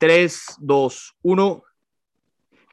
3, 0.00 0.56
2, 0.60 1.16
1. 1.20 1.62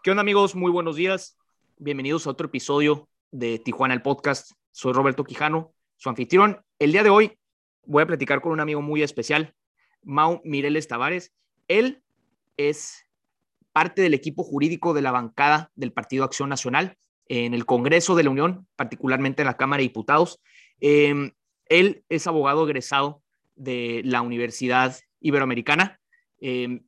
¿Qué 0.01 0.11
onda 0.11 0.21
amigos? 0.21 0.55
Muy 0.55 0.71
buenos 0.71 0.95
días. 0.95 1.37
Bienvenidos 1.77 2.25
a 2.25 2.29
otro 2.29 2.47
episodio 2.47 3.09
de 3.31 3.59
Tijuana 3.59 3.93
el 3.93 4.01
Podcast. 4.01 4.53
Soy 4.71 4.93
Roberto 4.93 5.25
Quijano, 5.25 5.73
su 5.97 6.07
anfitrión. 6.07 6.61
El 6.79 6.93
día 6.93 7.03
de 7.03 7.09
hoy 7.09 7.37
voy 7.83 8.03
a 8.03 8.07
platicar 8.07 8.39
con 8.39 8.53
un 8.53 8.61
amigo 8.61 8.81
muy 8.81 9.03
especial, 9.03 9.53
Mau 10.03 10.39
Mireles 10.45 10.87
Tavares. 10.87 11.33
Él 11.67 12.01
es 12.55 13.05
parte 13.73 14.01
del 14.01 14.13
equipo 14.13 14.45
jurídico 14.45 14.93
de 14.93 15.01
la 15.01 15.11
bancada 15.11 15.69
del 15.75 15.91
Partido 15.91 16.23
Acción 16.23 16.47
Nacional 16.47 16.95
en 17.27 17.53
el 17.53 17.65
Congreso 17.65 18.15
de 18.15 18.23
la 18.23 18.29
Unión, 18.29 18.69
particularmente 18.77 19.41
en 19.41 19.47
la 19.47 19.57
Cámara 19.57 19.79
de 19.81 19.89
Diputados. 19.89 20.39
Eh, 20.79 21.33
él 21.65 22.05
es 22.07 22.25
abogado 22.25 22.63
egresado 22.63 23.21
de 23.57 24.01
la 24.05 24.21
Universidad 24.21 24.95
Iberoamericana. 25.19 25.99
Eh, 26.39 26.83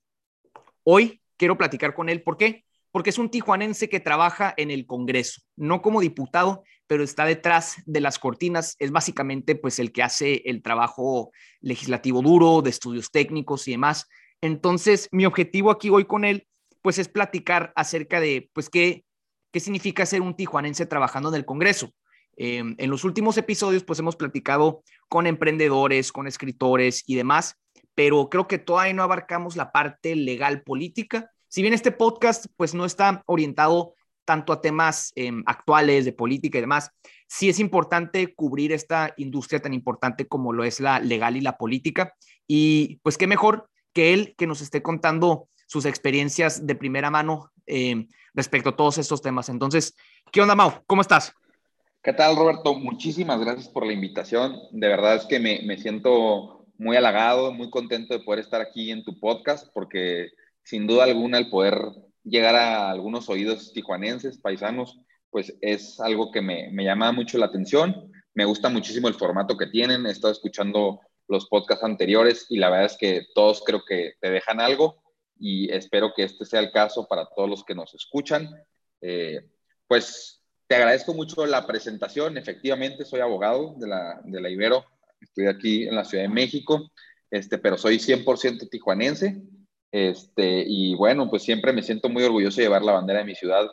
hoy 0.92 1.22
quiero 1.38 1.58
platicar 1.58 1.94
con 1.94 2.10
él. 2.10 2.24
¿Por 2.24 2.38
qué? 2.38 2.66
Porque 2.92 3.12
es 3.12 3.20
un 3.20 3.30
tijuanense 3.30 3.90
que 3.90 4.00
trabaja 4.00 4.54
en 4.58 4.72
el 4.72 4.88
Congreso, 4.88 5.42
no 5.56 5.84
como 5.84 6.02
diputado, 6.02 6.64
pero 6.88 7.04
está 7.04 7.26
detrás 7.26 7.76
de 7.86 8.02
las 8.02 8.18
cortinas. 8.18 8.76
Es 8.80 8.92
básicamente 8.92 9.56
pues 9.56 9.78
el 9.78 9.92
que 9.92 10.02
hace 10.02 10.42
el 10.46 10.64
trabajo 10.64 11.32
legislativo 11.62 12.24
duro, 12.24 12.64
de 12.64 12.72
estudios 12.72 13.12
técnicos 13.12 13.68
y 13.68 13.72
demás. 13.72 14.08
Entonces, 14.42 15.08
mi 15.12 15.28
objetivo 15.28 15.70
aquí 15.70 15.92
hoy 15.92 16.06
con 16.06 16.26
él 16.26 16.48
pues 16.82 16.98
es 16.98 17.08
platicar 17.08 17.72
acerca 17.76 18.20
de 18.20 18.50
pues 18.54 18.70
qué, 18.70 19.04
qué 19.52 19.60
significa 19.60 20.08
ser 20.08 20.22
un 20.22 20.36
tijuanense 20.36 20.88
trabajando 20.88 21.30
en 21.30 21.36
el 21.36 21.46
Congreso. 21.46 21.94
Em, 22.42 22.74
en 22.78 22.90
los 22.90 23.04
últimos 23.04 23.38
episodios, 23.38 23.84
pues 23.84 24.00
hemos 24.00 24.16
platicado 24.16 24.82
con 25.10 25.28
emprendedores, 25.28 26.14
con 26.14 26.26
escritores 26.26 27.04
y 27.06 27.16
demás, 27.16 27.58
pero 28.00 28.30
creo 28.30 28.48
que 28.48 28.60
todavía 28.60 28.94
no 28.94 29.04
abarcamos 29.04 29.58
la 29.58 29.74
parte 29.74 30.16
legal 30.16 30.62
política. 30.62 31.34
Si 31.50 31.62
bien 31.62 31.74
este 31.74 31.92
podcast, 31.92 32.46
pues 32.56 32.74
no 32.74 32.86
está 32.86 33.24
orientado 33.26 33.94
tanto 34.24 34.54
a 34.54 34.62
temas 34.62 35.12
em, 35.16 35.44
actuales 35.46 36.06
de 36.06 36.14
política 36.14 36.58
y 36.58 36.62
demás, 36.62 36.92
sí 37.28 37.50
es 37.50 37.60
importante 37.60 38.34
cubrir 38.36 38.72
esta 38.72 39.14
industria 39.18 39.62
tan 39.62 39.74
importante 39.74 40.30
como 40.30 40.54
lo 40.54 40.64
es 40.64 40.80
la 40.80 41.02
legal 41.02 41.36
y 41.36 41.42
la 41.42 41.58
política. 41.58 42.14
Y 42.48 43.02
pues 43.04 43.18
qué 43.18 43.28
mejor 43.28 43.70
que 43.92 44.14
él 44.14 44.34
que 44.38 44.48
nos 44.48 44.62
esté 44.62 44.82
contando 44.82 45.50
sus 45.68 45.84
experiencias 45.84 46.66
de 46.66 46.76
primera 46.76 47.12
mano 47.12 47.52
em, 47.66 48.08
respecto 48.34 48.70
a 48.70 48.78
todos 48.78 48.98
estos 48.98 49.22
temas. 49.22 49.50
Entonces, 49.50 49.94
¿qué 50.32 50.42
onda, 50.42 50.56
Mau? 50.56 50.72
¿Cómo 50.88 51.02
estás? 51.02 51.34
¿Qué 52.02 52.14
tal, 52.14 52.38
Roberto? 52.38 52.76
Muchísimas 52.76 53.42
gracias 53.42 53.68
por 53.68 53.86
la 53.86 53.92
invitación. 53.92 54.58
De 54.72 54.88
verdad 54.88 55.16
es 55.16 55.26
que 55.26 55.38
me, 55.38 55.64
me, 55.64 55.78
siento 55.78 56.59
muy 56.80 56.96
halagado, 56.96 57.52
muy 57.52 57.70
contento 57.70 58.18
de 58.18 58.24
poder 58.24 58.40
estar 58.40 58.62
aquí 58.62 58.90
en 58.90 59.04
tu 59.04 59.20
podcast, 59.20 59.68
porque 59.74 60.32
sin 60.64 60.88
duda 60.88 61.04
alguna 61.04 61.38
el 61.38 61.50
poder 61.50 61.78
llegar 62.24 62.56
a 62.56 62.90
algunos 62.90 63.30
oídos 63.30 63.74
tijuanenses, 63.74 64.40
paisanos, 64.40 65.00
pues 65.30 65.56
es 65.62 66.00
algo 66.00 66.32
que 66.32 66.42
me, 66.42 66.72
me 66.72 66.86
llama 66.86 67.12
mucho 67.12 67.38
la 67.38 67.48
atención. 67.48 68.12
Me 68.34 68.46
gusta 68.46 68.70
muchísimo 68.70 69.10
el 69.10 69.14
formato 69.14 69.58
que 69.58 69.68
tienen. 69.68 70.06
He 70.06 70.12
estado 70.12 70.32
escuchando 70.32 71.02
los 71.28 71.48
podcasts 71.48 71.84
anteriores 71.84 72.46
y 72.50 72.58
la 72.58 72.70
verdad 72.70 72.86
es 72.86 72.98
que 72.98 73.28
todos 73.36 73.62
creo 73.66 73.84
que 73.86 74.14
te 74.22 74.32
dejan 74.32 74.62
algo 74.62 75.04
y 75.38 75.72
espero 75.72 76.14
que 76.16 76.24
este 76.24 76.46
sea 76.46 76.62
el 76.62 76.72
caso 76.72 77.08
para 77.08 77.28
todos 77.36 77.50
los 77.50 77.64
que 77.66 77.76
nos 77.76 77.94
escuchan. 77.94 78.50
Eh, 79.02 79.42
pues 79.86 80.42
te 80.68 80.76
agradezco 80.76 81.14
mucho 81.14 81.46
la 81.46 81.68
presentación. 81.68 82.38
Efectivamente, 82.38 83.04
soy 83.04 83.20
abogado 83.20 83.76
de 83.78 83.88
la, 83.88 84.22
de 84.24 84.40
la 84.40 84.50
Ibero. 84.50 84.86
Estoy 85.22 85.48
aquí 85.48 85.88
en 85.88 85.96
la 85.96 86.06
Ciudad 86.06 86.24
de 86.24 86.30
México, 86.30 86.92
este, 87.30 87.58
pero 87.58 87.78
soy 87.78 88.00
100% 88.00 88.70
tijuanense. 88.70 89.42
Este, 89.92 90.64
y 90.68 90.96
bueno, 90.96 91.30
pues 91.30 91.44
siempre 91.44 91.74
me 91.74 91.84
siento 91.84 92.10
muy 92.10 92.24
orgulloso 92.24 92.58
de 92.58 92.64
llevar 92.64 92.84
la 92.84 92.94
bandera 92.94 93.20
de 93.20 93.26
mi 93.26 93.36
ciudad 93.36 93.70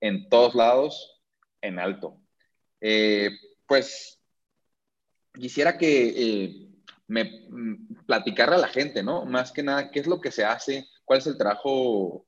en 0.00 0.28
todos 0.28 0.54
lados 0.54 1.22
en 1.60 1.78
alto. 1.78 2.18
Eh, 2.80 3.30
pues 3.66 4.20
quisiera 5.32 5.78
que 5.78 6.08
eh, 6.16 6.68
me 7.06 7.46
mm, 7.48 8.04
platicara 8.06 8.56
a 8.56 8.58
la 8.58 8.68
gente, 8.68 9.02
¿no? 9.02 9.24
Más 9.24 9.52
que 9.52 9.62
nada, 9.62 9.90
¿qué 9.90 10.00
es 10.00 10.06
lo 10.06 10.20
que 10.20 10.32
se 10.32 10.44
hace? 10.44 10.88
¿Cuál 11.04 11.20
es 11.20 11.26
el 11.26 11.38
trabajo, 11.38 12.26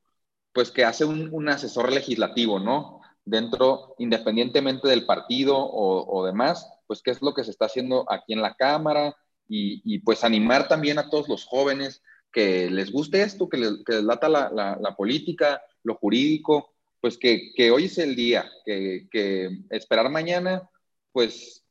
pues, 0.52 0.70
que 0.70 0.84
hace 0.84 1.04
un, 1.04 1.28
un 1.32 1.48
asesor 1.48 1.92
legislativo, 1.92 2.60
¿no? 2.60 3.00
dentro, 3.24 3.94
independientemente 3.98 4.88
del 4.88 5.06
partido 5.06 5.56
o, 5.58 6.24
demás, 6.24 6.70
pues 6.86 7.02
qué 7.02 7.10
es 7.10 7.22
lo 7.22 7.34
que 7.34 7.44
se 7.44 7.50
está 7.50 7.66
haciendo 7.66 8.10
aquí 8.10 8.32
en 8.32 8.42
la 8.42 8.54
Cámara 8.54 9.16
y, 9.46 9.98
pues 10.00 10.24
animar 10.24 10.68
también 10.68 10.98
a 10.98 11.10
todos 11.10 11.28
los 11.28 11.44
jóvenes 11.44 12.02
que 12.32 12.70
les 12.70 12.90
guste 12.90 13.22
esto, 13.22 13.48
que 13.48 13.58
les, 13.58 13.84
que 13.84 14.02
lata 14.02 14.28
la, 14.28 14.94
política, 14.96 15.62
lo 15.82 15.94
jurídico, 15.96 16.74
pues 17.00 17.18
que, 17.18 17.52
hoy 17.70 17.84
es 17.84 17.98
el 17.98 18.16
día, 18.16 18.50
que, 18.64 19.50
esperar 19.70 20.10
mañana, 20.10 20.68
pues 21.12 21.64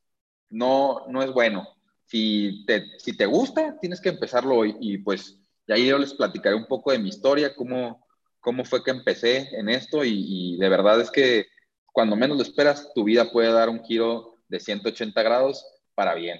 no, 0.50 1.06
no 1.08 1.24
es 1.24 1.32
bueno. 1.32 1.68
Si 2.06 2.64
te, 2.66 2.86
si 3.00 3.18
te 3.18 3.26
gusta, 3.26 3.78
tienes 3.80 4.00
que 4.00 4.10
empezarlo 4.10 4.56
hoy 4.56 4.76
y 4.80 5.00
pues 5.00 5.40
de 5.68 5.74
ahí 5.74 5.88
yo 5.88 5.98
les 5.98 6.14
platicaré 6.14 6.56
un 6.56 6.68
poco 6.68 6.92
de 6.92 7.00
mi 7.00 7.10
historia, 7.10 7.56
cómo, 7.56 8.06
cómo 8.40 8.66
fue 8.66 8.84
que 8.84 8.92
empecé 8.92 9.50
en 9.58 9.70
esto 9.70 10.04
y, 10.04 10.58
de 10.58 10.70
verdad 10.70 11.00
es 11.02 11.10
que 11.10 11.48
cuando 11.92 12.16
menos 12.16 12.38
lo 12.38 12.44
esperas, 12.44 12.92
tu 12.94 13.04
vida 13.04 13.32
puede 13.32 13.52
dar 13.52 13.70
un 13.70 13.84
giro 13.84 14.33
de 14.54 14.60
180 14.60 15.24
grados 15.24 15.66
para 15.96 16.14
bien. 16.14 16.40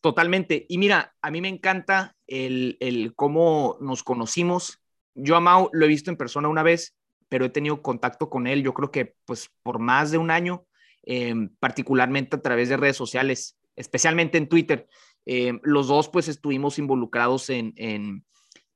Totalmente. 0.00 0.66
Y 0.68 0.78
mira, 0.78 1.16
a 1.20 1.30
mí 1.32 1.40
me 1.40 1.48
encanta 1.48 2.16
el, 2.28 2.76
el 2.78 3.12
cómo 3.16 3.76
nos 3.80 4.04
conocimos. 4.04 4.80
Yo 5.14 5.34
a 5.34 5.40
Mau 5.40 5.68
lo 5.72 5.84
he 5.84 5.88
visto 5.88 6.10
en 6.10 6.16
persona 6.16 6.48
una 6.48 6.62
vez, 6.62 6.96
pero 7.28 7.44
he 7.44 7.48
tenido 7.48 7.82
contacto 7.82 8.30
con 8.30 8.46
él, 8.46 8.62
yo 8.62 8.72
creo 8.72 8.92
que 8.92 9.16
pues 9.24 9.50
por 9.64 9.80
más 9.80 10.12
de 10.12 10.18
un 10.18 10.30
año, 10.30 10.64
em, 11.02 11.50
particularmente 11.58 12.36
a 12.36 12.40
través 12.40 12.68
de 12.68 12.76
redes 12.76 12.96
sociales, 12.96 13.58
especialmente 13.74 14.38
en 14.38 14.48
Twitter. 14.48 14.88
Em, 15.26 15.58
los 15.64 15.88
dos 15.88 16.08
pues 16.08 16.28
estuvimos 16.28 16.78
involucrados 16.78 17.50
en, 17.50 17.72
en, 17.76 18.24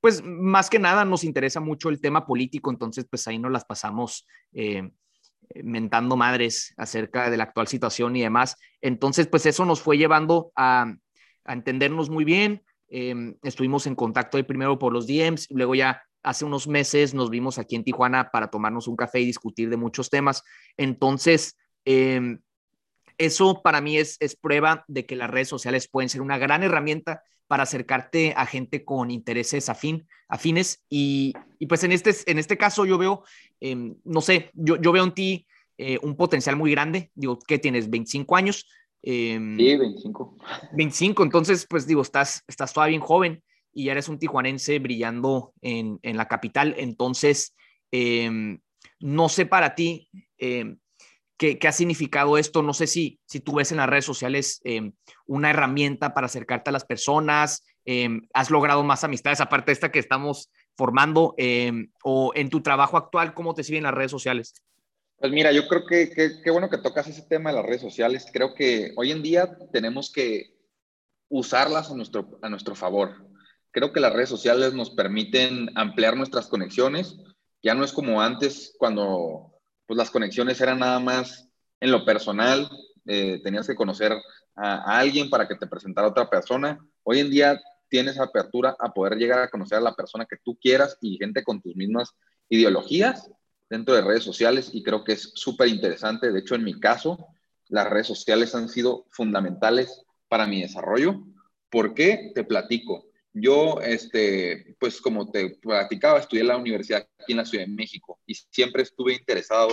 pues 0.00 0.22
más 0.24 0.68
que 0.68 0.80
nada 0.80 1.04
nos 1.04 1.22
interesa 1.22 1.60
mucho 1.60 1.90
el 1.90 2.00
tema 2.00 2.26
político, 2.26 2.70
entonces 2.70 3.06
pues 3.08 3.26
ahí 3.28 3.38
nos 3.38 3.52
las 3.52 3.64
pasamos 3.64 4.26
eh, 4.52 4.90
mentando 5.62 6.16
madres 6.16 6.74
acerca 6.76 7.30
de 7.30 7.36
la 7.36 7.44
actual 7.44 7.68
situación 7.68 8.16
y 8.16 8.22
demás. 8.22 8.56
Entonces 8.80 9.26
pues 9.26 9.46
eso 9.46 9.64
nos 9.64 9.80
fue 9.80 9.98
llevando 9.98 10.52
a, 10.56 10.94
entendernos 11.46 12.10
muy 12.10 12.24
bien. 12.24 12.62
Em, 12.88 13.36
estuvimos 13.42 13.86
en 13.86 13.94
contacto 13.94 14.36
ahí 14.36 14.42
primero 14.42 14.78
por 14.78 14.92
los 14.92 15.06
DMs, 15.06 15.48
luego 15.50 15.74
ya 15.74 16.02
hace 16.22 16.44
unos 16.44 16.66
meses 16.66 17.12
nos 17.12 17.28
vimos 17.28 17.58
aquí 17.58 17.76
en 17.76 17.84
Tijuana 17.84 18.30
para 18.30 18.48
tomarnos 18.48 18.88
un 18.88 18.96
café 18.96 19.20
y 19.20 19.26
discutir 19.26 19.68
de 19.68 19.76
muchos 19.76 20.10
temas. 20.10 20.42
Entonces, 20.76 21.56
em, 21.84 22.40
eso 23.18 23.62
para 23.62 23.80
mí 23.80 23.98
es, 23.98 24.16
es 24.20 24.36
prueba 24.36 24.84
de 24.88 25.06
que 25.06 25.16
las 25.16 25.30
redes 25.30 25.48
sociales 25.48 25.88
pueden 25.88 26.08
ser 26.08 26.22
una 26.22 26.38
gran 26.38 26.62
herramienta 26.62 27.22
para 27.46 27.64
acercarte 27.64 28.34
a 28.36 28.46
gente 28.46 28.84
con 28.84 29.10
intereses 29.10 29.68
afín, 29.68 30.08
afines. 30.28 30.82
Y, 30.88 31.34
y 31.64 31.66
pues 31.66 31.82
en 31.82 31.92
este, 31.92 32.14
en 32.26 32.38
este 32.38 32.58
caso 32.58 32.84
yo 32.84 32.98
veo, 32.98 33.24
eh, 33.58 33.74
no 34.04 34.20
sé, 34.20 34.50
yo, 34.52 34.76
yo, 34.76 34.92
veo 34.92 35.02
en 35.02 35.14
ti 35.14 35.46
eh, 35.78 35.98
un 36.02 36.14
potencial 36.14 36.56
muy 36.56 36.70
grande. 36.70 37.10
Digo, 37.14 37.38
¿qué 37.38 37.58
tienes? 37.58 37.90
¿25 37.90 38.36
años? 38.36 38.68
Eh, 39.02 39.40
sí, 39.56 39.76
25. 39.78 40.36
25, 40.74 41.22
entonces 41.22 41.66
pues 41.66 41.86
digo, 41.86 42.02
estás, 42.02 42.44
estás 42.48 42.74
todavía 42.74 42.98
bien 42.98 43.00
joven 43.00 43.42
y 43.72 43.84
ya 43.84 43.92
eres 43.92 44.10
un 44.10 44.18
tijuanense 44.18 44.78
brillando 44.78 45.54
en, 45.62 45.98
en 46.02 46.18
la 46.18 46.28
capital. 46.28 46.74
Entonces, 46.76 47.56
em, 47.90 48.58
no 49.00 49.30
sé 49.30 49.46
para 49.46 49.74
ti 49.74 50.10
em, 50.36 50.76
¿Qué, 51.36 51.58
ha 51.66 51.72
significado 51.72 52.38
esto? 52.38 52.62
No 52.62 52.74
sé 52.74 52.86
si, 52.86 53.18
si 53.26 53.40
tú 53.40 53.54
ves 53.54 53.72
en 53.72 53.78
las 53.78 53.88
redes 53.88 54.04
sociales 54.04 54.60
em, 54.64 54.92
una 55.26 55.50
herramienta 55.50 56.14
para 56.14 56.26
acercarte 56.26 56.70
a 56.70 56.72
las 56.72 56.84
personas, 56.84 57.64
em, 57.84 58.22
has 58.32 58.50
logrado 58.50 58.84
más 58.84 59.02
amistades 59.02 59.40
aparte 59.40 59.66
de 59.66 59.72
esta 59.72 59.90
que 59.90 59.98
estamos 59.98 60.52
formando, 60.76 61.34
em, 61.36 61.90
o 62.02 62.32
en 62.34 62.50
tu 62.50 62.60
trabajo 62.62 62.96
actual, 62.96 63.34
¿cómo 63.34 63.54
te 63.54 63.64
siguen 63.64 63.84
las 63.84 63.94
redes 63.94 64.10
sociales? 64.10 64.54
Pues 65.18 65.32
mira, 65.32 65.52
yo 65.52 65.68
creo 65.68 65.86
que 65.86 66.10
qué 66.10 66.50
bueno 66.50 66.68
que 66.68 66.78
tocas 66.78 67.06
ese 67.08 67.22
tema 67.22 67.50
de 67.50 67.56
las 67.56 67.66
redes 67.66 67.82
sociales. 67.82 68.26
Creo 68.32 68.54
que 68.54 68.92
hoy 68.96 69.10
en 69.12 69.22
día 69.22 69.56
tenemos 69.72 70.12
que 70.12 70.54
usarlas 71.28 71.90
a 71.90 71.94
nuestro, 71.94 72.38
a 72.42 72.48
nuestro 72.48 72.74
favor. 72.74 73.26
Creo 73.70 73.92
que 73.92 74.00
las 74.00 74.12
redes 74.12 74.28
sociales 74.28 74.72
nos 74.72 74.90
permiten 74.90 75.70
ampliar 75.74 76.16
nuestras 76.16 76.46
conexiones. 76.46 77.16
Ya 77.62 77.74
no 77.74 77.84
es 77.84 77.92
como 77.92 78.20
antes 78.20 78.74
cuando 78.78 79.52
pues 79.86 79.96
las 79.98 80.10
conexiones 80.10 80.60
eran 80.60 80.78
nada 80.78 80.98
más 80.98 81.48
en 81.80 81.90
lo 81.90 82.04
personal, 82.04 82.70
eh, 83.06 83.40
tenías 83.42 83.66
que 83.66 83.74
conocer 83.74 84.12
a, 84.54 84.98
alguien 84.98 85.28
para 85.28 85.48
que 85.48 85.56
te 85.56 85.66
presentara 85.66 86.08
otra 86.08 86.30
persona. 86.30 86.78
Hoy 87.02 87.18
en 87.18 87.30
día 87.30 87.60
tienes 87.94 88.18
apertura 88.18 88.74
a 88.80 88.92
poder 88.92 89.16
llegar 89.16 89.38
a 89.38 89.48
conocer 89.48 89.78
a 89.78 89.80
la 89.80 89.94
persona 89.94 90.26
que 90.28 90.38
tú 90.42 90.58
quieras 90.60 90.98
y 91.00 91.16
gente 91.16 91.44
con 91.44 91.62
tus 91.62 91.76
mismas 91.76 92.10
ideologías 92.48 93.30
dentro 93.70 93.94
de 93.94 94.02
redes 94.02 94.24
sociales 94.24 94.70
y 94.72 94.82
creo 94.82 95.04
que 95.04 95.12
es 95.12 95.30
súper 95.36 95.68
interesante. 95.68 96.32
De 96.32 96.40
hecho, 96.40 96.56
en 96.56 96.64
mi 96.64 96.80
caso, 96.80 97.28
las 97.68 97.88
redes 97.88 98.08
sociales 98.08 98.52
han 98.56 98.68
sido 98.68 99.06
fundamentales 99.10 100.02
para 100.26 100.44
mi 100.44 100.62
desarrollo. 100.62 101.22
¿Por 101.70 101.94
qué? 101.94 102.32
Te 102.34 102.42
platico. 102.42 103.06
yo, 103.32 103.80
este, 103.80 104.74
pues 104.80 105.00
como 105.00 105.30
te 105.30 105.50
platicaba, 105.50 106.18
estudié 106.18 106.42
en 106.42 106.48
la 106.48 106.56
universidad 106.56 107.06
aquí 107.20 107.30
en 107.30 107.38
la 107.38 107.46
Ciudad 107.46 107.64
de 107.64 107.70
México 107.70 108.18
y 108.26 108.34
siempre 108.34 108.82
estuve 108.82 109.14
interesado 109.14 109.68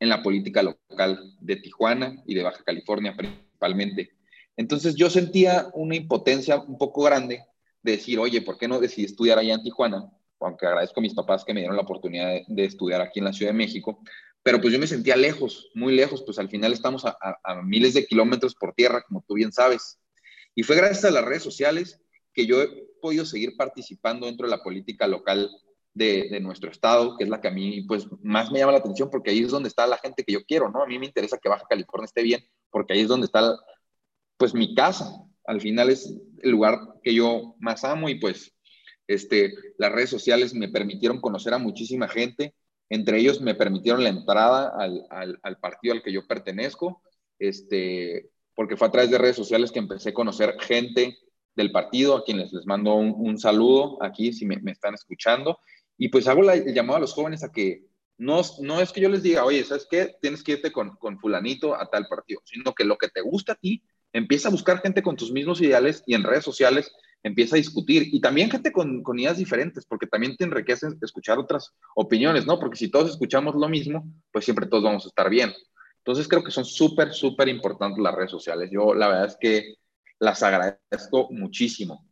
en 0.00 0.10
la 0.10 0.22
política 0.22 0.62
local 0.62 1.34
de 1.40 1.56
Tijuana 1.56 2.22
y 2.26 2.34
de 2.34 2.42
Baja 2.42 2.62
California 2.62 3.16
principalmente. 3.16 4.10
Entonces 4.54 4.96
yo 4.96 5.08
sentía 5.08 5.70
una 5.72 5.96
impotencia 5.96 6.58
un 6.58 6.76
poco 6.76 7.04
grande 7.04 7.36
de 7.36 7.53
decir, 7.92 8.18
oye, 8.18 8.42
¿por 8.42 8.58
qué 8.58 8.66
no 8.66 8.80
decidí 8.80 9.04
estudiar 9.04 9.38
allá 9.38 9.54
en 9.54 9.62
Tijuana? 9.62 10.10
Aunque 10.40 10.66
agradezco 10.66 11.00
a 11.00 11.02
mis 11.02 11.14
papás 11.14 11.44
que 11.44 11.54
me 11.54 11.60
dieron 11.60 11.76
la 11.76 11.82
oportunidad 11.82 12.40
de, 12.46 12.64
estudiar 12.64 13.00
aquí 13.00 13.20
en 13.20 13.26
la 13.26 13.32
Ciudad 13.32 13.52
de 13.52 13.58
México, 13.58 14.02
pero 14.42 14.60
pues 14.60 14.72
yo 14.72 14.78
me 14.78 14.86
sentía 14.86 15.16
lejos, 15.16 15.70
muy 15.74 15.94
lejos, 15.94 16.22
pues 16.22 16.38
al 16.38 16.48
final 16.48 16.72
estamos 16.72 17.04
a, 17.06 17.16
miles 17.62 17.94
de 17.94 18.06
kilómetros 18.06 18.54
por 18.54 18.74
tierra, 18.74 19.02
como 19.06 19.24
tú 19.26 19.34
bien 19.34 19.52
sabes. 19.52 19.98
Y 20.54 20.62
fue 20.62 20.76
gracias 20.76 21.04
a 21.04 21.10
las 21.10 21.24
redes 21.24 21.42
sociales 21.42 22.00
que 22.32 22.46
yo 22.46 22.60
he 22.60 22.68
podido 23.00 23.24
seguir 23.24 23.56
participando 23.56 24.26
dentro 24.26 24.46
de 24.46 24.50
la 24.50 24.62
política 24.62 25.06
local 25.06 25.50
de, 25.94 26.28
de, 26.30 26.40
nuestro 26.40 26.70
estado, 26.70 27.16
que 27.16 27.24
es 27.24 27.30
la 27.30 27.40
que 27.40 27.48
a 27.48 27.52
mí 27.52 27.82
pues 27.82 28.06
más 28.22 28.50
me 28.50 28.58
llama 28.58 28.72
la 28.72 28.78
atención 28.78 29.08
porque 29.10 29.30
ahí 29.30 29.40
es 29.40 29.50
donde 29.50 29.68
está 29.68 29.86
la 29.86 29.98
gente 29.98 30.24
que 30.24 30.32
yo 30.32 30.44
quiero, 30.44 30.68
¿no? 30.68 30.82
A 30.82 30.86
mí 30.86 30.98
me 30.98 31.06
interesa 31.06 31.38
que 31.38 31.48
Baja 31.48 31.64
California 31.68 32.06
esté 32.06 32.22
bien 32.22 32.44
porque 32.70 32.92
ahí 32.92 33.00
es 33.00 33.08
donde 33.08 33.26
está 33.26 33.56
pues 34.36 34.52
mi 34.52 34.74
casa. 34.74 35.24
Al 35.46 35.60
final 35.60 35.90
es 35.90 36.14
el 36.42 36.50
lugar 36.50 36.78
que 37.02 37.14
yo 37.14 37.54
más 37.58 37.84
amo 37.84 38.08
y 38.08 38.16
pues 38.16 38.54
este, 39.06 39.54
las 39.78 39.92
redes 39.92 40.10
sociales 40.10 40.54
me 40.54 40.68
permitieron 40.68 41.20
conocer 41.20 41.54
a 41.54 41.58
muchísima 41.58 42.08
gente, 42.08 42.54
entre 42.88 43.18
ellos 43.18 43.40
me 43.40 43.54
permitieron 43.54 44.02
la 44.02 44.10
entrada 44.10 44.72
al, 44.78 45.06
al, 45.42 45.58
partido 45.58 45.94
al 45.94 46.02
que 46.02 46.12
yo 46.12 46.26
pertenezco, 46.26 47.02
este, 47.38 48.30
porque 48.54 48.76
fue 48.76 48.88
a 48.88 48.90
través 48.90 49.10
de 49.10 49.18
redes 49.18 49.36
sociales 49.36 49.72
que 49.72 49.78
empecé 49.78 50.10
a 50.10 50.14
conocer 50.14 50.56
gente 50.60 51.18
del 51.54 51.72
partido, 51.72 52.16
a 52.16 52.24
quienes 52.24 52.52
les 52.52 52.66
mando 52.66 52.94
un, 52.94 53.38
saludo 53.38 54.02
aquí 54.02 54.32
si 54.32 54.44
me, 54.46 54.56
me, 54.58 54.72
están 54.72 54.94
escuchando, 54.94 55.58
y 55.96 56.08
pues 56.08 56.26
hago 56.26 56.42
la, 56.42 56.54
el 56.54 56.74
llamado 56.74 56.96
a 56.96 57.00
los 57.00 57.12
jóvenes 57.12 57.44
a 57.44 57.52
que 57.52 57.84
no, 58.16 58.42
no 58.60 58.80
es 58.80 58.92
que 58.92 59.00
yo 59.00 59.08
les 59.08 59.22
diga, 59.22 59.44
oye, 59.44 59.64
¿sabes 59.64 59.86
qué? 59.90 60.14
Tienes 60.20 60.42
que 60.42 60.52
irte 60.52 60.72
con, 60.72 60.96
con 60.96 61.18
fulanito 61.18 61.74
a 61.74 61.86
tal 61.86 62.06
partido, 62.06 62.40
sino 62.44 62.72
que 62.74 62.84
lo 62.84 62.96
que 62.96 63.08
te 63.08 63.20
gusta 63.20 63.52
a 63.52 63.56
ti, 63.56 63.82
empieza 64.14 64.48
a 64.48 64.52
buscar 64.52 64.80
gente 64.80 65.02
con 65.02 65.16
tus 65.16 65.30
mismos 65.32 65.60
ideales 65.60 66.02
y 66.06 66.14
en 66.14 66.22
redes 66.22 66.44
sociales 66.44 66.90
empieza 67.22 67.56
a 67.56 67.58
discutir 67.58 68.06
y 68.12 68.20
también 68.20 68.50
gente 68.50 68.70
con, 68.70 69.02
ideas 69.18 69.38
diferentes, 69.38 69.84
porque 69.84 70.06
también 70.06 70.36
te 70.36 70.44
enriquece 70.44 70.88
escuchar 71.02 71.38
otras 71.38 71.72
opiniones, 71.96 72.46
¿no? 72.46 72.58
Porque 72.58 72.76
si 72.76 72.90
todos 72.90 73.10
escuchamos 73.10 73.54
lo 73.54 73.68
mismo, 73.68 74.06
pues 74.30 74.44
siempre 74.44 74.66
todos 74.66 74.84
vamos 74.84 75.04
a 75.04 75.08
estar 75.08 75.28
bien. 75.28 75.52
Entonces 75.98 76.28
creo 76.28 76.44
que 76.44 76.50
son 76.50 76.64
súper, 76.64 77.12
súper 77.12 77.48
importantes 77.48 78.02
las 78.02 78.14
redes 78.14 78.30
sociales. 78.30 78.70
Yo 78.70 78.94
la 78.94 79.08
verdad 79.08 79.26
es 79.26 79.36
que 79.40 79.74
las 80.20 80.42
agradezco 80.42 81.28
muchísimo. 81.30 82.06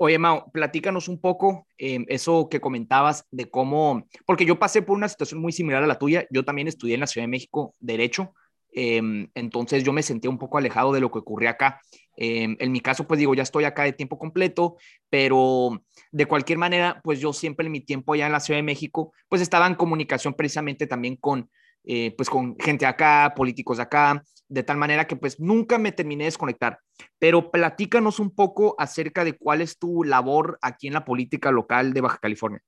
Oye, 0.00 0.16
Mao, 0.16 0.50
platícanos 0.52 1.08
un 1.08 1.20
poco 1.20 1.66
eh, 1.76 2.04
eso 2.06 2.48
que 2.48 2.60
comentabas 2.60 3.26
de 3.32 3.50
cómo, 3.50 4.06
porque 4.24 4.46
yo 4.46 4.56
pasé 4.56 4.80
por 4.80 4.96
una 4.96 5.08
situación 5.08 5.40
muy 5.40 5.50
similar 5.50 5.82
a 5.82 5.88
la 5.88 5.98
tuya, 5.98 6.24
yo 6.30 6.44
también 6.44 6.68
estudié 6.68 6.94
en 6.94 7.00
la 7.00 7.08
Ciudad 7.08 7.24
de 7.24 7.32
México 7.32 7.74
Derecho, 7.80 8.32
eh, 8.80 9.28
entonces 9.34 9.82
yo 9.82 9.92
me 9.92 10.04
sentía 10.04 10.30
un 10.30 10.38
poco 10.38 10.56
alejado 10.56 10.92
de 10.92 11.00
lo 11.00 11.10
que 11.10 11.18
ocurría 11.18 11.50
acá. 11.50 11.80
Eh, 12.16 12.56
en 12.56 12.72
mi 12.72 12.80
caso, 12.80 13.08
pues 13.08 13.18
digo, 13.18 13.34
ya 13.34 13.42
estoy 13.42 13.64
acá 13.64 13.82
de 13.82 13.92
tiempo 13.92 14.20
completo, 14.20 14.76
pero 15.10 15.82
de 16.12 16.26
cualquier 16.26 16.58
manera, 16.58 17.00
pues 17.02 17.18
yo 17.18 17.32
siempre 17.32 17.66
en 17.66 17.72
mi 17.72 17.80
tiempo 17.80 18.12
allá 18.12 18.26
en 18.26 18.32
la 18.32 18.38
Ciudad 18.38 18.58
de 18.58 18.62
México, 18.62 19.12
pues 19.28 19.42
estaba 19.42 19.66
en 19.66 19.74
comunicación 19.74 20.32
precisamente 20.34 20.86
también 20.86 21.16
con, 21.16 21.50
eh, 21.82 22.14
pues 22.16 22.30
con 22.30 22.56
gente 22.60 22.86
acá, 22.86 23.32
políticos 23.34 23.80
acá, 23.80 24.22
de 24.48 24.62
tal 24.62 24.76
manera 24.76 25.08
que 25.08 25.16
pues 25.16 25.40
nunca 25.40 25.76
me 25.78 25.90
terminé 25.90 26.22
de 26.22 26.28
desconectar. 26.28 26.78
Pero 27.18 27.50
platícanos 27.50 28.20
un 28.20 28.32
poco 28.32 28.76
acerca 28.78 29.24
de 29.24 29.36
cuál 29.36 29.60
es 29.60 29.76
tu 29.76 30.04
labor 30.04 30.56
aquí 30.62 30.86
en 30.86 30.94
la 30.94 31.04
política 31.04 31.50
local 31.50 31.92
de 31.92 32.00
Baja 32.00 32.18
California. 32.18 32.62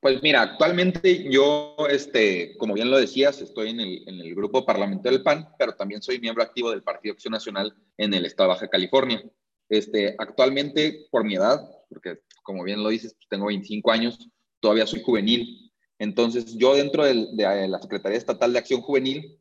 Pues 0.00 0.22
mira, 0.22 0.42
actualmente 0.42 1.28
yo, 1.30 1.76
este, 1.90 2.56
como 2.58 2.74
bien 2.74 2.90
lo 2.90 2.98
decías, 2.98 3.40
estoy 3.40 3.70
en 3.70 3.80
el, 3.80 4.34
grupo 4.34 4.64
parlamentario 4.64 5.18
del 5.18 5.24
PAN, 5.24 5.48
pero 5.58 5.74
también 5.74 6.02
soy 6.02 6.20
miembro 6.20 6.42
activo 6.42 6.70
del 6.70 6.82
Partido 6.82 7.14
Acción 7.14 7.32
Nacional 7.32 7.74
en 7.96 8.14
el 8.14 8.24
estado 8.24 8.48
de 8.48 8.54
Baja 8.54 8.68
California. 8.68 9.22
Este, 9.68 10.14
actualmente, 10.18 11.06
por 11.10 11.24
mi 11.24 11.34
edad, 11.34 11.60
porque 11.88 12.20
como 12.42 12.62
bien 12.62 12.82
lo 12.82 12.90
dices, 12.90 13.14
pues, 13.14 13.26
tengo 13.28 13.46
25 13.46 13.90
años, 13.90 14.28
todavía 14.60 14.86
soy 14.86 15.02
juvenil. 15.02 15.72
Entonces, 15.98 16.54
yo 16.56 16.74
dentro 16.74 17.04
de, 17.04 17.28
de 17.32 17.68
la 17.68 17.80
Secretaría 17.80 18.18
Estatal 18.18 18.52
de 18.52 18.58
Acción 18.58 18.82
Juvenil, 18.82 19.38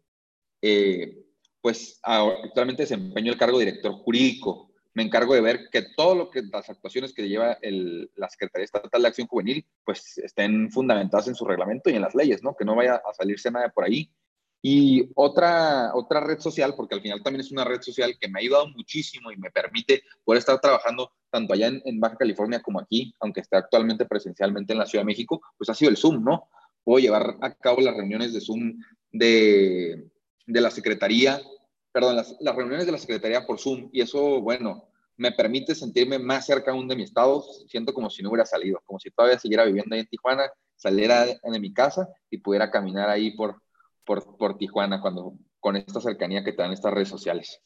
eh, 0.62 1.24
pues 1.62 2.00
actualmente 2.04 2.84
desempeño 2.84 3.32
el 3.32 3.38
cargo 3.38 3.60
de 3.60 3.66
director 3.66 3.94
jurídico 3.94 4.73
me 4.94 5.04
encargo 5.04 5.34
de 5.34 5.42
ver 5.42 5.70
que 5.72 5.84
todo 5.96 6.16
lo 6.16 6.30
que 6.30 6.44
las 6.44 6.70
actuaciones 6.70 7.14
que 7.14 7.28
lleva 7.28 7.58
el, 7.62 8.12
la 8.16 8.30
Secretaría 8.30 8.66
Estatal 8.66 9.02
de 9.02 9.08
Acción 9.08 9.28
Juvenil 9.28 9.66
pues 9.84 10.18
estén 10.20 10.72
fundamentadas 10.72 11.28
en 11.28 11.36
su 11.36 11.46
reglamento 11.46 11.90
y 11.90 11.96
en 11.96 12.02
las 12.02 12.16
leyes, 12.16 12.44
¿no? 12.44 12.56
Que 12.56 12.66
no 12.66 12.76
vaya 12.76 12.96
a 12.96 13.14
salirse 13.14 13.50
nada 13.50 13.70
por 13.70 13.86
ahí. 13.86 14.12
Y 14.62 15.10
otra, 15.16 15.94
otra 15.94 16.22
red 16.22 16.40
social, 16.40 16.74
porque 16.76 16.96
al 16.96 17.02
final 17.02 17.22
también 17.22 17.42
es 17.42 17.52
una 17.52 17.66
red 17.66 17.82
social 17.82 18.16
que 18.18 18.30
me 18.30 18.40
ha 18.40 18.42
ayudado 18.42 18.68
muchísimo 18.70 19.32
y 19.32 19.36
me 19.36 19.52
permite 19.52 20.04
poder 20.24 20.40
estar 20.40 20.62
trabajando 20.62 21.12
tanto 21.30 21.54
allá 21.54 21.68
en, 21.68 22.00
Baja 22.00 22.16
California 22.16 22.62
como 22.62 22.80
aquí, 22.80 23.14
aunque 23.20 23.42
esté 23.42 23.58
actualmente 23.58 24.06
presencialmente 24.06 24.72
en 24.72 24.80
la 24.80 24.86
Ciudad 24.86 25.02
de 25.02 25.08
México, 25.08 25.42
pues 25.58 25.70
ha 25.70 25.74
sido 25.74 25.92
el 25.92 25.98
Zoom, 25.98 26.24
¿no? 26.24 26.48
Puedo 26.84 27.00
llevar 27.00 27.36
a 27.42 27.54
cabo 27.56 27.82
las 27.82 27.98
reuniones 27.98 28.34
de 28.34 28.40
Zoom 28.40 28.80
de, 29.12 30.08
de 30.46 30.62
la 30.62 30.72
Secretaría 30.72 31.42
perdón, 31.94 32.18
las, 32.18 32.36
las, 32.42 32.56
reuniones 32.56 32.86
de 32.86 32.92
la 32.92 32.98
Secretaría 32.98 33.46
por 33.46 33.60
Zoom 33.60 33.90
y 33.94 34.02
eso, 34.02 34.42
bueno, 34.42 34.90
me 35.16 35.32
permite 35.32 35.76
sentirme 35.76 36.20
más 36.20 36.46
cerca 36.46 36.72
aún 36.72 36.88
de 36.88 36.96
mi 36.96 37.04
estado, 37.04 37.44
siento 37.68 37.94
como 37.94 38.10
si 38.10 38.24
no 38.24 38.30
hubiera 38.30 38.46
salido, 38.46 38.82
como 38.86 39.00
si 39.00 39.12
todavía 39.12 39.40
siguiera 39.40 39.64
viviendo 39.64 39.94
ahí 39.94 40.02
en 40.02 40.08
Tijuana, 40.08 40.52
saliera 40.76 41.26
de, 41.26 41.60
mi 41.60 41.74
casa 41.74 42.10
y 42.30 42.40
pudiera 42.40 42.72
caminar 42.72 43.10
ahí 43.10 43.32
por, 43.32 43.62
por, 44.04 44.38
por 44.38 44.58
Tijuana 44.58 45.00
cuando, 45.02 45.36
con 45.60 45.76
esta 45.76 46.02
cercanía 46.02 46.44
que 46.44 46.52
te 46.52 46.62
dan 46.62 46.74
estas 46.74 46.94
redes 46.94 47.10
sociales. 47.10 47.62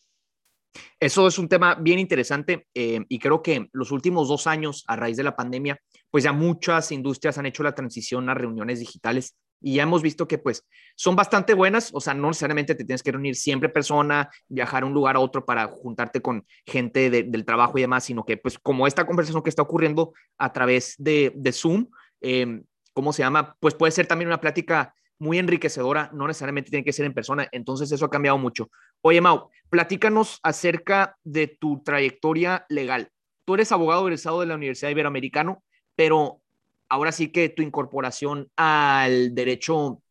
Eso 0.99 1.27
es 1.27 1.39
un 1.39 1.47
tema 1.47 1.75
bien 1.75 1.97
interesante 1.97 2.67
eh, 2.73 2.99
y 3.07 3.19
creo 3.19 3.41
que 3.41 3.69
los 3.71 3.91
últimos 3.91 4.27
dos 4.27 4.45
años, 4.45 4.83
a 4.87 4.95
raíz 4.95 5.17
de 5.17 5.23
la 5.23 5.35
pandemia, 5.35 5.79
pues 6.11 6.23
ya 6.23 6.33
muchas 6.33 6.91
industrias 6.91 7.37
han 7.37 7.45
hecho 7.45 7.63
la 7.63 7.73
transición 7.73 8.29
a 8.29 8.33
reuniones 8.33 8.79
digitales 8.79 9.35
y 9.61 9.75
ya 9.75 9.83
hemos 9.83 10.01
visto 10.01 10.27
que 10.27 10.37
pues 10.37 10.67
son 10.95 11.15
bastante 11.15 11.53
buenas, 11.53 11.91
o 11.93 11.99
sea, 11.99 12.13
no 12.13 12.27
necesariamente 12.27 12.75
te 12.75 12.85
tienes 12.85 13.03
que 13.03 13.11
reunir 13.11 13.35
siempre 13.35 13.69
persona, 13.69 14.29
viajar 14.47 14.83
a 14.83 14.85
un 14.85 14.93
lugar 14.93 15.15
a 15.15 15.19
otro 15.19 15.45
para 15.45 15.67
juntarte 15.67 16.21
con 16.21 16.45
gente 16.65 17.09
de, 17.09 17.23
del 17.23 17.45
trabajo 17.45 17.77
y 17.77 17.81
demás, 17.81 18.03
sino 18.03 18.25
que 18.25 18.37
pues 18.37 18.59
como 18.59 18.87
esta 18.87 19.05
conversación 19.05 19.43
que 19.43 19.49
está 19.49 19.61
ocurriendo 19.61 20.13
a 20.37 20.53
través 20.53 20.95
de, 20.97 21.31
de 21.35 21.51
Zoom, 21.51 21.87
eh, 22.21 22.61
¿cómo 22.93 23.13
se 23.13 23.23
llama? 23.23 23.55
Pues 23.59 23.75
puede 23.75 23.91
ser 23.91 24.07
también 24.07 24.27
una 24.27 24.41
plática 24.41 24.93
muy 25.19 25.39
enriquecedora, 25.39 26.09
no 26.13 26.27
necesariamente 26.27 26.69
tiene 26.69 26.85
que 26.85 26.93
ser 26.93 27.05
en 27.05 27.13
persona, 27.13 27.47
entonces 27.51 27.91
eso 27.91 28.05
ha 28.05 28.09
cambiado 28.09 28.37
mucho. 28.37 28.69
Oye, 29.01 29.21
Mau, 29.21 29.49
platícanos 29.69 30.39
acerca 30.43 31.17
de 31.23 31.47
tu 31.47 31.81
trayectoria 31.83 32.65
legal. 32.69 33.09
Tú 33.45 33.55
eres 33.55 33.71
abogado 33.71 34.05
egresado 34.07 34.41
de 34.41 34.47
la 34.47 34.55
Universidad 34.55 34.91
Iberoamericana, 34.91 35.57
pero 35.95 36.41
ahora 36.89 37.11
sí 37.11 37.31
que 37.31 37.49
tu 37.49 37.61
incorporación 37.61 38.49
al 38.55 39.33
derecho, 39.35 40.01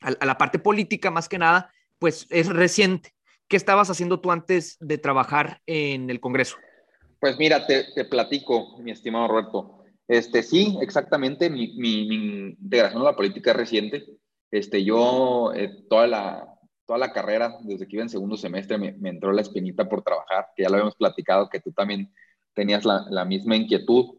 a, 0.00 0.24
la 0.24 0.38
parte 0.38 0.58
política 0.58 1.10
más 1.10 1.28
que 1.28 1.38
nada, 1.38 1.72
pues 1.98 2.26
es 2.30 2.48
reciente. 2.48 3.14
¿Qué 3.48 3.56
estabas 3.56 3.90
haciendo 3.90 4.20
tú 4.20 4.32
antes 4.32 4.76
de 4.80 4.98
trabajar 4.98 5.60
en 5.66 6.10
el 6.10 6.20
Congreso? 6.20 6.56
Pues 7.20 7.38
mira, 7.38 7.66
te, 7.66 8.04
platico, 8.04 8.78
mi 8.78 8.90
estimado 8.90 9.28
Roberto. 9.28 9.84
Este, 10.08 10.42
sí, 10.42 10.76
exactamente, 10.80 11.48
mi, 11.50 11.64
integración 12.58 13.02
a 13.02 13.06
la 13.06 13.16
política 13.16 13.52
es 13.52 13.56
reciente. 13.56 14.04
Este, 14.50 14.84
yo 14.84 15.52
eh, 15.54 15.84
toda, 15.88 16.06
la, 16.06 16.58
toda 16.86 16.98
la 16.98 17.12
carrera, 17.12 17.56
desde 17.62 17.86
que 17.86 17.96
iba 17.96 18.02
en 18.02 18.08
segundo 18.08 18.36
semestre, 18.36 18.78
me, 18.78 18.92
me, 18.92 19.10
entró 19.10 19.32
la 19.32 19.42
espinita 19.42 19.88
por 19.88 20.02
trabajar, 20.02 20.48
que 20.54 20.62
ya 20.64 20.68
lo 20.68 20.76
habíamos 20.76 20.96
platicado, 20.96 21.48
que 21.48 21.60
tú 21.60 21.72
también 21.72 22.12
tenías 22.54 22.84
la 22.84 23.24
misma 23.24 23.56
inquietud. 23.56 24.16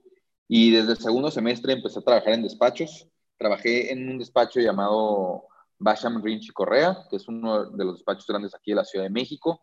Y 0.48 0.72
desde 0.72 0.94
el 0.94 0.98
segundo 0.98 1.30
semestre 1.32 1.74
empecé 1.74 2.00
a 2.00 2.04
trabajar 2.04 2.34
en 2.34 2.44
despachos. 2.44 3.08
Trabajé 3.38 3.92
en 3.92 4.10
un 4.10 4.18
despacho 4.18 4.60
llamado 4.60 5.46
Basham 5.77 6.24
Rinch 6.24 6.50
y 6.50 6.54
Correa, 6.54 7.06
que 7.10 7.18
es 7.18 7.27
uno 7.27 7.70
de 7.70 7.86
los 7.86 7.96
despachos 7.96 8.25
grandes 8.27 8.56
aquí 8.56 8.72
de 8.72 8.77
la 8.77 8.86
Ciudad 8.86 9.06
de 9.06 9.12
México. 9.12 9.62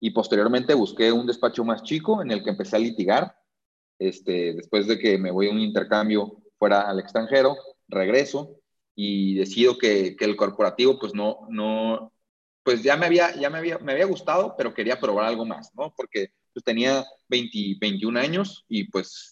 Y 0.00 0.10
posteriormente 0.10 0.74
busqué 0.74 1.12
un 1.12 1.26
despacho 1.26 1.64
más 1.64 1.82
chico 1.82 2.22
en 2.22 2.30
el 2.30 2.42
que 2.42 2.50
empecé 2.50 2.76
a 2.76 2.80
litigar. 2.80 3.36
Este, 3.98 4.54
después 4.54 4.86
de 4.88 4.98
que 4.98 5.18
me 5.18 5.30
voy 5.30 5.48
a 5.48 5.52
un 5.52 5.60
intercambio 5.60 6.42
fuera 6.58 6.88
al 6.88 6.98
extranjero, 6.98 7.56
regreso 7.88 8.56
y 8.94 9.36
decido 9.36 9.78
que, 9.78 10.16
que 10.16 10.24
el 10.24 10.36
corporativo 10.36 10.98
pues 10.98 11.14
no, 11.14 11.46
no, 11.50 12.12
pues 12.62 12.82
ya 12.82 12.96
me 12.96 13.06
había, 13.06 13.34
ya 13.36 13.50
me 13.50 13.58
había, 13.58 13.78
me 13.78 13.92
había 13.92 14.06
gustado, 14.06 14.54
pero 14.56 14.74
quería 14.74 14.98
probar 15.00 15.26
algo 15.26 15.44
más, 15.44 15.70
¿no? 15.74 15.92
Porque 15.96 16.28
pues 16.52 16.64
tenía 16.64 17.04
20, 17.28 17.78
21 17.80 18.18
años 18.18 18.64
y 18.68 18.84
pues 18.84 19.31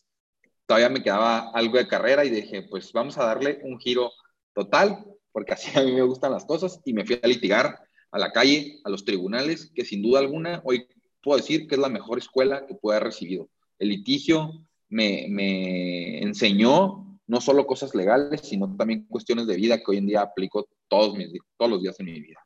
todavía 0.71 0.89
me 0.89 1.03
quedaba 1.03 1.51
algo 1.51 1.79
de 1.79 1.89
carrera 1.89 2.25
y 2.25 2.31
dije, 2.31 2.63
pues 2.63 2.93
vamos 2.93 3.19
a 3.19 3.25
darle 3.25 3.59
un 3.65 3.81
giro 3.81 4.13
total, 4.55 5.05
porque 5.33 5.55
así 5.55 5.69
a 5.77 5.83
mí 5.83 5.91
me 5.91 6.03
gustan 6.03 6.31
las 6.31 6.45
cosas 6.45 6.81
y 6.85 6.93
me 6.93 7.05
fui 7.05 7.19
a 7.21 7.27
litigar 7.27 7.81
a 8.13 8.19
la 8.21 8.31
calle, 8.31 8.79
a 8.85 8.89
los 8.89 9.05
tribunales, 9.05 9.73
que 9.75 9.85
sin 9.85 10.01
duda 10.01 10.21
alguna 10.21 10.63
hoy 10.65 10.87
puedo 11.25 11.39
decir 11.39 11.67
que 11.67 11.75
es 11.75 11.81
la 11.81 11.89
mejor 11.89 12.19
escuela 12.19 12.67
que 12.69 12.77
pueda 12.77 12.99
haber 12.99 13.09
recibido. 13.09 13.49
el 13.81 13.89
litigio 13.89 14.65
me, 14.89 15.27
me 15.29 16.23
enseñó 16.23 17.19
no 17.27 17.41
solo 17.41 17.67
cosas 17.67 17.93
legales, 17.97 18.43
sino 18.43 18.73
también 18.77 19.07
cuestiones 19.07 19.49
de 19.49 19.57
vida 19.57 19.79
que 19.79 19.85
hoy 19.89 19.97
en 19.97 20.07
día 20.07 20.21
aplico 20.21 20.69
todos, 20.87 21.17
mis, 21.17 21.33
todos 21.57 21.73
los 21.73 21.83
días 21.83 21.99
en 21.99 22.07
mi 22.07 22.21
vida. 22.21 22.39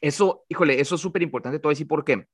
Eso, 0.00 0.46
híjole, 0.48 0.80
eso 0.80 0.94
es 0.94 1.02
súper 1.02 1.20
importante, 1.20 1.58
todo 1.58 1.68
decir 1.68 1.86
por 1.86 2.02
qué. 2.02 2.26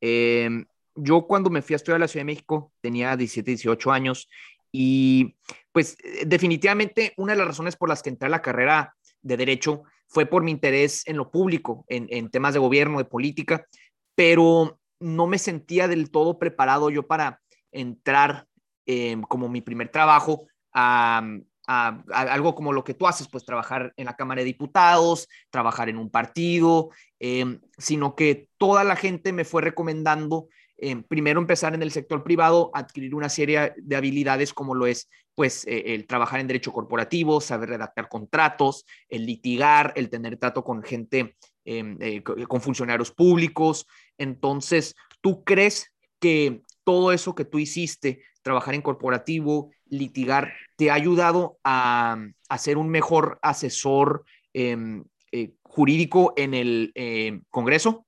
Em, 0.00 0.66
yo 0.96 1.26
cuando 1.26 1.50
me 1.50 1.62
fui 1.62 1.74
a 1.74 1.76
estudiar 1.76 1.96
a 1.96 2.00
la 2.00 2.08
Ciudad 2.08 2.22
de 2.22 2.32
México 2.32 2.72
tenía 2.80 3.16
17, 3.16 3.50
18 3.50 3.92
años 3.92 4.28
y 4.72 5.36
pues 5.72 5.96
eh, 6.02 6.24
definitivamente 6.26 7.14
una 7.16 7.32
de 7.32 7.38
las 7.38 7.48
razones 7.48 7.76
por 7.76 7.88
las 7.88 8.02
que 8.02 8.10
entré 8.10 8.26
a 8.26 8.30
la 8.30 8.42
carrera 8.42 8.94
de 9.22 9.36
derecho 9.36 9.82
fue 10.08 10.26
por 10.26 10.42
mi 10.42 10.50
interés 10.50 11.06
en 11.06 11.16
lo 11.16 11.30
público, 11.30 11.84
en, 11.88 12.30
temas 12.30 12.54
de 12.54 12.60
gobierno, 12.60 12.98
de 12.98 13.04
política, 13.04 13.66
pero 14.14 14.78
no 15.00 15.26
me 15.26 15.38
sentía 15.38 15.88
del 15.88 16.10
todo 16.10 16.38
preparado 16.38 16.90
yo 16.90 17.06
para 17.06 17.40
entrar 17.72 18.46
em, 18.86 19.22
como 19.22 19.48
mi 19.48 19.60
primer 19.60 19.90
trabajo 19.90 20.46
a, 20.72 21.26
algo 21.66 22.54
como 22.54 22.72
lo 22.72 22.84
que 22.84 22.94
tú 22.94 23.08
haces, 23.08 23.28
pues 23.28 23.44
trabajar 23.44 23.92
en 23.96 24.06
la 24.06 24.14
Cámara 24.14 24.40
de 24.40 24.44
Diputados, 24.44 25.28
trabajar 25.50 25.88
en 25.88 25.98
un 25.98 26.10
partido, 26.10 26.90
em, 27.18 27.60
sino 27.76 28.14
que 28.14 28.48
toda 28.56 28.84
la 28.84 28.94
gente 28.94 29.32
me 29.32 29.44
fue 29.44 29.62
recomendando 29.62 30.46
em, 30.78 31.02
primero 31.02 31.40
empezar 31.40 31.74
en 31.74 31.82
el 31.82 31.90
sector 31.90 32.22
privado, 32.22 32.70
adquirir 32.74 33.14
una 33.14 33.28
serie 33.28 33.74
de 33.76 33.96
habilidades 33.96 34.52
como 34.52 34.74
lo 34.74 34.86
es 34.86 35.08
pues 35.34 35.66
eh, 35.66 35.94
el 35.94 36.06
trabajar 36.06 36.40
en 36.40 36.46
derecho 36.46 36.72
corporativo, 36.72 37.40
saber 37.42 37.68
redactar 37.68 38.08
contratos, 38.08 38.86
el 39.08 39.26
litigar, 39.26 39.92
el 39.96 40.08
tener 40.08 40.38
trato 40.38 40.64
con 40.64 40.82
gente, 40.82 41.36
em, 41.64 41.98
eh, 42.00 42.22
con 42.22 42.60
funcionarios 42.60 43.10
públicos. 43.10 43.86
Entonces, 44.16 44.94
¿tú 45.20 45.44
crees 45.44 45.92
que 46.20 46.62
todo 46.84 47.12
eso 47.12 47.34
que 47.34 47.44
tú 47.44 47.58
hiciste, 47.58 48.22
trabajar 48.42 48.74
en 48.74 48.82
corporativo, 48.82 49.72
litigar, 49.88 50.52
te 50.76 50.90
ha 50.90 50.94
ayudado 50.94 51.58
a, 51.64 52.16
ser 52.58 52.78
un 52.78 52.88
mejor 52.88 53.38
asesor 53.42 54.24
em, 54.52 55.04
eh, 55.32 55.52
jurídico 55.62 56.32
en 56.36 56.54
el 56.54 56.92
eh, 56.94 57.40
Congreso? 57.50 58.06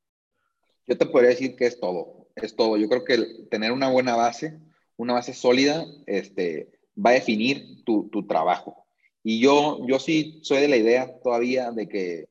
Yo 0.87 0.97
te 0.97 1.07
podría 1.07 1.31
decir 1.31 1.57
que 1.57 1.67
es 1.67 1.79
todo, 1.79 2.18
es 2.47 2.57
todo. 2.57 2.77
Yo 2.77 2.89
creo 2.89 3.05
que 3.05 3.19
tener 3.51 3.73
una 3.73 3.91
buena 3.91 4.17
base, 4.17 4.59
una 4.97 5.15
base 5.15 5.35
sólida, 5.35 5.87
este, 6.07 6.71
va 6.97 7.11
a 7.11 7.15
definir 7.15 7.85
tu, 7.85 8.09
tu, 8.09 8.27
trabajo. 8.27 8.85
Y 9.23 9.41
yo, 9.41 9.87
yo 9.87 9.99
sí 9.99 10.41
soy 10.43 10.61
de 10.61 10.69
la 10.69 10.77
idea 10.77 11.19
todavía 11.23 11.71
de 11.71 11.89
que 11.89 12.29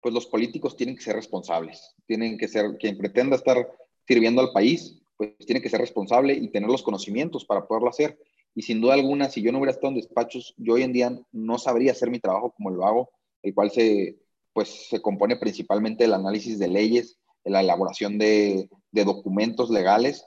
pues 0.00 0.14
los 0.14 0.26
políticos 0.26 0.76
tienen 0.76 0.96
que 0.96 1.02
ser 1.02 1.16
responsables, 1.16 1.94
tienen 2.06 2.38
que 2.38 2.48
ser, 2.48 2.76
quien 2.78 2.96
pretenda 2.96 3.36
estar 3.36 3.68
sirviendo 4.06 4.40
al 4.40 4.52
país, 4.52 5.02
pues 5.16 5.36
tiene 5.46 5.60
que 5.60 5.68
ser 5.68 5.80
responsable 5.80 6.34
y 6.34 6.48
tener 6.48 6.68
los 6.70 6.82
conocimientos 6.82 7.44
para 7.44 7.66
poderlo 7.66 7.88
hacer. 7.88 8.18
Y 8.54 8.62
sin 8.62 8.80
duda 8.80 8.94
alguna, 8.94 9.28
si 9.28 9.42
yo 9.42 9.52
no 9.52 9.58
hubiera 9.58 9.72
estado 9.72 9.88
en 9.88 9.96
despachos, 9.96 10.54
yo 10.56 10.74
hoy 10.74 10.82
en 10.82 10.92
día 10.92 11.18
no 11.32 11.58
sabría 11.58 11.92
hacer 11.92 12.10
mi 12.10 12.20
trabajo 12.20 12.52
como 12.56 12.70
lo 12.70 12.86
hago, 12.86 13.10
el 13.42 13.52
cual 13.54 13.70
se, 13.70 14.16
pues, 14.52 14.88
se 14.88 15.02
compone 15.02 15.36
principalmente 15.36 16.04
del 16.04 16.14
análisis 16.14 16.58
de 16.58 16.68
leyes, 16.68 17.15
la 17.46 17.60
elaboración 17.60 18.18
de, 18.18 18.68
documentos 18.92 19.70
legales, 19.70 20.26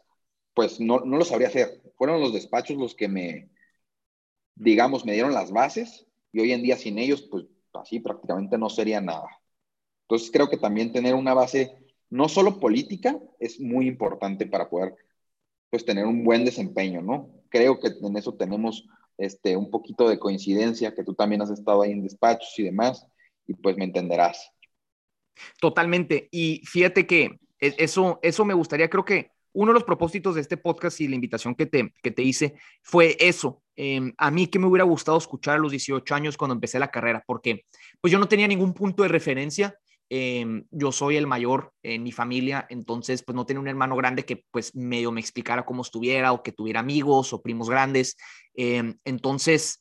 pues 0.54 0.80
no, 0.80 1.00
no 1.00 1.18
lo 1.18 1.26
sabría 1.26 1.48
hacer. 1.48 1.82
Fueron 1.98 2.22
los 2.22 2.34
despachos 2.34 2.78
los 2.78 2.96
que 2.96 3.08
me, 3.08 3.50
digamos, 4.56 5.06
me 5.06 5.14
dieron 5.14 5.34
las 5.34 5.52
bases 5.52 6.06
y 6.32 6.40
hoy 6.40 6.52
en 6.52 6.62
día 6.62 6.78
sin 6.78 7.00
ellos, 7.00 7.24
pues 7.24 7.46
así 7.74 8.00
prácticamente 8.00 8.58
no 8.58 8.70
sería 8.70 9.02
nada. 9.02 9.28
Entonces 10.04 10.30
creo 10.32 10.50
que 10.50 10.58
también 10.58 10.92
tener 10.92 11.16
una 11.16 11.34
base 11.34 11.78
no 12.10 12.30
solo 12.30 12.60
política 12.60 13.20
es 13.40 13.60
muy 13.60 13.88
importante 13.88 14.46
para 14.46 14.70
poder 14.70 14.96
pues 15.70 15.86
tener 15.86 16.06
un 16.06 16.24
buen 16.24 16.46
desempeño, 16.46 17.02
¿no? 17.02 17.30
Creo 17.50 17.80
que 17.80 17.90
en 18.02 18.18
eso 18.18 18.34
tenemos 18.34 18.88
este, 19.18 19.56
un 19.56 19.70
poquito 19.70 20.10
de 20.10 20.18
coincidencia, 20.18 20.96
que 20.96 21.04
tú 21.04 21.14
también 21.14 21.42
has 21.42 21.52
estado 21.52 21.82
ahí 21.82 21.92
en 21.92 22.04
despachos 22.04 22.58
y 22.58 22.64
demás, 22.64 23.06
y 23.46 23.54
pues 23.54 23.78
me 23.78 23.86
entenderás. 23.86 24.52
Totalmente. 25.60 26.28
Y 26.32 26.62
fíjate 26.66 27.06
que 27.06 27.40
e, 27.60 27.76
eso, 27.78 28.20
eso 28.22 28.46
me 28.46 28.54
gustaría, 28.54 28.90
creo 28.90 29.06
que 29.06 29.32
uno 29.52 29.72
de 29.72 29.76
los 29.76 29.84
propósitos 29.84 30.36
de 30.36 30.42
este 30.42 30.58
podcast 30.58 31.02
y 31.02 31.08
la 31.08 31.16
invitación 31.16 31.56
que 31.56 31.66
te, 31.66 31.94
que 32.02 32.12
te 32.12 32.22
hice 32.22 32.56
fue 32.84 33.18
eso. 33.20 33.64
Em, 33.76 34.14
a 34.18 34.30
mí 34.30 34.48
que 34.48 34.60
me 34.60 34.68
hubiera 34.68 34.84
gustado 34.84 35.18
escuchar 35.18 35.56
a 35.56 35.60
los 35.60 35.72
18 35.72 36.14
años 36.14 36.38
cuando 36.38 36.54
empecé 36.54 36.80
la 36.80 36.92
carrera, 36.92 37.24
porque 37.26 37.66
pues 38.00 38.12
yo 38.12 38.20
no 38.20 38.28
tenía 38.28 38.48
ningún 38.48 38.74
punto 38.74 39.04
de 39.04 39.10
referencia 39.10 39.76
Em, 40.12 40.66
yo 40.72 40.92
soy 40.92 41.18
el 41.18 41.28
mayor 41.28 41.72
en 41.84 42.02
mi 42.02 42.12
familia, 42.12 42.66
entonces 42.70 43.22
pues 43.22 43.36
no 43.36 43.46
tenía 43.46 43.62
un 43.62 43.68
hermano 43.68 43.96
grande 43.96 44.26
que 44.26 44.44
pues 44.50 44.76
medio 44.76 45.12
me 45.12 45.22
explicara 45.22 45.66
cómo 45.66 45.84
estuviera 45.84 46.32
o 46.32 46.42
que 46.42 46.52
tuviera 46.52 46.80
amigos 46.80 47.32
o 47.32 47.44
primos 47.44 47.70
grandes. 47.70 48.18
Em, 48.56 48.98
entonces, 49.06 49.80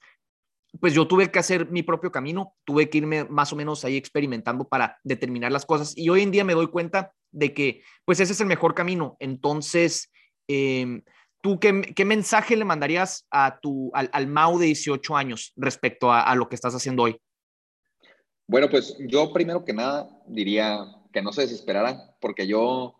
pues 0.80 0.94
yo 0.94 1.06
tuve 1.06 1.30
que 1.30 1.38
hacer 1.38 1.70
mi 1.70 1.82
propio 1.82 2.12
camino, 2.12 2.54
tuve 2.64 2.90
que 2.90 2.98
irme 2.98 3.24
más 3.24 3.52
o 3.52 3.56
menos 3.56 3.84
ahí 3.84 3.96
experimentando 3.96 4.68
para 4.68 4.98
determinar 5.02 5.52
las 5.52 5.66
cosas 5.66 5.96
y 5.96 6.08
hoy 6.08 6.22
en 6.22 6.30
día 6.30 6.44
me 6.44 6.54
doy 6.54 6.68
cuenta 6.68 7.12
de 7.30 7.54
que 7.54 7.82
pues 8.04 8.20
ese 8.20 8.32
es 8.32 8.40
el 8.40 8.46
mejor 8.46 8.74
camino. 8.74 9.16
Entonces, 9.18 10.10
em, 10.46 11.02
¿tú 11.40 11.58
qué, 11.58 12.04
mensaje 12.04 12.56
le 12.56 12.64
mandarías 12.64 13.26
a 13.30 13.58
tu, 13.60 13.90
al, 13.94 14.10
al 14.12 14.26
Mau 14.26 14.58
de 14.58 14.66
18 14.66 15.16
años 15.16 15.52
respecto 15.56 16.12
a 16.12 16.34
lo 16.34 16.48
que 16.48 16.54
estás 16.54 16.74
haciendo 16.74 17.04
hoy? 17.04 17.18
Bueno, 18.46 18.70
pues 18.70 18.96
yo 18.98 19.30
primero 19.32 19.62
que 19.62 19.74
nada 19.74 20.08
diría 20.26 20.78
que 21.12 21.20
no 21.20 21.32
se 21.32 21.42
desesperaran, 21.42 21.98
porque 22.18 22.46
yo 22.46 22.94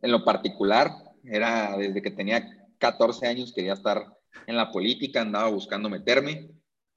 en 0.00 0.10
lo 0.10 0.24
particular 0.24 0.90
era 1.24 1.76
desde 1.76 2.00
que 2.00 2.10
tenía 2.10 2.68
14 2.78 3.26
años 3.26 3.52
quería 3.52 3.74
estar 3.74 4.16
en 4.46 4.56
la 4.56 4.70
política, 4.72 5.20
andaba 5.20 5.50
buscando 5.50 5.90
meterme, 5.90 6.48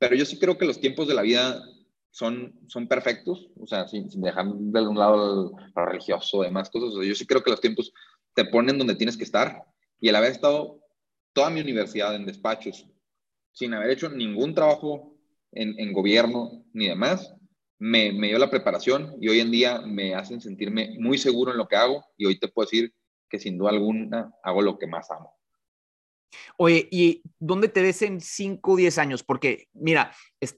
pero 0.03 0.17
yo 0.17 0.25
sí 0.25 0.37
creo 0.37 0.57
que 0.57 0.65
los 0.65 0.81
tiempos 0.81 1.07
de 1.07 1.13
la 1.13 1.21
vida 1.21 1.63
son, 2.11 2.59
son 2.67 2.89
perfectos, 2.89 3.49
o 3.57 3.65
sea, 3.65 3.87
sin, 3.87 4.09
dejar 4.19 4.47
de 4.47 4.81
un 4.85 4.99
lado 4.99 5.55
lo 5.73 5.85
religioso, 5.85 6.41
demás 6.41 6.69
cosas, 6.69 6.93
yo 6.93 7.15
sí 7.15 7.25
creo 7.25 7.41
que 7.41 7.51
los 7.51 7.61
tiempos 7.61 7.93
te 8.33 8.43
ponen 8.43 8.77
donde 8.77 8.95
tienes 8.95 9.15
que 9.15 9.23
estar 9.23 9.63
y 10.01 10.09
el 10.09 10.15
haber 10.17 10.33
estado 10.33 10.81
toda 11.31 11.49
mi 11.49 11.61
universidad 11.61 12.13
en 12.15 12.25
despachos, 12.25 12.85
sin 13.53 13.73
haber 13.73 13.91
hecho 13.91 14.09
ningún 14.09 14.53
trabajo 14.53 15.15
en, 15.53 15.79
en 15.79 15.93
gobierno 15.93 16.65
ni 16.73 16.89
demás, 16.89 17.33
me, 17.79 18.11
dio 18.11 18.39
la 18.39 18.49
preparación 18.49 19.15
y 19.21 19.29
hoy 19.29 19.39
en 19.39 19.51
día 19.51 19.79
me 19.85 20.15
hacen 20.15 20.41
sentirme 20.41 20.97
muy 20.99 21.17
seguro 21.17 21.53
en 21.53 21.57
lo 21.57 21.69
que 21.69 21.77
hago 21.77 22.03
y 22.17 22.25
hoy 22.25 22.37
te 22.37 22.49
puedo 22.49 22.65
decir 22.65 22.93
que 23.29 23.39
sin 23.39 23.57
duda 23.57 23.69
alguna 23.69 24.33
hago 24.43 24.61
lo 24.61 24.77
que 24.77 24.85
más 24.85 25.09
amo. 25.11 25.33
Oye, 26.57 26.87
¿y 26.91 27.21
dónde 27.39 27.67
te 27.67 27.81
ves 27.81 28.01
en 28.01 28.21
5 28.21 28.73
o 28.73 28.75
10 28.75 28.97
años? 28.97 29.23
Porque, 29.23 29.67
mira, 29.73 30.11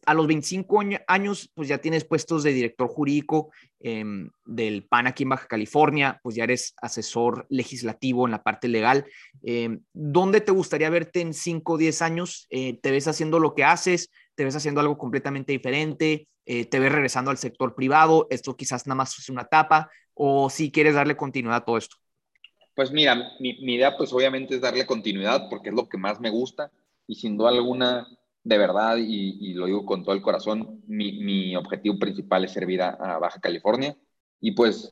a 0.05 0.13
los 0.13 0.27
25 0.27 0.81
años, 1.07 1.51
pues 1.53 1.67
ya 1.67 1.77
tienes 1.77 2.05
puestos 2.05 2.43
de 2.43 2.53
director 2.53 2.87
jurídico 2.87 3.51
em, 3.79 4.29
del 4.45 4.87
PAN 4.87 5.07
aquí 5.07 5.23
en 5.23 5.29
Baja 5.29 5.47
California, 5.47 6.19
pues 6.23 6.35
ya 6.35 6.43
eres 6.43 6.73
asesor 6.81 7.45
legislativo 7.49 8.25
en 8.25 8.31
la 8.31 8.43
parte 8.43 8.67
legal. 8.67 9.05
Em, 9.43 9.81
¿Dónde 9.93 10.41
te 10.41 10.51
gustaría 10.51 10.89
verte 10.89 11.21
en 11.21 11.33
5 11.33 11.73
o 11.73 11.77
10 11.77 12.01
años? 12.01 12.47
Eh, 12.49 12.79
¿Te 12.81 12.91
ves 12.91 13.07
haciendo 13.07 13.39
lo 13.39 13.53
que 13.53 13.63
haces? 13.63 14.09
¿Te 14.35 14.43
ves 14.43 14.55
haciendo 14.55 14.81
algo 14.81 14.97
completamente 14.97 15.51
diferente? 15.51 16.27
Eh, 16.45 16.65
te 16.65 16.79
ves 16.79 16.91
regresando 16.91 17.31
al 17.31 17.37
sector 17.37 17.73
privado, 17.73 18.27
esto 18.29 18.55
quizás 18.55 18.85
nada 18.85 18.95
más 18.95 19.17
es 19.17 19.29
una 19.29 19.43
etapa, 19.43 19.89
o 20.13 20.49
si 20.49 20.71
quieres 20.71 20.93
darle 20.93 21.17
continuidad 21.17 21.57
a 21.57 21.65
todo 21.65 21.77
esto. 21.77 21.97
Pues 22.75 22.91
mira, 22.91 23.31
mi, 23.39 23.51
idea 23.51 23.95
pues 23.97 24.11
obviamente 24.13 24.55
es 24.55 24.61
darle 24.61 24.85
continuidad 24.85 25.47
porque 25.49 25.69
es 25.69 25.75
lo 25.75 25.87
que 25.87 25.97
más 25.97 26.19
me 26.19 26.29
gusta 26.29 26.71
y 27.07 27.15
sin 27.15 27.37
duda 27.37 27.49
alguna, 27.49 28.07
de 28.43 28.57
verdad, 28.57 28.97
y, 28.97 29.53
lo 29.53 29.65
digo 29.67 29.85
con 29.85 30.03
todo 30.03 30.13
el 30.13 30.21
corazón, 30.21 30.83
mi, 30.87 31.55
objetivo 31.55 31.97
principal 31.97 32.43
es 32.43 32.51
servir 32.51 32.81
a, 32.81 33.17
Baja 33.19 33.39
California 33.39 33.97
y 34.41 34.51
pues 34.51 34.91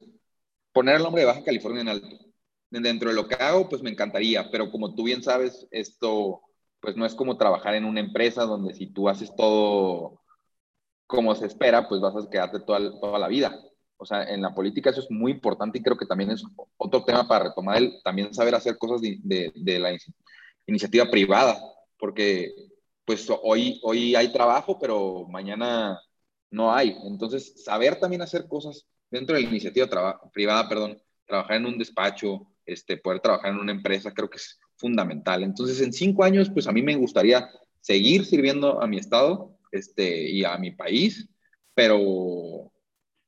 poner 0.72 0.96
el 0.98 1.04
nombre 1.04 1.22
de 1.22 1.28
Baja 1.28 1.44
California 1.44 1.82
en 1.82 1.90
alto. 1.90 2.08
Dentro 2.70 3.10
de 3.10 3.16
lo 3.16 3.28
que 3.28 3.36
hago, 3.36 3.70
pues 3.70 3.84
me 3.84 3.92
encantaría, 3.92 4.50
pero 4.50 4.72
como 4.72 4.96
tú 4.96 5.04
bien 5.04 5.22
sabes, 5.22 5.68
esto 5.72 6.42
pues 6.80 6.96
no 6.98 7.06
es 7.06 7.16
como 7.16 7.38
trabajar 7.38 7.76
en 7.76 7.86
una 7.86 8.00
empresa 8.00 8.46
donde 8.46 8.74
si 8.74 8.88
tú 8.88 9.10
haces 9.10 9.34
todo 9.36 10.22
como 11.08 11.36
se 11.36 11.46
espera, 11.48 11.88
pues 11.88 12.02
vas 12.02 12.16
a 12.16 12.30
quedarte 12.30 12.60
toda, 12.62 13.00
toda 13.00 13.20
la 13.20 13.28
vida. 13.28 13.60
O 14.04 14.06
sea, 14.06 14.24
en 14.24 14.42
la 14.42 14.54
política 14.54 14.90
eso 14.90 15.00
es 15.00 15.10
muy 15.10 15.32
importante 15.32 15.78
y 15.78 15.82
creo 15.82 15.98
que 15.98 16.06
también 16.06 16.32
es 16.32 16.44
otro 16.76 17.06
tema 17.06 17.26
para 17.26 17.46
retomar 17.46 17.78
el 17.78 18.02
también 18.04 18.34
saber 18.34 18.54
hacer 18.54 18.78
cosas 18.78 19.00
de, 19.00 19.52
de, 19.56 19.80
la 19.80 19.98
iniciativa 20.68 21.10
privada, 21.10 21.58
porque 21.98 22.54
pues 23.06 23.26
hoy, 23.44 23.80
hoy 23.82 24.14
hay 24.14 24.34
trabajo, 24.34 24.78
pero 24.78 25.26
mañana 25.30 25.98
no 26.52 26.74
hay. 26.74 26.98
Entonces, 27.06 27.64
saber 27.64 27.98
también 27.98 28.22
hacer 28.22 28.46
cosas 28.50 28.86
dentro 29.10 29.38
de 29.38 29.44
la 29.44 29.50
iniciativa 29.50 29.88
privada, 30.34 30.68
perdón, 30.68 31.02
trabajar 31.26 31.56
en 31.56 31.66
un 31.66 31.78
despacho, 31.78 32.46
este, 32.66 32.98
poder 32.98 33.22
trabajar 33.22 33.54
en 33.54 33.60
una 33.60 33.72
empresa, 33.72 34.14
creo 34.14 34.30
que 34.30 34.38
es 34.38 34.60
fundamental. 34.76 35.44
Entonces, 35.44 35.80
en 35.80 35.94
cinco 35.94 36.26
años, 36.26 36.50
pues 36.50 36.68
a 36.68 36.74
mí 36.74 36.82
me 36.82 36.98
gustaría 36.98 37.50
seguir 37.80 38.26
sirviendo 38.26 38.82
a 38.82 38.88
mi 38.88 38.98
estado 38.98 39.58
este, 39.72 40.30
y 40.30 40.44
a 40.44 40.58
mi 40.58 40.72
país, 40.72 41.30
pero, 41.74 42.73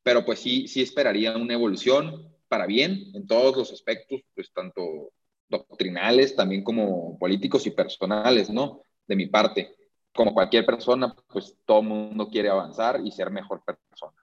pero 0.06 0.24
pues 0.24 0.40
sí, 0.40 0.68
sí 0.68 0.84
esperaría 0.84 1.36
una 1.36 1.56
evolución 1.56 2.32
para 2.48 2.68
bien 2.68 3.10
en 3.16 3.26
todos 3.26 3.58
los 3.58 3.74
aspectos, 3.74 4.22
pues 4.36 4.54
tanto 4.54 5.12
doctrinales, 5.50 6.36
también 6.36 6.64
como 6.64 7.18
políticos 7.18 7.66
y 7.66 7.72
personales, 7.72 8.52
¿no? 8.52 8.84
De 9.08 9.16
mi 9.16 9.26
parte. 9.26 9.76
Como 10.14 10.32
cualquier 10.32 10.64
persona, 10.64 11.16
pues 11.28 11.58
todo 11.66 11.80
el 11.80 11.88
mundo 11.88 12.30
quiere 12.30 12.50
avanzar 12.50 13.02
y 13.04 13.10
ser 13.10 13.32
mejor 13.32 13.64
persona. 13.66 14.14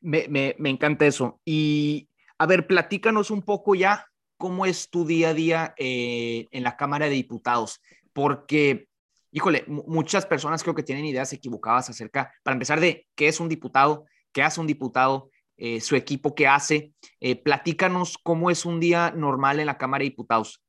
Me, 0.00 0.26
me, 0.26 0.56
me 0.58 0.68
encanta 0.68 1.06
eso. 1.06 1.40
Y 1.44 2.08
a 2.36 2.46
ver, 2.46 2.66
platícanos 2.66 3.30
un 3.30 3.42
poco 3.42 3.76
ya 3.76 4.04
cómo 4.36 4.66
es 4.66 4.90
tu 4.90 5.06
día 5.06 5.28
a 5.28 5.34
día 5.34 5.74
eh, 5.76 6.48
en 6.50 6.64
la 6.64 6.76
Cámara 6.76 7.06
de 7.06 7.14
Diputados, 7.14 7.80
porque, 8.12 8.88
híjole, 9.30 9.62
muchas 9.68 10.26
personas 10.26 10.64
creo 10.64 10.74
que 10.74 10.82
tienen 10.82 11.04
ideas 11.04 11.32
equivocadas 11.32 11.88
acerca, 11.88 12.32
para 12.42 12.56
empezar, 12.56 12.80
de 12.80 13.06
qué 13.14 13.28
es 13.28 13.38
un 13.38 13.48
diputado, 13.48 14.04
qué 14.32 14.42
hace 14.42 14.60
un 14.60 14.66
diputado, 14.66 15.30
eh, 15.56 15.80
su 15.80 15.96
equipo 15.96 16.34
qué 16.34 16.46
hace. 16.46 16.92
Eh, 17.20 17.36
platícanos 17.36 18.16
cómo 18.18 18.50
es 18.50 18.64
un 18.64 18.80
día 18.80 19.10
normal 19.10 19.60
en 19.60 19.66
la 19.66 19.78
Cámara 19.78 20.02
de 20.02 20.10
Diputados. 20.10 20.62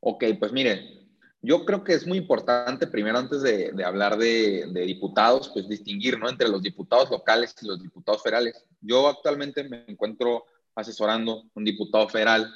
Ok, 0.00 0.24
pues 0.38 0.52
mire, 0.52 0.98
yo 1.40 1.64
creo 1.64 1.84
que 1.84 1.92
es 1.92 2.06
muy 2.06 2.18
importante, 2.18 2.86
primero 2.86 3.18
antes 3.18 3.42
de, 3.42 3.72
hablar 3.84 4.16
de, 4.16 4.66
de, 4.72 4.80
diputados, 4.82 5.50
pues 5.52 5.68
distinguir 5.68 6.18
¿no? 6.18 6.28
entre 6.28 6.48
los 6.48 6.62
diputados 6.62 7.10
locales 7.10 7.54
y 7.60 7.66
los 7.66 7.82
diputados 7.82 8.22
federales. 8.22 8.64
Yo 8.80 9.08
actualmente 9.08 9.68
me 9.68 9.84
encuentro 9.86 10.44
asesorando 10.74 11.44
un 11.54 11.64
diputado 11.64 12.08
federal. 12.08 12.52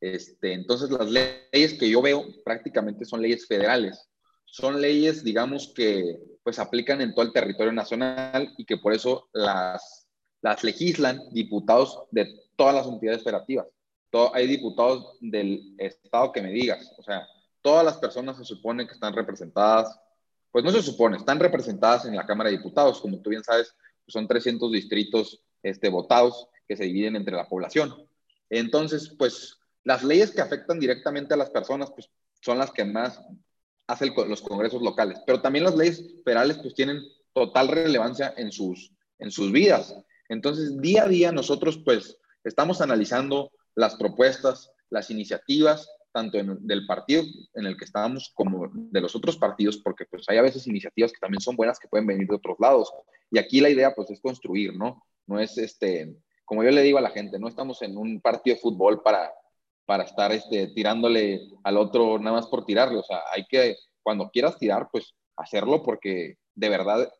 Este, 0.00 0.52
entonces, 0.52 0.90
las 0.90 1.10
leyes 1.10 1.74
que 1.78 1.88
yo 1.88 2.00
veo 2.02 2.24
prácticamente 2.44 3.04
son 3.04 3.22
leyes 3.22 3.46
federales. 3.46 4.08
Son 4.54 4.80
leyes, 4.80 5.24
digamos, 5.24 5.72
que 5.74 6.16
pues 6.44 6.60
aplican 6.60 7.00
en 7.00 7.12
todo 7.12 7.24
el 7.24 7.32
territorio 7.32 7.72
nacional 7.72 8.54
y 8.56 8.64
que 8.64 8.76
por 8.76 8.92
eso 8.92 9.28
las, 9.32 10.06
las 10.42 10.62
legislan 10.62 11.20
diputados 11.32 12.04
de 12.12 12.32
todas 12.54 12.72
las 12.72 12.86
entidades 12.86 13.24
federativas. 13.24 13.66
Todo, 14.10 14.32
hay 14.32 14.46
diputados 14.46 15.18
del 15.20 15.74
estado 15.78 16.30
que 16.30 16.40
me 16.40 16.52
digas. 16.52 16.94
O 16.98 17.02
sea, 17.02 17.26
todas 17.62 17.84
las 17.84 17.96
personas 17.96 18.36
se 18.36 18.44
supone 18.44 18.86
que 18.86 18.92
están 18.92 19.12
representadas, 19.12 19.98
pues 20.52 20.64
no 20.64 20.70
se 20.70 20.82
supone, 20.82 21.16
están 21.16 21.40
representadas 21.40 22.04
en 22.04 22.14
la 22.14 22.24
Cámara 22.24 22.48
de 22.48 22.58
Diputados. 22.58 23.00
Como 23.00 23.18
tú 23.18 23.30
bien 23.30 23.42
sabes, 23.42 23.74
pues 24.04 24.12
son 24.12 24.28
300 24.28 24.70
distritos 24.70 25.42
este, 25.64 25.88
votados 25.88 26.46
que 26.68 26.76
se 26.76 26.84
dividen 26.84 27.16
entre 27.16 27.34
la 27.34 27.48
población. 27.48 27.92
Entonces, 28.50 29.12
pues 29.18 29.58
las 29.82 30.04
leyes 30.04 30.30
que 30.30 30.42
afectan 30.42 30.78
directamente 30.78 31.34
a 31.34 31.38
las 31.38 31.50
personas, 31.50 31.90
pues 31.90 32.08
son 32.40 32.58
las 32.58 32.70
que 32.70 32.84
más 32.84 33.20
hacen 33.86 34.12
los 34.28 34.42
congresos 34.42 34.82
locales, 34.82 35.18
pero 35.26 35.40
también 35.40 35.64
las 35.64 35.76
leyes 35.76 36.04
federales, 36.24 36.58
pues 36.58 36.74
tienen 36.74 37.02
total 37.32 37.68
relevancia 37.68 38.32
en 38.36 38.50
sus, 38.52 38.92
en 39.18 39.30
sus 39.30 39.52
vidas. 39.52 39.94
Entonces, 40.28 40.80
día 40.80 41.04
a 41.04 41.08
día 41.08 41.32
nosotros, 41.32 41.78
pues, 41.84 42.18
estamos 42.44 42.80
analizando 42.80 43.50
las 43.74 43.96
propuestas, 43.96 44.70
las 44.90 45.10
iniciativas, 45.10 45.88
tanto 46.12 46.38
del 46.40 46.86
partido 46.86 47.24
en 47.54 47.66
el 47.66 47.76
que 47.76 47.84
estamos 47.84 48.30
como 48.34 48.70
de 48.72 49.00
los 49.00 49.16
otros 49.16 49.36
partidos, 49.36 49.78
porque 49.78 50.04
pues 50.08 50.24
hay 50.28 50.38
a 50.38 50.42
veces 50.42 50.66
iniciativas 50.68 51.12
que 51.12 51.18
también 51.18 51.40
son 51.40 51.56
buenas 51.56 51.80
que 51.80 51.88
pueden 51.88 52.06
venir 52.06 52.28
de 52.28 52.36
otros 52.36 52.56
lados. 52.60 52.92
Y 53.32 53.38
aquí 53.38 53.60
la 53.60 53.68
idea 53.68 53.92
pues 53.94 54.10
es 54.10 54.20
construir, 54.20 54.76
¿no? 54.76 55.02
No 55.26 55.40
es 55.40 55.58
este, 55.58 56.16
como 56.44 56.62
yo 56.62 56.70
le 56.70 56.82
digo 56.82 56.98
a 56.98 57.00
la 57.00 57.10
gente, 57.10 57.40
no 57.40 57.48
estamos 57.48 57.82
en 57.82 57.96
un 57.96 58.20
partido 58.20 58.54
de 58.54 58.62
fútbol 58.62 59.02
para, 59.02 59.32
para 59.86 60.04
estar 60.04 60.32
este, 60.32 60.68
tirándole 60.68 61.40
al 61.62 61.76
otro 61.76 62.18
nada 62.18 62.36
más 62.36 62.46
por 62.46 62.64
tirarle. 62.64 62.98
O 62.98 63.02
sea, 63.02 63.20
hay 63.34 63.44
que, 63.46 63.76
cuando 64.02 64.30
quieras 64.30 64.58
tirar, 64.58 64.88
pues 64.90 65.14
hacerlo 65.36 65.82
porque 65.82 66.36
de 66.54 66.68
verdad 66.68 67.12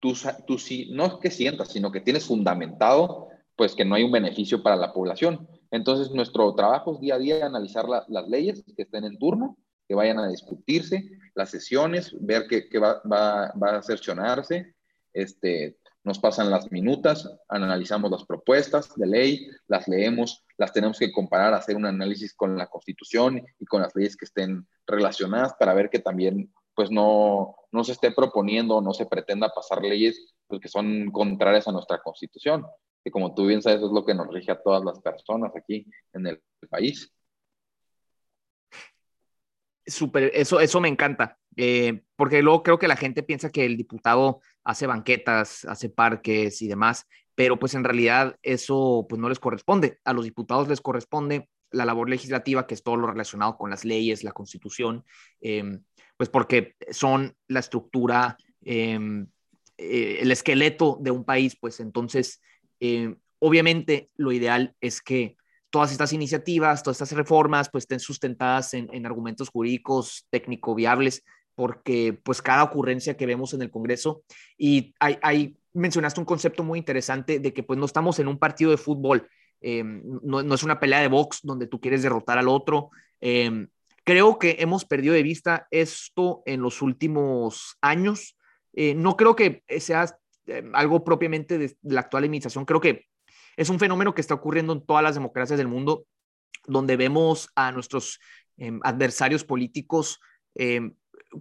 tú, 0.00 0.14
tú 0.46 0.58
sí, 0.58 0.90
no 0.92 1.06
es 1.06 1.14
que 1.14 1.30
sientas, 1.30 1.68
sino 1.68 1.90
que 1.90 2.00
tienes 2.00 2.26
fundamentado 2.26 3.28
pues 3.56 3.74
que 3.74 3.84
no 3.84 3.94
hay 3.94 4.02
un 4.02 4.12
beneficio 4.12 4.62
para 4.62 4.76
la 4.76 4.92
población. 4.92 5.48
Entonces, 5.70 6.10
nuestro 6.12 6.54
trabajo 6.54 6.94
es 6.94 7.00
día 7.00 7.14
a 7.14 7.18
día 7.18 7.46
analizar 7.46 7.86
las 7.88 8.28
leyes 8.28 8.64
que 8.76 8.82
estén 8.82 9.04
en 9.04 9.18
turno, 9.18 9.56
que 9.88 9.94
vayan 9.94 10.18
a 10.18 10.28
discutirse, 10.28 11.08
las 11.34 11.50
sesiones, 11.50 12.16
ver 12.20 12.46
qué, 12.48 12.68
qué 12.68 12.78
va, 12.78 13.00
va, 13.10 13.52
va, 13.52 13.78
a 13.78 13.82
cercionarse, 13.82 14.74
este, 15.12 15.76
nos 16.04 16.18
pasan 16.18 16.50
las 16.50 16.70
minutas, 16.70 17.28
analizamos 17.48 18.10
las 18.10 18.24
propuestas 18.24 18.94
de 18.94 19.06
ley, 19.06 19.48
las 19.66 19.88
leemos, 19.88 20.44
las 20.58 20.72
tenemos 20.72 20.98
que 20.98 21.10
comparar, 21.10 21.54
hacer 21.54 21.76
un 21.76 21.86
análisis 21.86 22.34
con 22.34 22.56
la 22.58 22.66
Constitución 22.66 23.42
y 23.58 23.64
con 23.64 23.80
las 23.80 23.96
leyes 23.96 24.16
que 24.16 24.26
estén 24.26 24.68
relacionadas 24.86 25.54
para 25.58 25.72
ver 25.72 25.88
que 25.88 25.98
también 25.98 26.52
pues 26.74 26.90
no, 26.90 27.56
no 27.72 27.84
se 27.84 27.92
esté 27.92 28.10
proponiendo, 28.10 28.82
no 28.82 28.92
se 28.92 29.06
pretenda 29.06 29.48
pasar 29.48 29.82
leyes 29.82 30.34
pues, 30.46 30.60
que 30.60 30.68
son 30.68 31.10
contrarias 31.10 31.68
a 31.68 31.72
nuestra 31.72 32.02
Constitución, 32.02 32.66
que 33.02 33.10
como 33.10 33.34
tú 33.34 33.46
bien 33.46 33.62
sabes 33.62 33.82
es 33.82 33.90
lo 33.90 34.04
que 34.04 34.14
nos 34.14 34.28
rige 34.28 34.52
a 34.52 34.60
todas 34.60 34.84
las 34.84 35.00
personas 35.00 35.52
aquí 35.56 35.86
en 36.12 36.26
el 36.26 36.42
país. 36.68 37.12
Súper, 39.86 40.30
eso, 40.34 40.60
eso 40.60 40.80
me 40.80 40.88
encanta, 40.88 41.38
eh, 41.56 42.02
porque 42.16 42.40
luego 42.40 42.62
creo 42.62 42.78
que 42.78 42.88
la 42.88 42.96
gente 42.96 43.22
piensa 43.22 43.50
que 43.50 43.66
el 43.66 43.76
diputado 43.76 44.40
hace 44.64 44.86
banquetas, 44.86 45.66
hace 45.66 45.90
parques 45.90 46.62
y 46.62 46.68
demás, 46.68 47.06
pero 47.34 47.58
pues 47.58 47.74
en 47.74 47.84
realidad 47.84 48.36
eso 48.42 49.04
pues 49.08 49.20
no 49.20 49.28
les 49.28 49.38
corresponde. 49.38 49.98
A 50.04 50.14
los 50.14 50.24
diputados 50.24 50.68
les 50.68 50.80
corresponde 50.80 51.50
la 51.70 51.84
labor 51.84 52.08
legislativa, 52.08 52.66
que 52.66 52.74
es 52.74 52.82
todo 52.82 52.96
lo 52.96 53.08
relacionado 53.08 53.58
con 53.58 53.70
las 53.70 53.84
leyes, 53.84 54.24
la 54.24 54.32
constitución, 54.32 55.04
em, 55.40 55.82
pues 56.16 56.30
porque 56.30 56.76
son 56.90 57.36
la 57.48 57.60
estructura, 57.60 58.36
em, 58.62 59.26
eh, 59.76 60.18
el 60.20 60.30
esqueleto 60.30 60.98
de 61.00 61.10
un 61.10 61.24
país, 61.24 61.56
pues 61.60 61.80
entonces, 61.80 62.40
em, 62.80 63.16
obviamente 63.40 64.08
lo 64.16 64.32
ideal 64.32 64.74
es 64.80 65.02
que 65.02 65.36
todas 65.74 65.90
estas 65.90 66.12
iniciativas, 66.12 66.84
todas 66.84 67.00
estas 67.00 67.18
reformas, 67.18 67.68
pues 67.68 67.82
estén 67.82 67.98
sustentadas 67.98 68.74
en, 68.74 68.88
en 68.92 69.06
argumentos 69.06 69.48
jurídicos 69.48 70.28
técnico 70.30 70.72
viables 70.72 71.24
porque 71.56 72.12
pues 72.22 72.40
cada 72.40 72.62
ocurrencia 72.62 73.16
que 73.16 73.26
vemos 73.26 73.54
en 73.54 73.62
el 73.62 73.72
Congreso 73.72 74.22
y 74.56 74.94
hay, 75.00 75.56
mencionaste 75.72 76.20
un 76.20 76.26
concepto 76.26 76.62
muy 76.62 76.78
interesante 76.78 77.40
de 77.40 77.52
que 77.52 77.64
pues 77.64 77.76
no 77.76 77.86
estamos 77.86 78.20
en 78.20 78.28
un 78.28 78.38
partido 78.38 78.70
de 78.70 78.76
fútbol, 78.76 79.28
em, 79.60 80.00
no, 80.22 80.54
es 80.54 80.62
una 80.62 80.78
pelea 80.78 81.00
de 81.00 81.08
box 81.08 81.40
donde 81.42 81.66
tú 81.66 81.80
quieres 81.80 82.04
derrotar 82.04 82.38
al 82.38 82.46
otro. 82.46 82.90
Em, 83.20 83.66
creo 84.04 84.38
que 84.38 84.58
hemos 84.60 84.84
perdido 84.84 85.12
de 85.12 85.24
vista 85.24 85.66
esto 85.72 86.44
en 86.46 86.62
los 86.62 86.82
últimos 86.82 87.76
años. 87.80 88.36
Eh, 88.74 88.94
no 88.94 89.16
creo 89.16 89.34
que 89.34 89.64
sea 89.80 90.06
em, 90.46 90.70
algo 90.76 91.02
propiamente 91.02 91.58
de, 91.58 91.76
la 91.82 92.02
actual 92.02 92.22
administración, 92.22 92.64
creo 92.64 92.80
que 92.80 93.06
es 93.56 93.68
un 93.68 93.78
fenómeno 93.78 94.14
que 94.14 94.20
está 94.20 94.34
ocurriendo 94.34 94.72
en 94.72 94.84
todas 94.84 95.02
las 95.02 95.14
democracias 95.14 95.58
del 95.58 95.68
mundo, 95.68 96.06
donde 96.66 96.96
vemos 96.96 97.50
a 97.54 97.72
nuestros 97.72 98.20
adversarios 98.82 99.44
políticos 99.44 100.20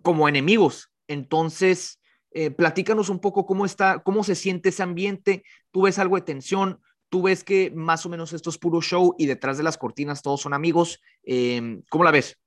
como 0.01 0.27
enemigos. 0.27 0.89
Entonces, 1.07 1.99
eh, 2.31 2.49
platícanos 2.49 3.09
un 3.09 3.19
poco 3.19 3.45
cómo 3.45 3.65
está, 3.65 3.99
cómo 3.99 4.23
se 4.23 4.35
siente 4.35 4.69
ese 4.69 4.83
ambiente. 4.83 5.43
Tú 5.71 5.83
ves 5.83 5.99
algo 5.99 6.15
de 6.15 6.23
tensión, 6.23 6.79
tú 7.09 7.23
ves 7.23 7.43
que 7.43 7.71
más 7.71 8.05
o 8.05 8.09
menos 8.09 8.33
esto 8.33 8.49
es 8.49 8.57
puro 8.57 8.81
show 8.81 9.15
y 9.17 9.27
detrás 9.27 9.57
de 9.57 9.63
las 9.63 9.77
cortinas 9.77 10.23
todos 10.23 10.41
son 10.41 10.53
amigos. 10.53 10.99
Em, 11.23 11.83
¿Cómo 11.89 12.03
la 12.03 12.11
ves? 12.11 12.39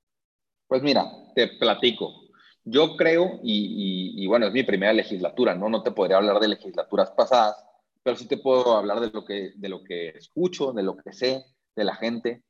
Pues 0.67 0.83
mira, 0.83 1.05
te 1.35 1.49
platico. 1.59 2.27
Yo 2.65 2.97
creo, 2.97 3.39
y, 3.45 4.27
bueno, 4.27 4.49
es 4.49 4.53
mi 4.53 4.65
primera 4.65 4.93
legislatura, 4.93 5.55
¿no? 5.55 5.69
No 5.69 5.85
te 5.85 5.93
podría 5.93 6.17
hablar 6.17 6.41
de 6.41 6.49
legislaturas 6.49 7.13
pasadas, 7.13 7.65
pero 8.07 8.17
sí 8.17 8.29
te 8.29 8.39
puedo 8.39 8.77
hablar 8.77 9.01
de 9.01 9.11
lo 9.11 9.25
que, 9.25 9.51
de 9.57 9.69
lo 9.69 9.83
que 9.83 10.11
escucho, 10.11 10.73
de 10.73 10.85
lo 10.85 10.97
que 10.97 11.13
sé, 11.13 11.45
de 11.75 11.83
la 11.83 11.97
gente. 11.97 12.45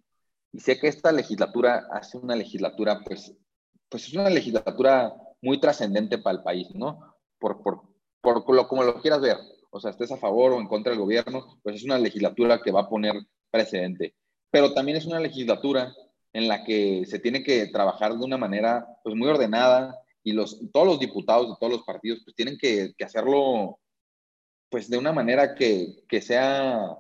Y 0.53 0.61
sé 0.61 0.79
que 0.79 0.87
esta 0.87 1.13
legislatura 1.13 1.89
hace 1.93 2.19
una 2.19 2.37
legislatura, 2.37 3.01
pues, 3.03 3.35
pues 3.89 4.07
es 4.07 4.13
una 4.13 4.29
legislatura 4.29 5.15
muy 5.41 5.59
trascendente 5.59 6.19
para 6.19 6.37
el 6.37 6.45
país, 6.45 6.69
¿no? 6.75 7.17
Por, 7.39 7.63
por, 7.63 7.81
por 8.21 8.55
lo, 8.55 8.69
como 8.69 8.83
lo 8.83 9.01
quieras 9.01 9.23
ver, 9.23 9.39
o 9.71 9.81
sea, 9.81 9.93
estés 9.93 10.13
a 10.13 10.19
favor 10.19 10.53
o 10.53 10.61
en 10.61 10.69
contra 10.69 10.93
del 10.93 11.01
gobierno, 11.01 11.59
pues 11.63 11.77
es 11.77 11.85
una 11.85 11.99
legislatura 11.99 12.61
que 12.61 12.71
va 12.71 12.83
a 12.83 12.91
poner 12.91 13.15
precedente. 13.51 14.15
Pero 14.51 14.75
también 14.75 14.99
es 14.99 15.07
una 15.07 15.21
legislatura 15.21 15.91
en 16.35 16.49
la 16.49 16.65
que 16.65 17.07
se 17.07 17.19
tiene 17.19 17.43
que 17.43 17.69
trabajar 17.69 18.15
de 18.15 18.23
una 18.23 18.37
manera 18.37 18.87
pues 19.03 19.17
muy 19.17 19.29
ordenada 19.29 19.99
y 20.23 20.33
los, 20.33 20.61
todos 20.71 20.87
los 20.87 21.01
diputados 21.01 21.49
de 21.49 21.55
todos 21.59 21.73
los 21.73 21.83
partidos 21.85 22.21
pues 22.27 22.37
tienen 22.37 22.59
que, 22.59 22.93
que 22.95 23.05
hacerlo 23.07 23.79
pues 24.77 24.91
de 24.91 24.99
una 24.99 25.11
manera 25.11 25.55
que, 25.55 26.05
que 26.07 26.21
sea 26.21 26.99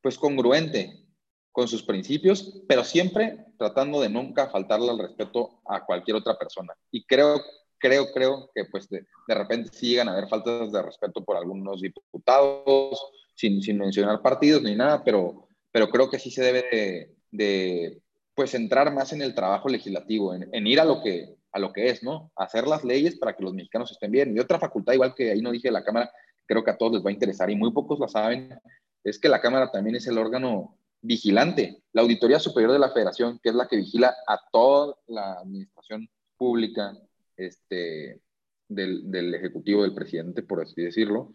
pues 0.00 0.16
congruente 0.16 1.04
con 1.52 1.68
sus 1.68 1.82
principios, 1.82 2.62
pero 2.66 2.82
siempre 2.82 3.44
tratando 3.58 4.00
de 4.00 4.08
nunca 4.08 4.48
faltarle 4.48 4.88
al 4.88 4.98
respeto 4.98 5.60
a 5.66 5.84
cualquier 5.84 6.16
otra 6.16 6.38
persona. 6.38 6.72
Y 6.90 7.04
creo, 7.04 7.42
creo, 7.76 8.10
creo 8.10 8.48
que 8.54 8.64
pues 8.64 8.88
de, 8.88 9.04
repente 9.28 9.68
sí 9.70 9.90
llegan 9.90 10.08
a 10.08 10.12
haber 10.12 10.30
faltas 10.30 10.72
de 10.72 10.80
respeto 10.80 11.22
por 11.22 11.36
algunos 11.36 11.82
diputados, 11.82 12.98
sin, 13.34 13.60
sin 13.60 13.76
mencionar 13.76 14.22
partidos 14.22 14.62
ni 14.62 14.74
nada, 14.74 15.04
pero, 15.04 15.46
pero 15.70 15.90
creo 15.90 16.08
que 16.08 16.18
sí 16.18 16.30
se 16.30 16.42
debe 16.42 17.18
de, 17.30 18.00
pues 18.34 18.54
entrar 18.54 18.90
más 18.94 19.12
en 19.12 19.20
el 19.20 19.34
trabajo 19.34 19.68
legislativo, 19.68 20.32
en, 20.32 20.66
ir 20.66 20.80
a 20.80 20.86
lo, 20.86 21.02
que, 21.02 21.36
a 21.52 21.58
lo 21.58 21.70
que 21.70 21.90
es, 21.90 22.02
¿no? 22.02 22.32
Hacer 22.34 22.66
las 22.66 22.82
leyes 22.82 23.18
para 23.18 23.36
que 23.36 23.44
los 23.44 23.52
mexicanos 23.52 23.92
estén 23.92 24.10
bien. 24.10 24.34
Y 24.34 24.40
otra 24.40 24.58
facultad, 24.58 24.94
igual 24.94 25.14
que 25.14 25.32
ahí 25.32 25.42
no 25.42 25.52
dije 25.52 25.70
la 25.70 25.84
Cámara, 25.84 26.10
creo 26.46 26.64
que 26.64 26.70
a 26.70 26.76
todos 26.76 26.92
les 26.92 27.04
va 27.04 27.10
a 27.10 27.12
interesar 27.12 27.50
y 27.50 27.56
muy 27.56 27.72
pocos 27.72 27.98
la 27.98 28.08
saben, 28.08 28.58
es 29.02 29.18
que 29.18 29.28
la 29.28 29.40
Cámara 29.40 29.70
también 29.70 29.96
es 29.96 30.06
el 30.06 30.18
órgano 30.18 30.78
vigilante. 31.00 31.82
La 31.92 32.02
Auditoría 32.02 32.40
Superior 32.40 32.72
de 32.72 32.78
la 32.78 32.90
Federación, 32.90 33.38
que 33.42 33.50
es 33.50 33.54
la 33.54 33.68
que 33.68 33.76
vigila 33.76 34.14
a 34.26 34.40
toda 34.50 34.96
la 35.06 35.34
administración 35.34 36.08
pública 36.36 36.96
este, 37.36 38.20
del, 38.68 39.10
del 39.10 39.34
Ejecutivo, 39.34 39.82
del 39.82 39.94
presidente, 39.94 40.42
por 40.42 40.62
así 40.62 40.82
decirlo, 40.82 41.32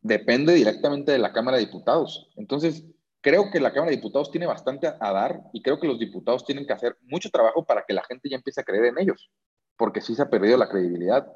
depende 0.00 0.54
directamente 0.54 1.12
de 1.12 1.18
la 1.18 1.32
Cámara 1.32 1.56
de 1.56 1.64
Diputados. 1.64 2.30
Entonces, 2.36 2.84
creo 3.20 3.50
que 3.50 3.60
la 3.60 3.72
Cámara 3.72 3.90
de 3.90 3.96
Diputados 3.96 4.30
tiene 4.30 4.46
bastante 4.46 4.86
a 4.86 5.12
dar 5.12 5.42
y 5.52 5.62
creo 5.62 5.80
que 5.80 5.86
los 5.86 5.98
diputados 5.98 6.44
tienen 6.44 6.66
que 6.66 6.72
hacer 6.72 6.96
mucho 7.02 7.30
trabajo 7.30 7.64
para 7.64 7.84
que 7.86 7.94
la 7.94 8.04
gente 8.04 8.28
ya 8.28 8.36
empiece 8.36 8.60
a 8.60 8.64
creer 8.64 8.86
en 8.86 8.98
ellos, 8.98 9.30
porque 9.76 10.00
sí 10.00 10.14
se 10.14 10.22
ha 10.22 10.30
perdido 10.30 10.56
la 10.56 10.68
credibilidad. 10.68 11.26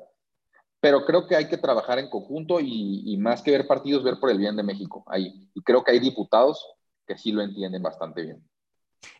Pero 0.83 1.05
creo 1.05 1.29
que 1.29 1.37
hay 1.37 1.49
que 1.49 1.59
trabajar 1.59 2.01
en 2.01 2.11
conjunto 2.11 2.59
y, 2.59 3.16
más 3.16 3.40
que 3.40 3.53
ver 3.53 3.68
partidos, 3.68 4.03
ver 4.03 4.18
por 4.18 4.31
el 4.31 4.38
bien 4.38 4.57
de 4.57 4.64
México 4.64 5.05
ahí. 5.07 5.49
Y 5.55 5.62
creo 5.62 5.85
que 5.85 5.92
hay 5.92 6.01
diputados 6.01 6.61
que 7.07 7.16
sí 7.16 7.31
lo 7.31 7.40
entienden 7.40 7.85
bastante 7.85 8.23
bien. 8.23 8.45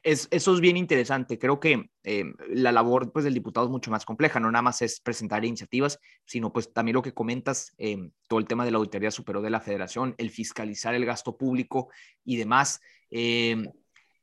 Es, 0.03 0.27
eso 0.33 0.55
es 0.55 0.61
bien 0.61 0.77
interesante. 0.77 1.39
Creo 1.39 1.61
que 1.61 1.89
eh, 2.03 2.25
la 2.49 2.73
labor 2.73 3.13
pues, 3.13 3.25
del 3.25 3.35
diputado 3.35 3.67
es 3.67 3.71
mucho 3.71 3.93
más 3.93 4.05
compleja. 4.05 4.41
No 4.41 4.51
nada 4.51 4.63
más 4.63 4.83
es 4.83 4.99
presentar 4.99 5.45
iniciativas, 5.45 6.01
sino 6.25 6.53
pues 6.53 6.73
también 6.73 6.97
lo 6.97 7.03
que 7.03 7.15
comentas, 7.15 7.73
eh, 7.79 8.11
todo 8.27 8.41
el 8.41 8.49
tema 8.49 8.65
de 8.65 8.73
la 8.73 8.79
Auditoría 8.79 9.13
Superior 9.13 9.45
de 9.45 9.51
la 9.51 9.61
Federación, 9.61 10.17
el 10.19 10.31
fiscalizar 10.31 10.97
el 10.97 11.07
gasto 11.07 11.37
público 11.37 11.91
y 12.25 12.39
demás. 12.39 12.81
Eh, 13.09 13.69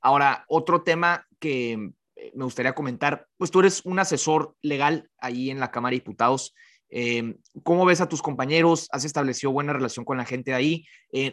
ahora, 0.01 0.43
otro 0.49 0.81
tema 0.81 1.25
que 1.39 1.93
me 2.33 2.43
gustaría 2.43 2.75
comentar, 2.75 3.27
pues 3.37 3.49
tú 3.49 3.61
eres 3.61 3.85
un 3.85 3.97
asesor 3.97 4.57
legal 4.61 5.09
ahí 5.19 5.49
en 5.51 5.61
la 5.61 5.71
Cámara 5.71 5.91
de 5.91 6.01
Diputados. 6.01 6.53
¿Cómo 7.63 7.85
ves 7.85 8.01
a 8.01 8.09
tus 8.09 8.21
compañeros? 8.21 8.87
¿Has 8.91 9.05
establecido 9.05 9.51
buena 9.51 9.73
relación 9.73 10.05
con 10.05 10.17
la 10.17 10.25
gente 10.25 10.53
ahí? 10.53 10.85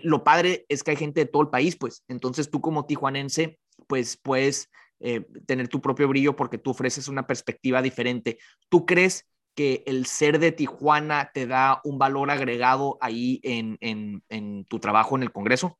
lo 0.02 0.24
padre 0.24 0.64
es 0.68 0.82
que 0.82 0.92
hay 0.92 0.96
gente 0.96 1.20
de 1.20 1.30
todo 1.30 1.42
el 1.42 1.48
país, 1.48 1.76
pues 1.76 2.04
entonces 2.08 2.50
tú 2.50 2.60
como 2.60 2.86
tijuanense 2.86 3.58
pues 3.86 4.16
puedes 4.16 4.70
eh, 5.00 5.26
tener 5.46 5.68
tu 5.68 5.80
propio 5.80 6.08
brillo 6.08 6.36
porque 6.36 6.58
tú 6.58 6.70
ofreces 6.70 7.08
una 7.08 7.26
perspectiva 7.26 7.82
diferente. 7.82 8.38
¿Tú 8.68 8.86
crees 8.86 9.26
que 9.54 9.82
el 9.86 10.06
ser 10.06 10.38
de 10.38 10.52
Tijuana 10.52 11.30
te 11.32 11.46
da 11.46 11.80
un 11.84 11.98
valor 11.98 12.30
agregado 12.30 12.98
ahí 13.00 13.40
en, 13.42 13.78
en, 13.80 14.64
tu 14.66 14.78
trabajo 14.78 15.16
en 15.16 15.22
el 15.22 15.32
Congreso? 15.32 15.78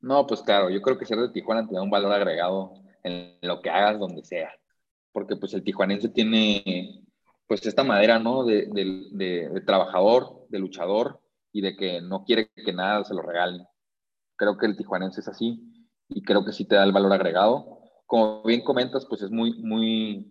No, 0.00 0.26
pues 0.26 0.42
claro, 0.42 0.70
yo 0.70 0.80
creo 0.80 0.98
que 0.98 1.06
ser 1.06 1.18
de 1.18 1.30
Tijuana 1.30 1.66
te 1.66 1.74
da 1.74 1.82
un 1.82 1.90
valor 1.90 2.12
agregado 2.12 2.74
en 3.02 3.36
lo 3.42 3.60
que 3.60 3.70
hagas 3.70 3.98
donde 3.98 4.24
sea, 4.24 4.50
porque 5.12 5.36
pues 5.36 5.54
el 5.54 5.62
tijuanense 5.62 6.08
tiene 6.08 7.02
pues 7.48 7.64
esta 7.66 7.82
madera, 7.82 8.18
¿no? 8.18 8.44
De, 8.44 8.66
de, 8.66 9.48
de, 9.48 9.60
trabajador, 9.62 10.46
de 10.50 10.58
luchador 10.58 11.20
y 11.50 11.62
de 11.62 11.76
que 11.76 12.00
no 12.02 12.24
quiere 12.24 12.50
que 12.54 12.72
nada 12.74 13.02
se 13.04 13.14
lo 13.14 13.22
regalen. 13.22 13.66
Creo 14.36 14.58
que 14.58 14.66
el 14.66 14.76
tijuanense 14.76 15.20
es 15.20 15.28
así 15.28 15.60
y 16.08 16.22
creo 16.22 16.44
que 16.44 16.52
sí 16.52 16.66
te 16.66 16.76
da 16.76 16.84
el 16.84 16.92
valor 16.92 17.12
agregado. 17.12 17.80
Como 18.06 18.42
bien 18.42 18.62
comentas, 18.62 19.06
pues 19.06 19.22
es 19.22 19.30
muy, 19.30 19.54
muy, 19.62 20.30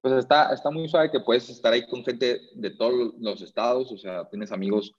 pues 0.00 0.14
está, 0.14 0.54
está 0.54 0.70
muy 0.70 0.88
suave 0.88 1.10
que 1.10 1.20
puedes 1.20 1.50
estar 1.50 1.72
ahí 1.72 1.86
con 1.86 2.04
gente 2.04 2.40
de 2.54 2.70
todos 2.70 3.14
los 3.18 3.42
estados, 3.42 3.90
o 3.90 3.98
sea, 3.98 4.28
tienes 4.28 4.52
amigos 4.52 4.94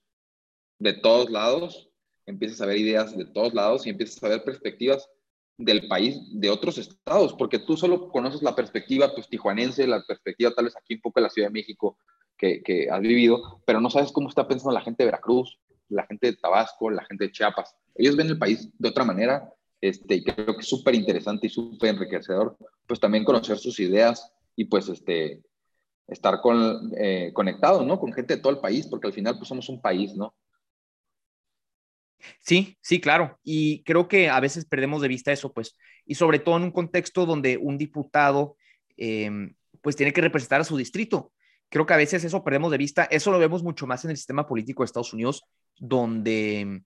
de 0.78 0.94
todos 0.94 1.30
lados, 1.30 1.90
empiezas 2.26 2.62
a 2.62 2.66
ver 2.66 2.78
ideas 2.78 3.18
de 3.18 3.26
todos 3.26 3.54
lados 3.54 3.88
y 3.88 3.90
empiezas 3.90 4.22
a 4.24 4.30
ver 4.30 4.44
perspectivas 4.44 5.10
del 5.60 5.88
país, 5.88 6.18
de 6.32 6.50
otros 6.50 6.78
estados, 6.78 7.34
porque 7.34 7.60
tú 7.60 7.76
solo 7.76 8.10
conoces 8.10 8.42
la 8.42 8.56
perspectiva 8.56 9.14
pues, 9.14 9.28
tijuanense, 9.28 9.86
la 9.86 10.04
perspectiva 10.08 10.52
tal 10.52 10.66
vez 10.66 10.78
aquí 10.78 10.96
un 10.96 11.02
poco 11.02 11.20
de 11.20 11.26
la 11.26 11.30
Ciudad 11.30 11.50
de 11.50 11.54
México 11.54 11.98
que, 12.38 12.64
que 12.64 12.90
has 12.90 13.02
vivido, 13.02 13.62
pero 13.66 13.82
no 13.82 13.90
sabes 13.90 14.14
cómo 14.14 14.30
está 14.30 14.48
pensando 14.48 14.72
la 14.72 14.82
gente 14.82 15.04
de 15.04 15.08
Veracruz, 15.08 15.60
la 15.90 16.06
gente 16.06 16.28
de 16.28 16.38
Tabasco, 16.38 16.90
la 16.90 17.04
gente 17.04 17.26
de 17.26 17.32
Chiapas. 17.32 17.76
Ellos 17.96 18.16
ven 18.16 18.28
el 18.28 18.40
país 18.40 18.70
de 18.78 18.90
otra 18.90 19.04
manera 19.04 19.52
este, 19.82 20.16
y 20.16 20.24
creo 20.24 20.56
que 20.56 20.62
es 20.62 20.70
súper 20.70 20.96
interesante 20.96 21.48
y 21.48 21.50
súper 21.50 21.90
enriquecedor, 21.90 22.58
pues 22.88 23.00
también 23.00 23.26
conocer 23.26 23.58
sus 23.58 23.80
ideas 23.82 24.32
y 24.56 24.66
pues 24.66 24.88
este, 24.88 25.42
estar 26.08 26.42
con, 26.42 26.92
eh, 26.98 27.32
conectados, 27.34 27.86
¿no? 27.86 28.00
Con 28.00 28.14
gente 28.14 28.36
de 28.36 28.42
todo 28.42 28.54
el 28.54 28.60
país, 28.60 28.88
porque 28.88 29.08
al 29.08 29.14
final 29.14 29.38
pues 29.38 29.50
somos 29.50 29.68
un 29.68 29.82
país, 29.82 30.16
¿no? 30.16 30.34
Sí, 32.40 32.78
sí, 32.82 33.00
claro. 33.00 33.40
Y 33.44 33.84
creo 33.84 34.08
que 34.08 34.30
a 34.30 34.40
veces 34.40 34.66
perdemos 34.66 35.02
de 35.02 35.08
vista 35.08 35.32
eso, 35.32 35.54
pues, 35.54 35.78
y 36.06 36.16
sobre 36.16 36.40
todo 36.40 36.58
en 36.58 36.64
un 36.64 36.72
contexto 36.72 37.26
donde 37.26 37.58
un 37.58 37.78
diputado, 37.78 38.58
em, 38.98 39.54
pues, 39.82 39.96
tiene 39.96 40.14
que 40.14 40.22
representar 40.22 40.62
a 40.62 40.66
su 40.66 40.78
distrito. 40.78 41.32
Creo 41.70 41.86
que 41.86 41.94
a 41.94 41.98
veces 41.98 42.24
eso 42.24 42.44
perdemos 42.44 42.72
de 42.72 42.78
vista. 42.78 43.04
Eso 43.06 43.32
lo 43.32 43.40
vemos 43.40 43.64
mucho 43.64 43.86
más 43.88 44.04
en 44.04 44.12
el 44.12 44.18
sistema 44.18 44.48
político 44.48 44.84
de 44.84 44.86
Estados 44.86 45.14
Unidos, 45.14 45.44
donde 45.78 46.82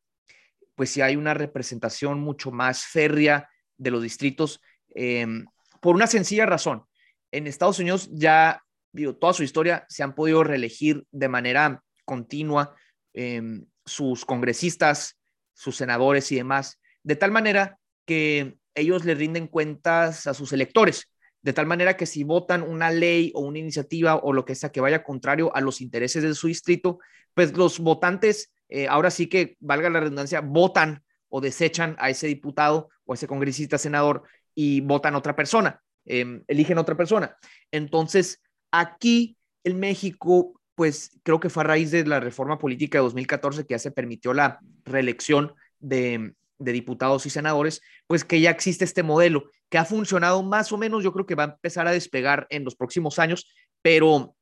pues 0.76 0.90
sí 0.90 1.02
hay 1.02 1.16
una 1.16 1.34
representación 1.34 2.20
mucho 2.20 2.52
más 2.52 2.86
férrea 2.86 3.50
de 3.78 3.92
los 3.92 4.02
distritos 4.02 4.62
em, 4.96 5.46
por 5.82 5.96
una 5.96 6.08
sencilla 6.08 6.46
razón. 6.46 6.84
En 7.32 7.48
Estados 7.48 7.80
Unidos 7.80 8.10
ya, 8.12 8.64
digo, 8.92 9.16
toda 9.16 9.34
su 9.34 9.44
historia 9.44 9.86
se 9.90 10.04
han 10.04 10.16
podido 10.16 10.44
reelegir 10.44 11.06
de 11.12 11.30
manera 11.30 11.84
continua 12.06 12.76
em, 13.14 13.66
sus 13.86 14.26
congresistas, 14.26 15.20
sus 15.54 15.76
senadores 15.76 16.32
y 16.32 16.36
demás, 16.36 16.80
de 17.04 17.16
tal 17.16 17.32
manera 17.32 17.78
que 18.06 18.58
ellos 18.76 19.06
le 19.06 19.16
rinden 19.16 19.48
cuentas 19.48 20.28
a 20.28 20.34
sus 20.34 20.54
electores, 20.54 21.10
de 21.42 21.54
tal 21.54 21.66
manera 21.66 21.98
que 21.98 22.06
si 22.06 22.24
votan 22.24 22.64
una 22.64 22.90
ley 22.90 23.32
o 23.36 23.42
una 23.42 23.60
iniciativa 23.60 24.16
o 24.16 24.34
lo 24.34 24.46
que 24.46 24.56
sea 24.56 24.72
que 24.72 24.82
vaya 24.82 25.04
contrario 25.04 25.56
a 25.56 25.62
los 25.62 25.82
intereses 25.82 26.24
de 26.24 26.34
su 26.34 26.48
distrito, 26.48 27.00
pues 27.34 27.56
los 27.56 27.80
votantes 27.80 28.54
eh, 28.70 28.88
ahora 28.88 29.12
sí 29.12 29.28
que, 29.28 29.56
valga 29.60 29.90
la 29.90 30.00
redundancia, 30.00 30.42
votan 30.42 31.04
o 31.30 31.42
desechan 31.42 31.96
a 32.00 32.10
ese 32.10 32.26
diputado 32.26 32.90
o 33.06 33.14
a 33.14 33.16
ese 33.16 33.28
congresista 33.28 33.78
senador 33.78 34.24
y 34.56 34.82
votan 34.82 35.16
otra 35.16 35.36
persona, 35.36 35.80
em, 36.06 36.44
eligen 36.48 36.80
otra 36.80 36.96
persona. 36.96 37.36
Entonces, 37.72 38.42
aquí 38.72 39.38
en 39.64 39.80
México, 39.80 40.60
pues 40.76 41.12
creo 41.24 41.40
que 41.40 41.50
fue 41.50 41.64
a 41.64 41.68
raíz 41.68 41.92
de 41.92 42.06
la 42.06 42.20
reforma 42.20 42.58
política 42.58 42.98
de 42.98 43.04
2014 43.04 43.66
que 43.66 43.74
ya 43.74 43.80
se 43.80 43.92
permitió 43.92 44.34
la 44.34 44.60
reelección 44.86 45.54
de, 45.80 46.34
diputados 46.60 47.26
y 47.26 47.30
senadores, 47.30 47.82
pues 48.08 48.24
que 48.24 48.40
ya 48.40 48.50
existe 48.50 48.86
este 48.86 49.04
modelo 49.04 49.50
que 49.70 49.78
ha 49.78 49.86
funcionado 49.86 50.44
más 50.44 50.72
o 50.72 50.78
menos, 50.78 51.04
yo 51.04 51.12
creo 51.12 51.26
que 51.26 51.36
va 51.36 51.44
a 51.44 51.54
empezar 51.54 51.88
a 51.88 51.92
despegar 51.92 52.48
en 52.50 52.64
los 52.64 52.76
próximos 52.76 53.20
años, 53.20 53.54
pero 53.82 54.34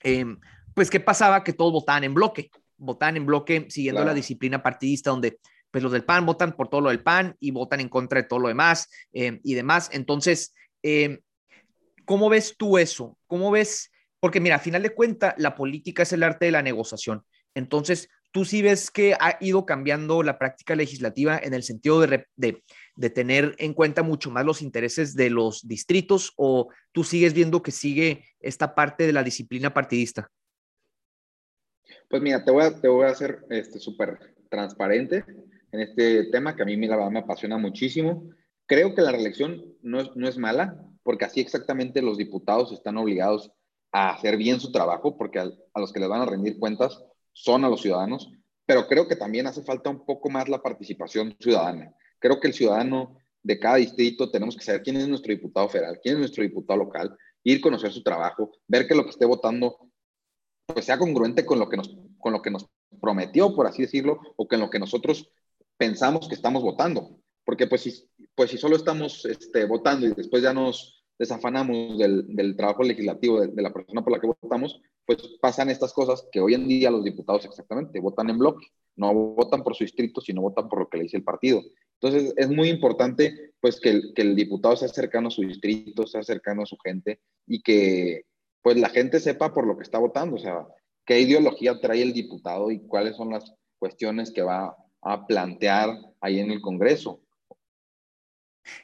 em, 0.00 0.40
pues 0.74 0.90
qué 0.90 0.98
pasaba 0.98 1.44
que 1.44 1.52
todos 1.52 1.72
votaban 1.72 2.02
en 2.02 2.14
bloque 2.14 2.50
votan 2.80 3.16
en 3.16 3.26
bloque 3.26 3.66
siguiendo 3.68 4.04
la 4.04 4.14
disciplina 4.14 4.62
partidista, 4.62 5.10
donde 5.10 5.38
pues 5.70 5.84
los 5.84 5.92
del 5.92 6.04
PAN 6.04 6.26
votan 6.26 6.56
por 6.56 6.68
todo 6.68 6.80
lo 6.80 6.88
del 6.88 7.02
PAN 7.02 7.36
y 7.38 7.52
votan 7.52 7.80
en 7.80 7.88
contra 7.88 8.20
de 8.20 8.26
todo 8.26 8.40
lo 8.40 8.48
demás 8.48 8.88
eh, 9.12 9.38
y 9.44 9.54
demás. 9.54 9.88
Entonces, 9.92 10.52
eh, 10.82 11.20
¿cómo 12.04 12.28
ves 12.28 12.56
tú 12.56 12.78
eso? 12.78 13.16
¿Cómo 13.28 13.52
ves? 13.52 13.92
Porque 14.20 14.40
mira, 14.40 14.56
a 14.56 14.60
final 14.60 14.82
de 14.82 14.94
cuentas, 14.94 15.34
la 15.38 15.54
política 15.54 16.02
es 16.02 16.12
el 16.12 16.22
arte 16.22 16.46
de 16.46 16.52
la 16.52 16.62
negociación. 16.62 17.24
Entonces, 17.54 18.08
tú 18.32 18.44
sí 18.44 18.62
ves 18.62 18.90
que 18.90 19.14
ha 19.14 19.38
ido 19.40 19.66
cambiando 19.66 20.22
la 20.22 20.38
práctica 20.38 20.76
legislativa 20.76 21.38
en 21.42 21.54
el 21.54 21.62
sentido 21.62 22.00
de, 22.00 22.26
de, 22.36 22.62
de, 22.94 23.10
tener 23.10 23.54
en 23.58 23.74
cuenta 23.74 24.02
mucho 24.02 24.30
más 24.30 24.44
los 24.44 24.62
intereses 24.62 25.14
de 25.14 25.30
los 25.30 25.66
distritos 25.66 26.32
o 26.36 26.68
tú 26.92 27.02
sigues 27.02 27.34
viendo 27.34 27.62
que 27.62 27.72
sigue 27.72 28.24
esta 28.38 28.74
parte 28.74 29.06
de 29.06 29.12
la 29.12 29.24
disciplina 29.24 29.74
partidista? 29.74 30.30
Pues 32.08 32.22
mira, 32.22 32.44
te 32.44 32.50
voy 32.50 32.64
a, 32.64 32.80
te 32.80 32.88
voy 32.88 33.06
a 33.06 33.10
hacer 33.10 33.40
este, 33.50 33.78
súper 33.78 34.34
transparente 34.48 35.24
en 35.72 35.80
este 35.80 36.24
tema 36.30 36.54
que 36.54 36.62
a 36.62 36.66
mí 36.66 36.76
la 36.86 36.96
verdad 36.96 37.10
me 37.10 37.20
apasiona 37.20 37.56
muchísimo. 37.56 38.28
Creo 38.66 38.94
que 38.94 39.02
la 39.02 39.12
reelección 39.12 39.64
no 39.82 40.00
es, 40.00 40.10
no 40.14 40.28
es 40.28 40.36
mala, 40.38 40.76
porque 41.02 41.24
así 41.24 41.40
exactamente 41.40 42.02
los 42.02 42.18
diputados 42.18 42.72
están 42.72 42.96
obligados 42.96 43.52
a 43.92 44.10
hacer 44.10 44.36
bien 44.36 44.60
su 44.60 44.70
trabajo, 44.72 45.16
porque 45.16 45.38
a, 45.38 45.50
los 45.74 45.92
que 45.92 46.00
les 46.00 46.08
van 46.08 46.22
a 46.22 46.26
rendir 46.26 46.58
cuentas 46.58 47.02
son 47.32 47.64
a 47.64 47.68
los 47.68 47.80
ciudadanos, 47.80 48.32
pero 48.66 48.86
creo 48.86 49.08
que 49.08 49.16
también 49.16 49.46
hace 49.46 49.62
falta 49.62 49.90
un 49.90 50.04
poco 50.04 50.30
más 50.30 50.48
la 50.48 50.62
participación 50.62 51.36
ciudadana. 51.40 51.94
Creo 52.18 52.38
que 52.38 52.48
el 52.48 52.54
ciudadano 52.54 53.16
de 53.42 53.58
cada 53.58 53.76
distrito 53.76 54.30
tenemos 54.30 54.56
que 54.56 54.64
saber 54.64 54.82
quién 54.82 54.96
es 54.96 55.08
nuestro 55.08 55.32
diputado 55.32 55.68
federal, 55.68 55.98
quién 56.02 56.14
es 56.14 56.20
nuestro 56.20 56.42
diputado 56.42 56.78
local, 56.78 57.16
ir 57.42 57.58
a 57.58 57.62
conocer 57.62 57.92
su 57.92 58.02
trabajo, 58.02 58.52
ver 58.68 58.86
que 58.86 58.94
lo 58.94 59.04
que 59.04 59.10
esté 59.10 59.24
votando 59.24 59.90
pues 60.66 60.84
sea 60.84 60.98
congruente 60.98 61.44
con 61.44 61.58
lo 61.58 61.68
que 61.68 61.76
nos, 61.76 61.96
con 62.18 62.32
lo 62.32 62.42
que 62.42 62.50
nos 62.50 62.66
prometió, 63.00 63.54
por 63.54 63.66
así 63.66 63.82
decirlo, 63.82 64.20
o 64.36 64.46
con 64.46 64.60
lo 64.60 64.70
que 64.70 64.78
nosotros 64.78 65.30
pensamos 65.76 66.28
que 66.28 66.34
estamos 66.34 66.62
votando. 66.62 67.18
Porque 67.44 67.66
pues 67.66 67.82
si, 67.82 68.08
pues 68.34 68.50
si 68.50 68.58
solo 68.58 68.76
estamos 68.76 69.24
este, 69.24 69.64
votando 69.64 70.06
y 70.06 70.12
después 70.14 70.42
ya 70.42 70.52
nos 70.52 70.99
desafanamos 71.20 71.98
del, 71.98 72.34
del 72.34 72.56
trabajo 72.56 72.82
legislativo 72.82 73.42
de, 73.42 73.48
de, 73.48 73.62
la 73.62 73.74
persona 73.74 74.02
por 74.02 74.10
la 74.10 74.20
que 74.20 74.26
votamos, 74.26 74.80
pues 75.04 75.18
pasan 75.42 75.68
estas 75.68 75.92
cosas 75.92 76.26
que 76.32 76.40
hoy 76.40 76.54
en 76.54 76.66
día 76.66 76.90
los 76.90 77.04
diputados 77.04 77.44
exactamente 77.44 78.00
votan 78.00 78.30
en 78.30 78.38
bloque, 78.38 78.68
no 78.96 79.12
votan 79.12 79.62
por 79.62 79.76
su 79.76 79.84
distrito, 79.84 80.22
sino 80.22 80.40
votan 80.40 80.70
por 80.70 80.78
lo 80.78 80.88
que 80.88 80.96
le 80.96 81.02
dice 81.04 81.18
el 81.18 81.22
partido. 81.22 81.60
Entonces 82.00 82.32
es 82.38 82.48
muy 82.48 82.70
importante 82.70 83.52
pues 83.60 83.78
que 83.78 83.90
el, 83.90 84.12
que 84.14 84.22
el 84.22 84.34
diputado 84.34 84.74
sea 84.76 84.88
cercano 84.88 85.28
a 85.28 85.30
su 85.30 85.42
distrito, 85.42 86.06
sea 86.06 86.22
cercano 86.22 86.62
a 86.62 86.66
su 86.66 86.78
gente 86.78 87.20
y 87.46 87.62
que, 87.62 88.22
pues 88.62 88.78
la 88.78 88.88
gente 88.88 89.20
sepa 89.20 89.52
por 89.52 89.66
lo 89.66 89.76
que 89.76 89.82
está 89.82 89.98
votando, 89.98 90.36
o 90.36 90.38
sea, 90.38 90.66
qué 91.04 91.20
ideología 91.20 91.78
trae 91.80 92.00
el 92.00 92.14
diputado 92.14 92.70
y 92.70 92.80
cuáles 92.86 93.16
son 93.16 93.28
las 93.28 93.54
cuestiones 93.78 94.30
que 94.30 94.40
va 94.40 94.74
a 95.02 95.26
plantear 95.26 95.98
ahí 96.22 96.40
en 96.40 96.50
el 96.50 96.62
Congreso. 96.62 97.20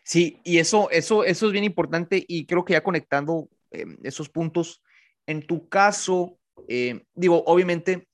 Sí, 0.03 0.41
y 0.45 0.59
eso, 0.59 0.91
eso, 0.91 1.25
eso 1.25 1.47
es 1.47 1.53
bien 1.53 1.65
importante 1.65 2.25
y 2.27 2.47
creo 2.47 2.65
que 2.65 2.73
ya 2.73 2.83
conectando 2.83 3.49
em, 3.71 3.97
esos 4.03 4.29
puntos, 4.29 4.83
en 5.27 5.47
tu 5.47 5.69
caso, 5.69 6.39
eh, 6.69 7.05
digo, 7.15 7.43
obviamente 7.47 8.09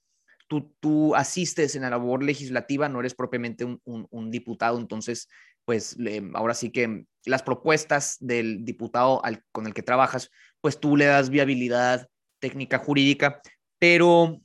tú, 0.48 0.75
tú, 0.81 1.14
asistes 1.14 1.77
en 1.77 1.83
la 1.83 1.90
labor 1.90 2.22
legislativa, 2.22 2.88
no 2.88 3.01
eres 3.01 3.14
propiamente 3.14 3.64
un, 3.64 4.31
diputado, 4.31 4.79
entonces, 4.79 5.29
pues 5.64 5.96
ahora 6.35 6.55
sí 6.55 6.70
que 6.70 7.05
las 7.25 7.42
propuestas 7.42 8.16
del 8.20 8.64
diputado 8.64 9.25
al, 9.25 9.42
con 9.53 9.66
el 9.66 9.72
que 9.72 9.83
trabajas, 9.83 10.31
pues 10.61 10.79
tú 10.79 10.96
le 10.96 11.07
das 11.07 11.31
viabilidad 11.31 12.09
técnica 12.38 12.79
jurídica, 12.79 13.40
pero 13.79 14.41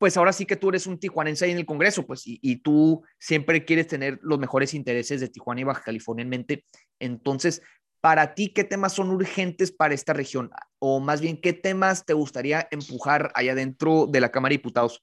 pues 0.00 0.16
ahora 0.16 0.32
sí 0.32 0.46
que 0.46 0.56
tú 0.56 0.70
eres 0.70 0.86
un 0.86 0.98
tijuanense 0.98 1.44
ahí 1.44 1.50
en 1.50 1.58
el 1.58 1.66
Congreso, 1.66 2.06
pues, 2.06 2.22
y, 2.24 2.56
tú 2.62 3.02
siempre 3.18 3.66
quieres 3.66 3.86
tener 3.86 4.18
los 4.22 4.38
mejores 4.38 4.72
intereses 4.72 5.20
de 5.20 5.28
Tijuana 5.28 5.60
y 5.60 5.64
Baja 5.64 5.82
California 5.82 6.22
en 6.22 6.30
mente. 6.30 6.64
Entonces, 6.98 7.60
para 8.00 8.34
ti, 8.34 8.48
¿qué 8.48 8.64
temas 8.64 8.94
son 8.94 9.10
urgentes 9.10 9.70
para 9.70 9.92
esta 9.92 10.14
región? 10.14 10.50
O 10.78 11.00
más 11.00 11.20
bien, 11.20 11.38
¿qué 11.38 11.52
temas 11.52 12.06
te 12.06 12.14
gustaría 12.14 12.66
empujar 12.70 13.30
allá 13.34 13.54
dentro 13.54 14.06
de 14.06 14.22
la 14.22 14.30
Cámara 14.30 14.52
de 14.52 14.56
Diputados? 14.56 15.02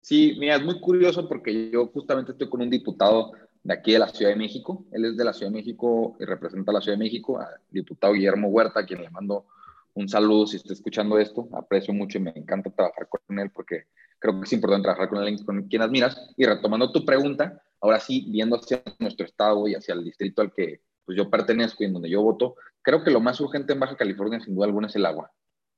Sí, 0.00 0.34
mira, 0.36 0.56
es 0.56 0.64
muy 0.64 0.80
curioso 0.80 1.28
porque 1.28 1.70
yo 1.70 1.86
justamente 1.86 2.32
estoy 2.32 2.50
con 2.50 2.60
un 2.60 2.70
diputado 2.70 3.30
de 3.62 3.72
aquí 3.72 3.92
de 3.92 4.00
la 4.00 4.08
Ciudad 4.08 4.32
de 4.32 4.36
México. 4.36 4.84
Él 4.90 5.04
es 5.04 5.16
de 5.16 5.22
la 5.22 5.32
Ciudad 5.32 5.52
de 5.52 5.58
México 5.58 6.16
y 6.18 6.24
representa 6.24 6.72
a 6.72 6.74
la 6.74 6.80
Ciudad 6.80 6.98
de 6.98 7.04
México, 7.04 7.38
al 7.38 7.60
diputado 7.70 8.14
Guillermo 8.14 8.48
Huerta, 8.48 8.80
a 8.80 8.84
quien 8.84 9.00
le 9.00 9.10
mando 9.10 9.46
un 9.94 10.08
saludo 10.08 10.46
si 10.46 10.56
está 10.56 10.72
escuchando 10.72 11.18
esto. 11.18 11.48
Aprecio 11.52 11.92
mucho 11.92 12.18
y 12.18 12.22
me 12.22 12.32
encanta 12.34 12.70
trabajar 12.70 13.08
con 13.08 13.38
él 13.38 13.50
porque 13.50 13.84
creo 14.18 14.38
que 14.38 14.44
es 14.44 14.52
importante 14.52 14.84
trabajar 14.84 15.08
con 15.08 15.18
alguien 15.18 15.44
con 15.44 15.68
quien 15.68 15.82
admiras. 15.82 16.16
Y 16.36 16.46
retomando 16.46 16.92
tu 16.92 17.04
pregunta, 17.04 17.62
ahora 17.80 18.00
sí, 18.00 18.26
viendo 18.30 18.56
hacia 18.56 18.82
nuestro 18.98 19.26
estado 19.26 19.68
y 19.68 19.74
hacia 19.74 19.94
el 19.94 20.04
distrito 20.04 20.40
al 20.42 20.52
que 20.52 20.80
pues, 21.04 21.16
yo 21.16 21.28
pertenezco 21.28 21.82
y 21.82 21.86
en 21.86 21.92
donde 21.92 22.08
yo 22.10 22.22
voto, 22.22 22.54
creo 22.80 23.04
que 23.04 23.10
lo 23.10 23.20
más 23.20 23.40
urgente 23.40 23.72
en 23.72 23.80
Baja 23.80 23.96
California, 23.96 24.40
sin 24.40 24.54
duda 24.54 24.66
alguna, 24.66 24.86
es 24.86 24.96
el 24.96 25.04
agua. 25.04 25.30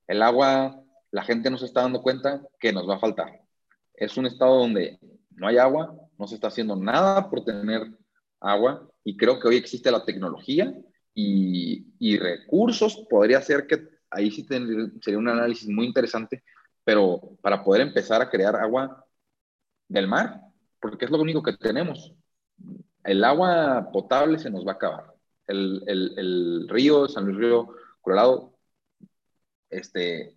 El 0.07 0.23
agua, 0.23 0.81
la 1.11 1.25
gente 1.25 1.51
no 1.51 1.59
se 1.59 1.67
está 1.67 1.83
dando 1.83 2.03
cuenta 2.03 2.43
que 2.61 2.73
nos 2.73 2.89
va 2.89 2.97
a 2.97 3.01
faltar. 3.01 3.41
Es 3.95 4.17
un 4.17 4.27
estado 4.27 4.59
donde 4.59 4.99
no 5.31 5.49
hay 5.49 5.59
agua, 5.59 5.97
no 6.19 6.27
se 6.27 6.37
está 6.37 6.49
haciendo 6.49 6.77
nada 6.77 7.29
por 7.31 7.45
tener 7.45 7.83
agua 8.41 8.89
y 9.03 9.17
creo 9.17 9.41
que 9.41 9.49
hoy 9.49 9.57
existe 9.57 9.91
la 9.91 10.05
tecnología 10.05 10.75
y, 11.15 11.87
y 11.99 12.19
recursos. 12.19 13.07
Podría 13.09 13.41
ser 13.41 13.67
que 13.67 13.94
ahí 14.15 14.31
sí 14.31 14.47
sería 15.01 15.19
un 15.19 15.29
análisis 15.29 15.69
muy 15.69 15.87
interesante, 15.87 16.43
pero 16.85 17.37
para 17.43 17.63
poder 17.65 17.83
empezar 17.83 18.23
a 18.23 18.31
crear 18.31 18.57
agua 18.57 19.05
del 19.89 20.09
mar, 20.09 20.41
porque 20.81 21.05
es 21.07 21.11
lo 21.11 21.21
único 21.21 21.43
que 21.43 21.55
tenemos. 21.55 22.15
El 23.05 23.25
agua 23.25 23.91
potable 23.93 24.39
se 24.39 24.51
nos 24.51 24.67
va 24.67 24.73
a 24.73 24.75
acabar. 24.75 25.15
El, 25.47 25.83
el, 25.87 26.15
el 26.19 26.69
río, 26.69 27.09
San 27.09 27.27
Luis 27.27 27.37
Río 27.39 27.75
Colorado, 28.01 28.57
este, 29.71 30.37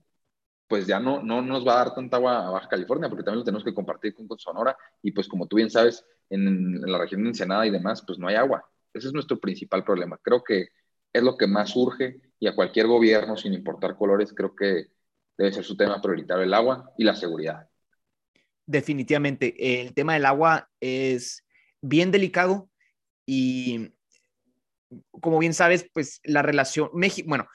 pues 0.68 0.86
ya 0.88 1.00
no, 1.00 1.24
no 1.24 1.42
nos 1.42 1.66
va 1.66 1.74
a 1.74 1.86
dar 1.86 1.96
tanta 1.96 2.18
agua 2.18 2.48
a 2.48 2.52
Baja 2.52 2.70
California, 2.70 3.10
porque 3.10 3.24
también 3.24 3.40
lo 3.40 3.46
tenemos 3.46 3.64
que 3.64 3.74
compartir 3.74 4.14
con, 4.14 4.28
Sonora, 4.38 4.78
y 5.02 5.12
pues 5.12 5.28
como 5.28 5.48
tú 5.48 5.58
bien 5.58 5.70
sabes, 5.70 6.06
en, 6.30 6.48
en, 6.48 6.92
la 6.92 6.98
región 6.98 7.24
de 7.24 7.30
Ensenada 7.30 7.66
y 7.66 7.72
demás, 7.72 8.04
pues 8.06 8.20
no 8.20 8.28
hay 8.28 8.36
agua. 8.36 8.70
Ese 8.94 9.08
es 9.08 9.14
nuestro 9.14 9.40
principal 9.40 9.84
problema. 9.84 10.20
Creo 10.22 10.44
que 10.44 10.70
es 11.14 11.24
lo 11.24 11.38
que 11.38 11.48
más 11.48 11.72
surge 11.72 12.22
y 12.40 12.48
a 12.48 12.56
cualquier 12.56 12.88
gobierno, 12.88 13.36
sin 13.36 13.54
importar 13.54 13.96
colores, 13.96 14.34
creo 14.34 14.56
que 14.56 14.88
debe 15.38 15.54
ser 15.54 15.64
su 15.64 15.78
tema 15.78 16.02
prioritario, 16.02 16.44
el 16.44 16.54
agua 16.54 16.92
y 16.98 17.04
la 17.04 17.16
seguridad. 17.16 17.68
Definitivamente, 18.66 19.82
el 19.82 19.94
tema 19.94 20.14
del 20.14 20.26
agua 20.26 20.70
es 20.80 21.46
bien 21.82 22.12
delicado 22.12 22.70
y 23.26 23.92
como 25.12 25.40
bien 25.40 25.54
sabes, 25.54 25.90
pues 25.94 26.20
la 26.24 26.42
relación, 26.42 26.90
México, 26.94 27.28
bueno, 27.28 27.48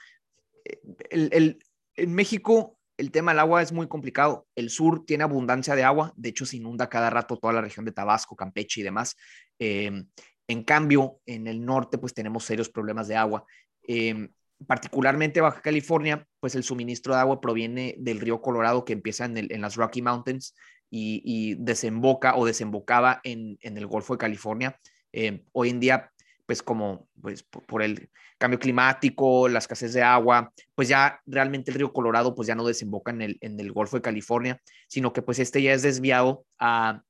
el, 1.10 1.58
en 1.96 2.14
México 2.14 2.78
el 2.98 3.10
tema 3.10 3.32
del 3.32 3.40
agua 3.40 3.62
es 3.62 3.72
muy 3.72 3.88
complicado. 3.88 4.46
El 4.54 4.70
sur 4.70 5.04
tiene 5.04 5.24
abundancia 5.24 5.74
de 5.74 5.82
agua, 5.82 6.12
de 6.16 6.28
hecho 6.28 6.46
se 6.46 6.58
inunda 6.58 6.88
cada 6.88 7.10
rato 7.10 7.36
toda 7.36 7.52
la 7.52 7.60
región 7.60 7.84
de 7.84 7.92
Tabasco, 7.92 8.36
Campeche 8.36 8.80
y 8.80 8.84
demás. 8.84 9.16
Eh, 9.58 10.04
en 10.46 10.64
cambio, 10.64 11.20
en 11.26 11.46
el 11.46 11.64
norte, 11.64 11.98
pues 11.98 12.14
tenemos 12.14 12.44
serios 12.44 12.68
problemas 12.68 13.08
de 13.08 13.16
agua. 13.16 13.44
Eh, 13.88 14.28
particularmente 14.66 15.40
Baja 15.40 15.60
California, 15.60 16.26
pues 16.40 16.54
el 16.54 16.64
suministro 16.64 17.14
de 17.14 17.20
agua 17.20 17.40
proviene 17.40 17.94
del 17.98 18.20
río 18.20 18.40
Colorado 18.40 18.84
que 18.84 18.92
empieza 18.92 19.24
en, 19.24 19.60
las 19.60 19.76
Rocky 19.76 20.02
Mountains 20.02 20.54
y, 20.90 21.54
desemboca 21.56 22.36
o 22.36 22.44
desembocaba 22.44 23.20
en, 23.24 23.58
el 23.62 23.86
Golfo 23.86 24.14
de 24.14 24.18
California. 24.18 24.78
Eh, 25.12 25.44
hoy 25.52 25.70
en 25.70 25.80
día, 25.80 26.10
pues 26.46 26.62
como 26.62 27.08
pues, 27.20 27.42
por, 27.42 27.82
el 27.82 28.10
cambio 28.38 28.58
climático, 28.58 29.48
la 29.48 29.58
escasez 29.58 29.92
de 29.92 30.02
agua, 30.02 30.52
pues 30.74 30.88
ya 30.88 31.20
realmente 31.26 31.70
el 31.70 31.78
río 31.78 31.92
Colorado 31.92 32.34
pues 32.34 32.48
ya 32.48 32.54
no 32.54 32.66
desemboca 32.66 33.12
en 33.12 33.22
el, 33.22 33.38
en 33.40 33.58
el 33.60 33.72
Golfo 33.72 33.96
de 33.96 34.02
California, 34.02 34.60
sino 34.88 35.12
que 35.12 35.22
pues 35.22 35.38
este 35.38 35.62
ya 35.62 35.72
es 35.72 35.82
desviado 35.82 36.44
a 36.58 37.02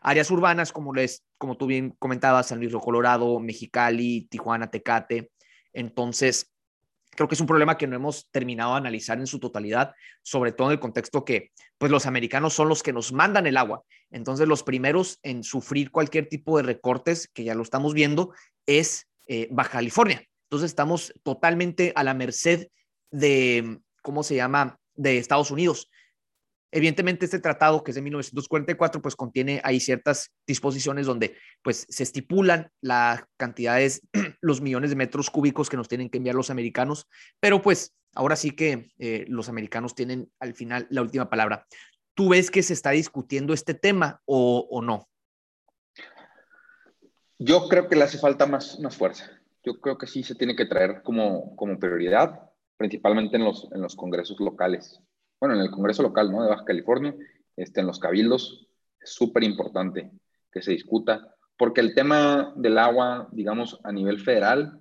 áreas 0.00 0.30
urbanas 0.30 0.72
como, 0.72 0.94
les, 0.94 1.24
como 1.36 1.56
tú 1.56 1.66
bien 1.66 1.94
comentabas, 1.98 2.48
San 2.48 2.58
Luis 2.58 2.70
Río 2.70 2.80
Colorado, 2.80 3.38
Mexicali, 3.40 4.26
Tijuana, 4.30 4.70
Tecate. 4.70 5.30
Entonces, 5.72 6.52
creo 7.18 7.26
que 7.26 7.34
es 7.34 7.40
un 7.40 7.48
problema 7.48 7.76
que 7.76 7.88
no 7.88 7.96
hemos 7.96 8.30
terminado 8.30 8.70
de 8.72 8.78
analizar 8.78 9.18
en 9.18 9.26
su 9.26 9.40
totalidad, 9.40 9.92
sobre 10.22 10.52
todo 10.52 10.68
en 10.68 10.74
el 10.74 10.78
contexto 10.78 11.24
que 11.24 11.50
pues 11.76 11.90
los 11.90 12.06
americanos 12.06 12.54
son 12.54 12.68
los 12.68 12.84
que 12.84 12.92
nos 12.92 13.12
mandan 13.12 13.48
el 13.48 13.56
agua. 13.56 13.82
Entonces 14.12 14.46
los 14.46 14.62
primeros 14.62 15.18
en 15.24 15.42
sufrir 15.42 15.90
cualquier 15.90 16.28
tipo 16.28 16.56
de 16.56 16.62
recortes, 16.62 17.26
que 17.26 17.42
ya 17.42 17.56
lo 17.56 17.64
estamos 17.64 17.92
viendo, 17.92 18.32
es 18.66 19.08
eh, 19.26 19.48
Baja 19.50 19.70
California. 19.72 20.22
Entonces 20.44 20.70
estamos 20.70 21.12
totalmente 21.24 21.92
a 21.96 22.04
la 22.04 22.14
merced 22.14 22.68
de, 23.10 23.80
¿cómo 24.00 24.22
se 24.22 24.36
llama?, 24.36 24.78
de 24.94 25.18
Estados 25.18 25.50
Unidos. 25.50 25.90
Evidentemente, 26.70 27.24
este 27.24 27.40
tratado, 27.40 27.82
que 27.82 27.92
es 27.92 27.94
de 27.94 28.02
1944, 28.02 29.00
pues 29.00 29.16
contiene 29.16 29.60
ahí 29.64 29.80
ciertas 29.80 30.34
disposiciones 30.46 31.06
donde 31.06 31.36
pues 31.62 31.86
se 31.88 32.02
estipulan 32.02 32.70
las 32.82 33.24
cantidades, 33.38 34.02
los 34.42 34.60
millones 34.60 34.90
de 34.90 34.96
metros 34.96 35.30
cúbicos 35.30 35.70
que 35.70 35.78
nos 35.78 35.88
tienen 35.88 36.10
que 36.10 36.18
enviar 36.18 36.34
los 36.34 36.50
americanos, 36.50 37.08
pero 37.40 37.62
pues 37.62 37.94
ahora 38.14 38.36
sí 38.36 38.50
que 38.50 38.90
eh, 38.98 39.24
los 39.28 39.48
americanos 39.48 39.94
tienen 39.94 40.30
al 40.40 40.54
final 40.54 40.86
la 40.90 41.00
última 41.00 41.30
palabra. 41.30 41.66
¿Tú 42.14 42.30
ves 42.30 42.50
que 42.50 42.62
se 42.62 42.74
está 42.74 42.90
discutiendo 42.90 43.54
este 43.54 43.72
tema 43.72 44.20
o, 44.26 44.82
no? 44.82 45.08
Yo 47.38 47.68
creo 47.68 47.88
que 47.88 47.96
le 47.96 48.02
hace 48.02 48.18
falta 48.18 48.44
más, 48.44 48.78
más 48.80 48.96
fuerza. 48.96 49.30
Yo 49.64 49.80
creo 49.80 49.96
que 49.96 50.06
sí 50.06 50.22
se 50.22 50.34
tiene 50.34 50.56
que 50.56 50.66
traer 50.66 51.02
como, 51.02 51.54
como 51.56 51.78
prioridad, 51.78 52.50
principalmente 52.76 53.36
en 53.36 53.44
los, 53.44 53.68
en 53.72 53.80
los 53.80 53.94
congresos 53.94 54.38
locales 54.40 55.00
bueno, 55.40 55.54
en 55.54 55.60
el 55.60 55.70
Congreso 55.70 56.02
local, 56.02 56.30
¿no? 56.30 56.42
De 56.42 56.48
Baja 56.48 56.64
California, 56.64 57.14
este, 57.56 57.80
en 57.80 57.86
los 57.86 57.98
cabildos, 57.98 58.68
es 59.00 59.10
súper 59.10 59.44
importante 59.44 60.10
que 60.50 60.62
se 60.62 60.72
discuta, 60.72 61.34
porque 61.56 61.80
el 61.80 61.94
tema 61.94 62.52
del 62.56 62.78
agua, 62.78 63.28
digamos, 63.32 63.80
a 63.84 63.92
nivel 63.92 64.20
federal, 64.20 64.80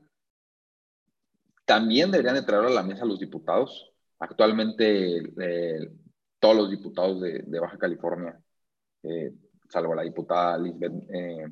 también 1.66 2.12
deberían 2.12 2.36
de 2.36 2.56
a 2.56 2.70
la 2.70 2.84
mesa 2.84 3.04
los 3.04 3.20
diputados. 3.20 3.92
Actualmente, 4.20 5.18
eh, 5.18 5.92
todos 6.40 6.56
los 6.56 6.72
diputados 6.72 7.20
de, 7.20 7.60
Baja 7.60 7.78
California, 7.78 8.40
eh, 9.04 9.34
salvo 9.70 9.94
la 9.94 10.04
diputada 10.04 10.58
Lisbeth, 10.58 10.94
eh, 11.10 11.48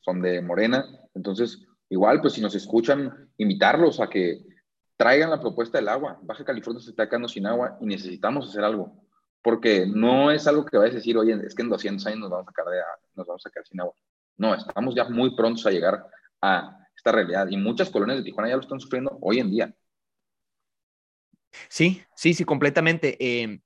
son 0.00 0.22
de 0.22 0.40
Morena. 0.40 0.86
Entonces, 1.14 1.66
igual, 1.88 2.20
pues 2.20 2.34
si 2.34 2.40
nos 2.40 2.54
escuchan, 2.54 3.30
invitarlos 3.38 4.00
a 4.00 4.08
que 4.08 4.44
traigan 5.00 5.30
la 5.30 5.40
propuesta 5.40 5.78
del 5.78 5.88
agua. 5.88 6.18
Baja 6.20 6.44
California 6.44 6.82
se 6.82 6.90
está 6.90 7.08
quedando 7.08 7.26
sin 7.26 7.46
agua 7.46 7.78
y 7.80 7.86
necesitamos 7.86 8.50
hacer 8.50 8.62
algo. 8.62 8.92
Porque 9.40 9.86
no 9.86 10.30
es 10.30 10.46
algo 10.46 10.66
que 10.66 10.76
vayas 10.76 10.92
a 10.92 10.98
decir, 10.98 11.16
oye, 11.16 11.40
es 11.42 11.54
que 11.54 11.62
en 11.62 11.70
200 11.70 12.06
años 12.06 12.18
nos 12.18 12.28
vamos 12.28 12.46
a 12.46 12.52
quedar, 12.52 12.84
nos 13.14 13.26
vamos 13.26 13.46
a 13.46 13.50
quedar 13.50 13.66
sin 13.66 13.80
agua. 13.80 13.94
No, 14.36 14.54
estamos 14.54 14.94
ya 14.94 15.08
muy 15.08 15.34
prontos 15.34 15.64
a 15.64 15.70
llegar 15.70 16.04
a 16.42 16.86
esta 16.94 17.12
realidad 17.12 17.48
y 17.48 17.56
muchas 17.56 17.88
colonias 17.88 18.18
de 18.18 18.24
Tijuana 18.24 18.50
ya 18.50 18.56
lo 18.56 18.60
están 18.60 18.78
sufriendo 18.78 19.16
hoy 19.22 19.38
en 19.38 19.50
día. 19.50 19.74
Sí, 21.70 22.02
sí, 22.14 22.34
sí, 22.34 22.44
completamente. 22.44 23.16
Eh, 23.18 23.58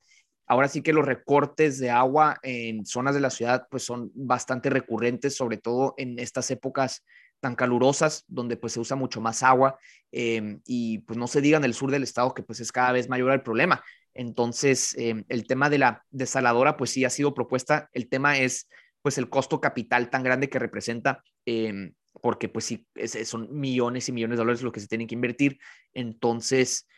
ahora 0.47 0.69
sí 0.69 0.83
que 0.83 0.93
los 0.93 1.05
recortes 1.05 1.81
de 1.81 1.91
agua 1.91 2.39
en 2.45 2.87
zonas 2.87 3.13
de 3.13 3.21
la 3.21 3.31
ciudad 3.31 3.67
pues 3.69 3.83
son 3.83 4.13
bastante 4.15 4.71
recurrentes, 4.71 5.35
sobre 5.35 5.57
todo 5.57 5.95
en 5.97 6.17
estas 6.21 6.49
épocas 6.53 7.03
tan 7.45 7.57
calurosas, 7.57 8.25
donde 8.27 8.57
pues 8.57 8.73
se 8.73 8.81
usa 8.81 8.97
mucho 8.97 9.21
más 9.21 9.43
agua 9.43 9.79
em, 10.11 10.63
y 10.65 11.01
pues 11.01 11.19
no 11.19 11.27
se 11.27 11.43
diga 11.43 11.59
en 11.59 11.65
el 11.65 11.75
sur 11.75 11.91
del 11.91 12.03
estado 12.03 12.33
que 12.33 12.43
pues 12.43 12.59
es 12.61 12.73
cada 12.73 12.91
vez 12.91 13.11
mayor 13.11 13.33
el 13.33 13.43
problema. 13.43 13.85
Entonces, 14.15 14.95
em, 14.97 15.25
el 15.29 15.47
tema 15.47 15.69
de 15.69 15.77
la 15.77 16.03
desaladora 16.11 16.79
pues 16.79 16.89
sí 16.89 17.05
ha 17.05 17.11
sido 17.11 17.35
propuesta. 17.35 17.91
El 17.93 18.09
tema 18.09 18.39
es 18.39 18.67
pues 19.03 19.19
el 19.19 19.29
costo 19.29 19.61
capital 19.61 20.09
tan 20.09 20.23
grande 20.23 20.49
que 20.49 20.59
representa, 20.59 21.23
em, 21.45 21.93
porque 22.23 22.49
pues 22.49 22.65
sí, 22.65 22.87
son 23.27 23.49
millones 23.51 24.09
y 24.09 24.13
millones 24.13 24.39
de 24.39 24.41
dólares 24.41 24.63
lo 24.63 24.73
que 24.73 24.81
se 24.81 24.89
tienen 24.89 25.07
que 25.07 25.15
invertir. 25.15 25.59
Entonces, 25.93 26.89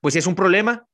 pues 0.00 0.14
sí 0.14 0.18
es 0.18 0.26
un 0.26 0.34
problema. 0.34 0.88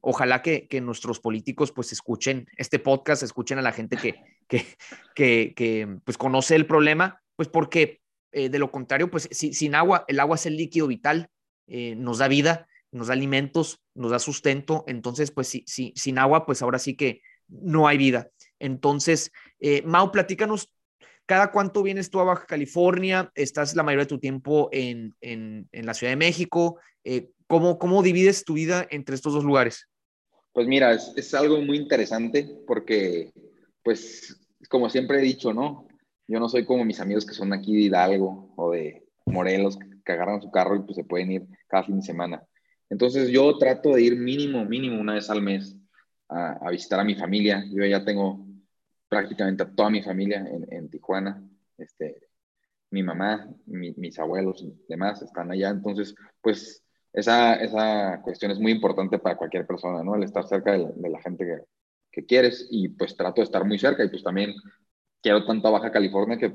ojalá 0.00 0.42
que, 0.42 0.66
que, 0.66 0.80
nuestros 0.80 1.20
políticos 1.20 1.70
pues 1.70 1.92
escuchen 1.92 2.48
este 2.56 2.80
podcast, 2.80 3.22
escuchen 3.22 3.58
a 3.58 3.62
la 3.62 3.72
gente 3.72 3.96
que, 3.96 4.16
que, 4.48 4.66
que, 5.14 5.52
que 5.54 5.98
pues 6.04 6.18
conoce 6.18 6.56
el 6.56 6.66
problema, 6.66 7.22
pues 7.40 7.48
porque 7.48 7.99
de 8.32 8.58
lo 8.58 8.70
contrario, 8.70 9.10
pues 9.10 9.28
sin 9.32 9.74
agua, 9.74 10.04
el 10.08 10.20
agua 10.20 10.36
es 10.36 10.46
el 10.46 10.56
líquido 10.56 10.86
vital, 10.86 11.28
nos 11.66 12.18
da 12.18 12.28
vida, 12.28 12.68
nos 12.92 13.08
da 13.08 13.14
alimentos, 13.14 13.80
nos 13.94 14.10
da 14.10 14.18
sustento, 14.18 14.84
entonces 14.86 15.30
pues 15.30 15.48
si, 15.48 15.64
sin 15.66 16.18
agua, 16.18 16.46
pues 16.46 16.62
ahora 16.62 16.78
sí 16.78 16.96
que 16.96 17.22
no 17.48 17.88
hay 17.88 17.98
vida. 17.98 18.30
Entonces, 18.58 19.32
Mau, 19.84 20.12
platícanos 20.12 20.70
¿Cada 21.30 21.52
cuánto 21.52 21.84
vienes 21.84 22.10
tú 22.10 22.18
a 22.18 22.24
Baja 22.24 22.44
California? 22.44 23.30
¿Estás 23.36 23.76
la 23.76 23.84
mayoría 23.84 24.02
de 24.02 24.08
tu 24.08 24.18
tiempo 24.18 24.68
en, 24.72 25.14
la 25.70 25.94
Ciudad 25.94 26.10
de 26.10 26.16
México? 26.16 26.80
Eh, 27.04 27.28
¿cómo, 27.46 27.78
¿Cómo 27.78 28.02
divides 28.02 28.44
tu 28.44 28.54
vida 28.54 28.84
entre 28.90 29.14
estos 29.14 29.34
dos 29.34 29.44
lugares? 29.44 29.86
Pues 30.52 30.66
mira, 30.66 30.92
es, 30.92 31.32
algo 31.34 31.60
muy 31.60 31.76
interesante 31.76 32.50
porque, 32.66 33.30
pues, 33.84 34.40
como 34.68 34.90
siempre 34.90 35.18
he 35.18 35.22
dicho, 35.22 35.54
¿no? 35.54 35.86
Yo 36.30 36.38
no 36.38 36.48
soy 36.48 36.64
como 36.64 36.84
mis 36.84 37.00
amigos 37.00 37.26
que 37.26 37.34
son 37.34 37.52
aquí 37.52 37.74
de 37.74 37.80
Hidalgo 37.82 38.52
o 38.54 38.70
de 38.70 39.04
Morelos, 39.26 39.76
que 40.04 40.12
agarran 40.12 40.40
su 40.40 40.48
carro 40.52 40.76
y 40.76 40.82
pues 40.82 40.94
se 40.94 41.02
pueden 41.02 41.32
ir 41.32 41.48
cada 41.66 41.82
fin 41.82 41.96
de 41.96 42.02
semana. 42.02 42.40
Entonces 42.88 43.30
yo 43.30 43.58
trato 43.58 43.94
de 43.94 44.02
ir 44.02 44.16
mínimo, 44.16 44.64
mínimo 44.64 45.00
una 45.00 45.14
vez 45.14 45.28
al 45.28 45.42
mes 45.42 45.76
a, 46.28 46.70
visitar 46.70 47.00
a 47.00 47.04
mi 47.04 47.16
familia. 47.16 47.64
Yo 47.72 47.84
ya 47.84 48.04
tengo 48.04 48.46
prácticamente 49.08 49.64
a 49.64 49.74
toda 49.74 49.90
mi 49.90 50.04
familia 50.04 50.46
en, 50.70 50.88
Tijuana. 50.88 51.42
Este, 51.76 52.28
mi 52.90 53.02
mamá, 53.02 53.52
mis 53.66 54.16
abuelos 54.20 54.62
y 54.62 54.72
demás 54.88 55.20
están 55.22 55.50
allá. 55.50 55.70
Entonces, 55.70 56.14
pues 56.40 56.84
esa, 57.12 57.54
esa 57.54 58.20
cuestión 58.22 58.52
es 58.52 58.60
muy 58.60 58.70
importante 58.70 59.18
para 59.18 59.36
cualquier 59.36 59.66
persona, 59.66 60.04
¿no? 60.04 60.14
El 60.14 60.22
estar 60.22 60.46
cerca 60.46 60.78
de 60.78 61.08
la, 61.08 61.20
gente 61.22 61.44
que, 61.44 61.58
que, 62.12 62.24
quieres 62.24 62.68
y 62.70 62.86
pues 62.90 63.16
trato 63.16 63.40
de 63.40 63.46
estar 63.46 63.64
muy 63.64 63.80
cerca 63.80 64.04
y 64.04 64.08
pues 64.10 64.22
también 64.22 64.54
quiero 65.22 65.44
tanto 65.44 65.68
a 65.68 65.72
Baja 65.72 65.92
California 65.92 66.38
que 66.38 66.52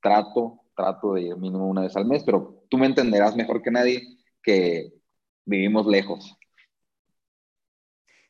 trato, 0.00 0.60
trato 0.74 1.14
de 1.14 1.22
ir 1.22 1.36
mínimo 1.36 1.68
una 1.68 1.82
vez 1.82 1.96
al 1.96 2.06
mes, 2.06 2.22
pero 2.24 2.64
tú 2.68 2.78
me 2.78 2.86
entenderás 2.86 3.36
mejor 3.36 3.62
que 3.62 3.70
nadie 3.70 4.02
que 4.42 4.92
vivimos 5.44 5.86
lejos. 5.86 6.36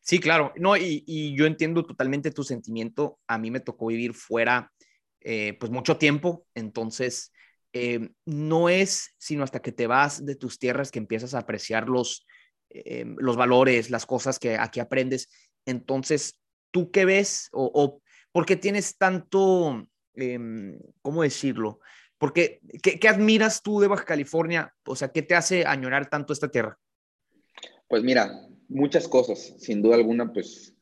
Sí, 0.01 0.21
claro, 0.21 0.53
no, 0.57 0.77
y, 0.77 1.35
yo 1.37 1.47
entiendo 1.47 1.85
totalmente 1.85 2.31
tu 2.31 2.45
sentimiento. 2.45 3.19
A 3.27 3.39
mí 3.39 3.51
me 3.51 3.59
tocó 3.59 3.87
vivir 3.87 4.15
fuera 4.15 4.73
eh, 5.21 5.57
pues 5.59 5.73
mucho 5.73 5.97
tiempo, 5.97 6.47
entonces 6.55 7.33
eh, 7.73 8.11
no 8.25 8.69
es 8.69 9.17
sino 9.19 9.43
hasta 9.43 9.61
que 9.61 9.73
te 9.73 9.89
vas 9.89 10.25
de 10.25 10.37
tus 10.37 10.61
tierras 10.61 10.93
que 10.93 11.01
empiezas 11.01 11.35
a 11.35 11.41
apreciar 11.41 11.89
los, 11.89 12.25
eh, 12.71 13.05
los 13.19 13.37
valores, 13.37 13.91
las 13.91 14.07
cosas 14.07 14.39
que 14.39 14.57
aquí 14.57 14.79
aprendes. 14.79 15.29
Entonces, 15.67 16.41
¿tú 16.71 16.93
qué 16.93 17.05
ves 17.05 17.49
o, 17.53 17.69
o 17.75 18.01
por 18.37 18.45
qué 18.45 18.57
tienes 18.57 18.99
tanto, 18.99 19.89
em, 20.13 20.79
¿cómo 21.01 21.23
decirlo? 21.23 21.81
Porque, 22.19 22.61
¿qué, 22.83 23.01
¿qué 23.01 23.09
admiras 23.09 23.63
tú 23.63 23.81
de 23.81 23.89
Baja 23.89 24.05
California? 24.05 24.75
O 24.85 24.95
sea, 24.95 25.09
¿qué 25.09 25.23
te 25.23 25.35
hace 25.35 25.65
añorar 25.65 26.11
tanto 26.11 26.35
esta 26.35 26.51
tierra? 26.51 26.79
Pues 27.89 28.03
mira, 28.03 28.39
muchas 28.69 29.09
cosas, 29.09 29.55
sin 29.57 29.81
duda 29.81 29.95
alguna, 29.95 30.35
pues 30.35 30.75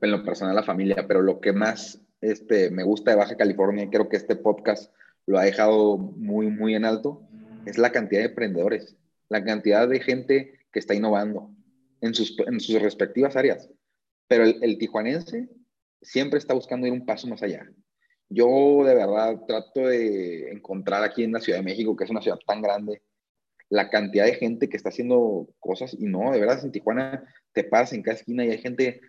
en 0.00 0.10
lo 0.10 0.24
personal 0.24 0.56
la 0.56 0.64
familia, 0.64 1.06
pero 1.06 1.22
lo 1.22 1.38
que 1.40 1.52
más 1.52 2.00
este, 2.20 2.68
me 2.72 2.82
gusta 2.82 3.12
de 3.12 3.18
Baja 3.18 3.36
California, 3.36 3.84
y 3.84 3.88
creo 3.88 4.08
que 4.08 4.16
este 4.16 4.34
podcast 4.34 4.92
lo 5.26 5.38
ha 5.38 5.44
dejado 5.44 5.96
muy, 5.96 6.48
muy 6.48 6.74
en 6.74 6.84
alto, 6.84 7.22
es 7.64 7.78
la 7.78 7.92
cantidad 7.92 8.22
de 8.22 8.30
emprendedores, 8.30 8.96
la 9.28 9.44
cantidad 9.44 9.86
de 9.86 10.00
gente 10.00 10.58
que 10.72 10.80
está 10.80 10.96
innovando 10.96 11.48
en 12.00 12.12
sus, 12.12 12.36
en 12.40 12.58
sus 12.58 12.82
respectivas 12.82 13.36
áreas. 13.36 13.70
Pero 14.26 14.42
el, 14.42 14.58
el 14.62 14.78
tijuanense 14.78 15.48
siempre 16.02 16.38
está 16.38 16.54
buscando 16.54 16.86
ir 16.86 16.92
un 16.92 17.06
paso 17.06 17.26
más 17.26 17.42
allá. 17.42 17.66
Yo 18.28 18.82
de 18.84 18.94
verdad 18.94 19.40
trato 19.46 19.80
de 19.80 20.50
encontrar 20.50 21.04
aquí 21.04 21.24
en 21.24 21.32
la 21.32 21.40
Ciudad 21.40 21.58
de 21.58 21.64
México, 21.64 21.96
que 21.96 22.04
es 22.04 22.10
una 22.10 22.22
ciudad 22.22 22.38
tan 22.46 22.62
grande, 22.62 23.02
la 23.68 23.88
cantidad 23.88 24.26
de 24.26 24.34
gente 24.34 24.68
que 24.68 24.76
está 24.76 24.90
haciendo 24.90 25.48
cosas 25.58 25.94
y 25.98 26.04
no, 26.04 26.32
de 26.32 26.40
verdad, 26.40 26.62
en 26.62 26.72
Tijuana 26.72 27.24
te 27.52 27.64
paras 27.64 27.92
en 27.92 28.02
cada 28.02 28.16
esquina 28.16 28.44
y 28.44 28.50
hay 28.50 28.58
gente 28.58 29.00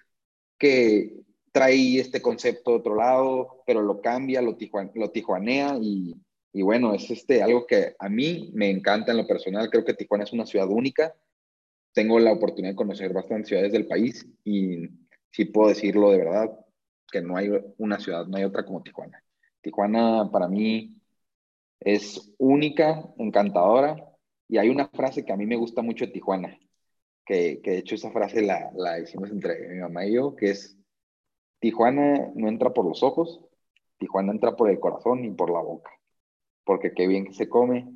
que 0.58 1.24
trae 1.52 2.00
este 2.00 2.22
concepto 2.22 2.72
de 2.72 2.78
otro 2.78 2.96
lado, 2.96 3.64
pero 3.66 3.82
lo 3.82 4.02
cambia, 4.02 4.42
lo, 4.42 4.58
lo 4.96 5.12
tijuanea 5.12 5.78
y, 5.82 6.16
y, 6.52 6.62
bueno, 6.62 6.94
es 6.94 7.10
este, 7.12 7.44
algo 7.44 7.68
que 7.68 7.96
a 8.00 8.10
mí 8.10 8.52
me 8.54 8.70
encanta 8.70 9.12
en 9.12 9.18
lo 9.18 9.28
personal. 9.28 9.70
Creo 9.70 9.86
que 9.86 9.94
Tijuana 9.94 10.24
es 10.24 10.34
una 10.34 10.46
ciudad 10.46 10.68
única. 10.70 11.14
Tengo 11.94 12.20
la 12.20 12.32
oportunidad 12.32 12.72
de 12.72 12.78
conocer 12.78 13.14
bastantes 13.14 13.50
ciudades 13.50 13.72
del 13.72 13.86
país 13.86 14.26
y 14.44 14.88
sí 15.32 15.46
puedo 15.46 15.70
decirlo 15.70 16.12
de 16.12 16.18
verdad, 16.18 16.50
que 17.14 17.22
no 17.22 17.38
hay 17.38 17.52
una 17.78 18.00
ciudad, 18.00 18.26
no 18.26 18.38
hay 18.38 18.44
otra 18.44 18.66
como 18.66 18.82
Tijuana. 18.82 19.24
Tijuana 19.62 20.32
para 20.32 20.48
mí 20.48 21.00
es 21.80 22.34
única, 22.40 23.06
encantadora 23.20 23.96
y 24.50 24.58
hay 24.58 24.70
una 24.70 24.88
frase 24.88 25.24
que 25.24 25.32
a 25.32 25.38
mí 25.38 25.46
me 25.46 25.56
gusta 25.56 25.84
mucho 25.84 26.08
de 26.08 26.12
Tijuana, 26.12 26.58
que, 27.24 27.62
que 27.62 27.72
de 27.72 27.78
hecho 27.78 27.94
esa 27.94 28.12
frase 28.12 28.42
la, 28.42 28.72
la 28.76 29.00
hicimos 29.00 29.30
entre 29.30 29.70
mi 29.70 29.80
mamá 29.80 30.08
y 30.08 30.16
yo, 30.16 30.36
que 30.36 30.50
es, 30.50 30.76
Tijuana 31.60 32.32
no 32.34 32.48
entra 32.48 32.74
por 32.74 32.86
los 32.86 33.04
ojos, 33.04 33.40
Tijuana 34.00 34.32
entra 34.32 34.56
por 34.56 34.72
el 34.72 34.80
corazón 34.80 35.24
y 35.24 35.30
por 35.30 35.52
la 35.52 35.60
boca, 35.60 35.92
porque 36.66 36.94
qué 36.94 37.08
bien 37.08 37.26
que 37.26 37.34
se 37.34 37.48
come 37.48 37.94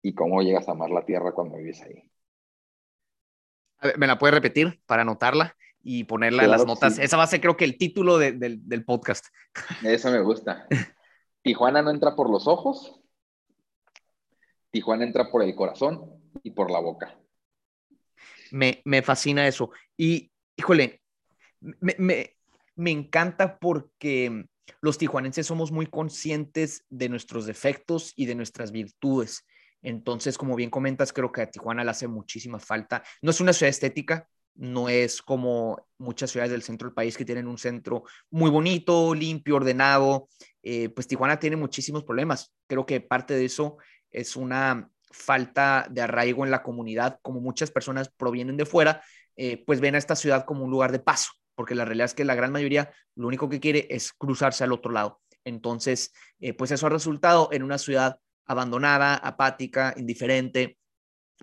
y 0.00 0.14
cómo 0.14 0.40
llegas 0.40 0.68
a 0.68 0.72
amar 0.72 0.90
la 0.90 1.04
tierra 1.04 1.32
cuando 1.32 1.58
vives 1.58 1.82
ahí. 1.82 2.10
¿Me 3.98 4.06
la 4.06 4.18
puedes 4.18 4.34
repetir 4.34 4.82
para 4.86 5.02
anotarla 5.02 5.54
y 5.84 6.04
ponerla 6.04 6.44
en 6.44 6.50
las 6.50 6.66
notas? 6.66 6.98
Esa 6.98 7.16
va 7.16 7.22
a 7.22 7.28
ser 7.28 7.40
creo 7.40 7.56
que 7.56 7.64
el 7.64 7.78
título 7.78 8.18
del, 8.18 8.38
del 8.38 8.84
podcast. 8.84 9.26
Eso 9.84 10.10
me 10.10 10.20
gusta. 10.20 10.66
Tijuana 11.42 11.82
no 11.82 11.90
entra 11.90 12.16
por 12.16 12.30
los 12.30 12.48
ojos, 12.48 13.04
Tijuana 14.74 15.04
entra 15.04 15.30
por 15.30 15.44
el 15.44 15.54
corazón 15.54 16.20
y 16.42 16.50
por 16.50 16.68
la 16.68 16.80
boca. 16.80 17.16
Me, 18.50 19.02
fascina 19.02 19.46
eso. 19.46 19.70
Y, 19.96 20.32
híjole, 20.56 21.00
me, 21.60 22.34
me, 22.74 22.90
encanta 22.90 23.58
porque 23.58 24.46
los 24.80 24.98
tijuanenses 24.98 25.46
somos 25.46 25.70
muy 25.70 25.86
conscientes 25.86 26.84
de 26.88 27.08
nuestros 27.08 27.46
defectos 27.46 28.12
y 28.16 28.26
de 28.26 28.34
nuestras 28.34 28.72
virtudes. 28.72 29.46
Entonces, 29.80 30.36
como 30.36 30.56
bien 30.56 30.70
comentas, 30.70 31.12
creo 31.12 31.30
que 31.30 31.42
a 31.42 31.50
Tijuana 31.50 31.84
le 31.84 31.90
hace 31.90 32.08
muchísima 32.08 32.58
falta. 32.58 33.04
No 33.22 33.30
es 33.30 33.40
una 33.40 33.52
ciudad 33.52 33.70
estética, 33.70 34.28
no 34.54 34.88
es 34.88 35.22
como 35.22 35.88
muchas 35.98 36.30
ciudades 36.30 36.52
del 36.52 36.62
centro 36.62 36.88
del 36.88 36.94
país 36.94 37.16
que 37.16 37.24
tienen 37.24 37.46
un 37.46 37.58
centro 37.58 38.04
muy 38.30 38.50
bonito, 38.50 39.14
limpio, 39.14 39.56
ordenado. 39.56 40.28
Eh, 40.62 40.88
pues 40.90 41.06
Tijuana 41.06 41.38
tiene 41.38 41.56
muchísimos 41.56 42.04
problemas. 42.04 42.54
Creo 42.66 42.86
que 42.86 43.00
parte 43.00 43.34
de 43.34 43.44
eso 43.44 43.78
es 44.10 44.36
una 44.36 44.90
falta 45.10 45.86
de 45.90 46.02
arraigo 46.02 46.44
en 46.44 46.50
la 46.50 46.62
comunidad, 46.62 47.18
como 47.22 47.40
muchas 47.40 47.70
personas 47.70 48.08
provienen 48.08 48.56
de 48.56 48.66
fuera, 48.66 49.02
eh, 49.36 49.62
pues 49.64 49.80
ven 49.80 49.94
a 49.94 49.98
esta 49.98 50.16
ciudad 50.16 50.44
como 50.44 50.64
un 50.64 50.70
lugar 50.70 50.92
de 50.92 50.98
paso, 50.98 51.32
porque 51.54 51.74
la 51.74 51.84
realidad 51.84 52.06
es 52.06 52.14
que 52.14 52.24
la 52.24 52.34
gran 52.34 52.52
mayoría 52.52 52.92
lo 53.14 53.28
único 53.28 53.48
que 53.48 53.60
quiere 53.60 53.86
es 53.90 54.12
cruzarse 54.12 54.64
al 54.64 54.72
otro 54.72 54.90
lado. 54.90 55.20
Entonces, 55.44 56.12
eh, 56.40 56.52
pues 56.52 56.70
eso 56.70 56.86
ha 56.86 56.90
resultado 56.90 57.48
en 57.52 57.62
una 57.62 57.78
ciudad 57.78 58.18
abandonada, 58.46 59.14
apática, 59.14 59.94
indiferente, 59.96 60.78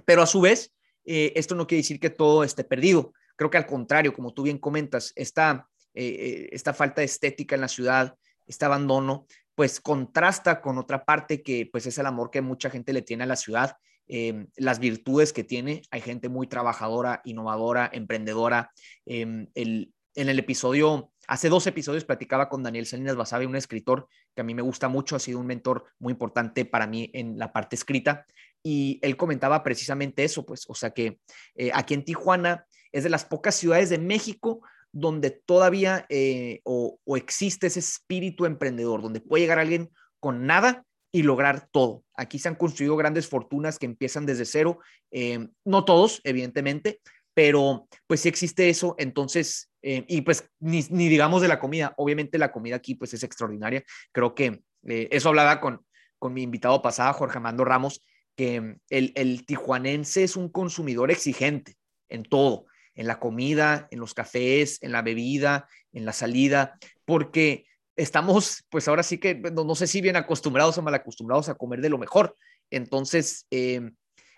pero 0.06 0.22
a 0.22 0.28
su 0.28 0.42
vez, 0.42 0.74
eh, 1.06 1.34
esto 1.36 1.56
no 1.56 1.68
quiere 1.68 1.82
decir 1.82 2.00
que 2.00 2.10
todo 2.10 2.44
esté 2.44 2.64
perdido. 2.64 3.14
Creo 3.36 3.50
que 3.50 3.58
al 3.58 3.66
contrario, 3.66 4.14
como 4.14 4.34
tú 4.34 4.44
bien 4.44 4.58
comentas, 4.58 5.14
esta, 5.16 5.68
esta 5.94 6.74
falta 6.74 7.02
de 7.02 7.06
estética 7.06 7.56
en 7.56 7.62
la 7.62 7.68
ciudad, 7.68 8.16
este 8.46 8.66
abandono, 8.66 9.26
pues 9.56 9.80
contrasta 9.80 10.62
con 10.62 10.78
otra 10.78 11.06
parte 11.06 11.42
que 11.42 11.70
pues 11.72 11.86
es 11.86 11.98
el 11.98 12.06
amor 12.06 12.32
que 12.32 12.42
mucha 12.42 12.70
gente 12.70 12.94
le 12.94 13.02
tiene 13.02 13.24
a 13.24 13.28
la 13.28 13.36
ciudad, 13.36 13.78
em, 14.08 14.48
las 14.56 14.80
virtudes 14.80 15.34
que 15.34 15.44
tiene. 15.44 15.84
Hay 15.92 16.02
gente 16.02 16.30
muy 16.30 16.48
trabajadora, 16.48 17.22
innovadora, 17.26 17.90
emprendedora. 17.94 18.72
Em, 19.06 19.48
el, 19.56 19.94
en 20.16 20.30
el 20.30 20.40
episodio, 20.40 21.12
hace 21.28 21.50
dos 21.50 21.68
episodios 21.68 22.06
platicaba 22.06 22.50
con 22.50 22.64
Daniel 22.64 22.86
Salinas 22.86 23.16
Basabe, 23.16 23.46
un 23.46 23.56
escritor 23.56 24.08
que 24.36 24.42
a 24.42 24.44
mí 24.44 24.54
me 24.54 24.62
gusta 24.62 24.90
mucho, 24.90 25.16
ha 25.16 25.20
sido 25.20 25.40
un 25.40 25.48
mentor 25.48 25.86
muy 26.00 26.12
importante 26.12 26.66
para 26.66 26.88
mí 26.88 27.10
en 27.14 27.38
la 27.38 27.54
parte 27.54 27.76
escrita. 27.76 28.26
Y 28.64 29.00
él 29.02 29.18
comentaba 29.18 29.64
precisamente 29.64 30.24
eso, 30.24 30.46
pues, 30.46 30.66
o 30.68 30.76
sea 30.76 30.92
que 30.92 31.20
eh, 31.56 31.72
aquí 31.74 31.94
en 31.94 32.06
Tijuana 32.06 32.66
es 32.92 33.04
de 33.04 33.10
las 33.10 33.26
pocas 33.26 33.56
ciudades 33.56 33.90
de 33.90 33.98
México 33.98 34.62
donde 34.92 35.32
todavía 35.32 36.06
eh, 36.10 36.60
o, 36.64 37.00
existe 37.16 37.68
ese 37.68 37.80
espíritu 37.80 38.46
emprendedor, 38.46 39.02
donde 39.02 39.22
puede 39.22 39.44
llegar 39.44 39.60
alguien 39.60 39.90
con 40.20 40.46
nada 40.46 40.84
y 41.14 41.24
lograr 41.24 41.70
todo. 41.72 42.04
Aquí 42.14 42.40
se 42.40 42.50
han 42.50 42.56
construido 42.56 42.98
grandes 42.98 43.28
fortunas 43.28 43.80
que 43.80 43.86
empiezan 43.86 44.26
desde 44.26 44.46
cero, 44.46 44.80
eh, 45.12 45.48
no 45.66 45.86
todos, 45.86 46.22
evidentemente, 46.24 47.00
pero 47.34 47.88
pues 48.06 48.22
sí 48.22 48.30
existe 48.30 48.70
eso, 48.70 48.96
entonces, 48.98 49.72
y 49.82 50.22
pues 50.22 50.50
ni, 50.60 50.82
digamos 50.82 51.42
de 51.42 51.48
la 51.48 51.60
comida, 51.60 51.94
obviamente 51.96 52.38
la 52.38 52.52
comida 52.52 52.76
aquí 52.76 52.96
pues 52.96 53.14
es 53.14 53.24
extraordinaria, 53.24 53.84
creo 54.12 54.36
que 54.36 54.62
eso 54.84 55.30
hablaba 55.30 55.62
con, 55.62 55.86
con 56.20 56.34
mi 56.34 56.44
invitado 56.44 56.82
pasado, 56.82 57.14
Jorge 57.14 57.38
Amando 57.38 57.64
Ramos, 57.64 58.02
que 58.36 58.78
el, 58.90 59.14
el 59.16 59.46
tijuanense 59.46 60.24
es 60.24 60.36
un 60.36 60.50
consumidor 60.50 61.12
exigente 61.12 61.76
en 62.10 62.24
todo, 62.24 62.66
en 62.96 63.08
la 63.08 63.20
comida, 63.20 63.88
en 63.92 64.00
los 64.00 64.14
cafés, 64.14 64.82
en 64.82 64.92
la 64.92 65.02
bebida, 65.02 65.68
en 65.94 66.06
la 66.06 66.14
salida, 66.14 66.78
porque 67.06 67.66
estamos, 67.96 68.66
pues 68.70 68.88
ahora 68.88 69.04
sí 69.04 69.18
que, 69.18 69.36
no, 69.36 69.76
sé 69.76 69.88
si 69.88 70.02
bien 70.02 70.16
acostumbrados 70.16 70.78
o 70.78 70.82
mal 70.82 70.94
acostumbrados 70.94 71.50
a 71.50 71.56
comer 71.56 71.82
de 71.82 71.90
lo 71.90 71.98
mejor. 71.98 72.36
Entonces, 72.70 73.46
em, 73.50 73.96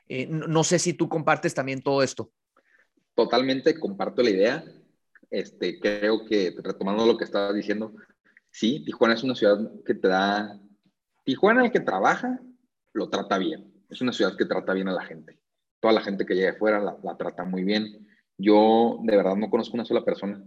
eh, 0.07 0.27
no, 0.27 0.63
sé 0.63 0.79
si 0.79 0.93
tú 0.93 1.07
compartes 1.07 1.53
también 1.53 1.81
todo 1.81 2.03
esto. 2.03 2.31
Totalmente 3.15 3.79
comparto 3.79 4.21
la 4.21 4.29
idea. 4.29 4.65
Este, 5.29 5.79
creo 5.79 6.25
que, 6.25 6.55
retomando 6.61 7.05
lo 7.05 7.17
que 7.17 7.23
estabas 7.23 7.55
diciendo, 7.55 7.93
sí, 8.51 8.83
Tijuana 8.85 9.15
es 9.15 9.23
una 9.23 9.35
ciudad 9.35 9.59
que 9.85 9.95
te 9.95 10.07
da, 10.07 10.59
Tijuana 11.23 11.65
el 11.65 11.71
que 11.71 11.79
trabaja 11.79 12.39
lo 12.91 13.09
trata 13.09 13.37
bien. 13.37 13.72
Es 13.93 14.01
una 14.01 14.11
ciudad 14.11 14.35
que 14.35 14.45
trata 14.45 14.73
bien 14.73 14.87
a 14.87 14.93
la 14.93 15.05
gente. 15.05 15.39
Toda 15.79 15.93
la 15.93 16.01
gente 16.01 16.25
que 16.25 16.33
llega 16.33 16.53
de 16.53 16.57
fuera 16.57 16.79
la, 16.79 17.15
trata 17.15 17.45
muy 17.45 17.63
bien. 17.63 18.07
Yo 18.39 18.99
de 19.03 19.15
verdad 19.15 19.35
no 19.35 19.51
conozco 19.51 19.75
una 19.75 19.85
sola 19.85 20.03
persona 20.03 20.43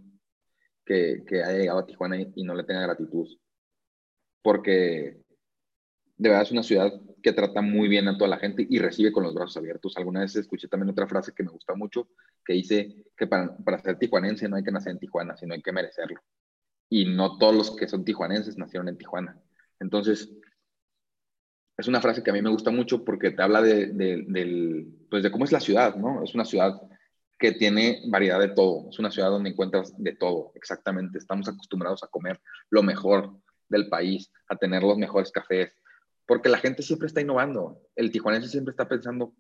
que, 0.85 1.23
haya 1.31 1.57
llegado 1.57 1.79
a 1.79 1.87
Tijuana 1.87 2.21
y, 2.21 2.43
no 2.43 2.57
le 2.57 2.65
tenga 2.65 2.81
gratitud. 2.83 3.29
Porque 4.43 5.23
de 6.17 6.29
verdad 6.29 6.43
es 6.43 6.51
una 6.51 6.65
ciudad 6.65 6.93
que 7.23 7.33
trata 7.33 7.63
muy 7.63 7.87
bien 7.87 8.09
a 8.09 8.19
toda 8.19 8.31
la 8.31 8.39
gente 8.39 8.67
y 8.69 8.81
recibe 8.81 9.13
con 9.13 9.23
los 9.23 9.33
brazos 9.33 9.59
abiertos. 9.59 9.97
Alguna 9.97 10.21
vez 10.23 10.35
escuché 10.35 10.67
también 10.67 10.91
otra 10.91 11.07
frase 11.07 11.33
que 11.33 11.45
me 11.45 11.51
gusta 11.51 11.77
mucho, 11.77 12.09
que 12.45 12.55
dice 12.55 13.05
que 13.17 13.29
para, 13.29 13.57
para 13.59 13.79
ser 13.79 13.97
tijuanense 13.97 14.49
no 14.49 14.57
hay 14.57 14.65
que 14.65 14.73
nacer 14.73 14.91
en 14.91 14.99
Tijuana, 14.99 15.37
sino 15.37 15.55
hay 15.55 15.63
que 15.63 15.71
merecerlo. 15.71 16.21
Y 16.89 17.05
no 17.05 17.39
todos 17.39 17.55
los 17.55 17.77
que 17.77 17.87
son 17.87 18.05
tijuanenses 18.05 18.59
nacieron 18.59 18.89
en 18.89 18.99
Tijuana. 18.99 19.41
Entonces, 19.79 20.33
es 21.77 21.89
una 21.89 22.01
frase 22.01 22.23
que 22.23 22.31
a 22.31 22.33
mí 22.33 22.43
me 22.43 22.51
gusta 22.51 22.71
mucho 22.71 23.05
porque 23.05 23.31
te 23.31 23.43
habla 23.43 23.61
de, 23.61 23.87
de, 23.89 24.87
pues 25.11 25.23
de 25.23 25.31
cómo 25.31 25.45
es 25.45 25.53
la 25.53 25.61
ciudad, 25.61 25.95
¿no? 25.97 26.23
Es 26.23 26.35
una 26.35 26.45
ciudad 26.45 26.81
que 27.39 27.53
tiene 27.53 28.03
variedad 28.09 28.41
de 28.41 28.49
todo. 28.49 28.89
Es 28.89 28.99
una 28.99 29.11
ciudad 29.11 29.29
donde 29.29 29.51
encuentras 29.51 29.93
de 29.97 30.17
todo, 30.17 30.53
exactamente. 30.55 31.19
Estamos 31.19 31.49
acostumbrados 31.49 32.03
a 32.03 32.09
comer 32.09 32.41
lo 32.71 32.83
mejor 32.83 33.39
del 33.69 33.89
país, 33.89 34.33
a 34.49 34.57
tener 34.57 34.83
los 34.83 34.97
mejores 34.97 35.31
cafés, 35.31 35.73
porque 36.27 36.49
la 36.49 36.59
gente 36.59 36.83
siempre 36.83 37.09
está 37.09 37.21
innovando. 37.21 37.81
El 37.95 38.11
tijuanense 38.11 38.49
siempre 38.49 38.71
está 38.71 38.89
pensando, 38.89 39.35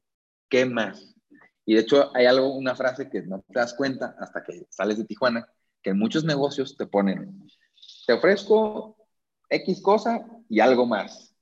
¿qué 0.49 0.67
más? 0.67 1.15
Y 1.65 1.75
de 1.75 1.81
hecho 1.81 2.15
hay 2.15 2.27
algo, 2.27 2.55
una 2.55 2.77
frase 2.77 3.09
que 3.09 3.23
no 3.23 3.41
te 3.41 3.59
das 3.59 3.75
cuenta 3.75 4.15
hasta 4.21 4.45
que 4.45 4.67
sales 4.71 4.99
de 4.99 5.05
Tijuana, 5.05 5.49
que 5.83 5.91
en 5.91 5.99
muchos 5.99 6.25
negocios 6.25 6.77
te 6.77 6.87
ponen, 6.87 7.45
te 8.07 8.13
ofrezco 8.13 8.97
X 9.49 9.83
cosa 9.83 10.25
y 10.49 10.61
algo 10.61 10.87
más. 10.87 11.36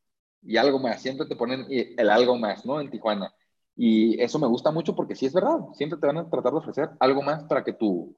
Y 0.44 0.56
algo 0.56 0.78
más, 0.78 1.00
siempre 1.00 1.26
te 1.26 1.36
ponen 1.36 1.66
el 1.68 2.10
algo 2.10 2.36
más, 2.36 2.64
¿no? 2.66 2.80
En 2.80 2.90
Tijuana. 2.90 3.32
Y 3.76 4.20
eso 4.20 4.38
me 4.38 4.46
gusta 4.46 4.70
mucho 4.70 4.94
porque 4.94 5.16
sí 5.16 5.26
es 5.26 5.32
verdad, 5.32 5.58
siempre 5.74 5.98
te 5.98 6.06
van 6.06 6.18
a 6.18 6.30
tratar 6.30 6.52
de 6.52 6.58
ofrecer 6.58 6.90
algo 7.00 7.22
más 7.22 7.44
para 7.44 7.64
que 7.64 7.72
tu, 7.72 8.16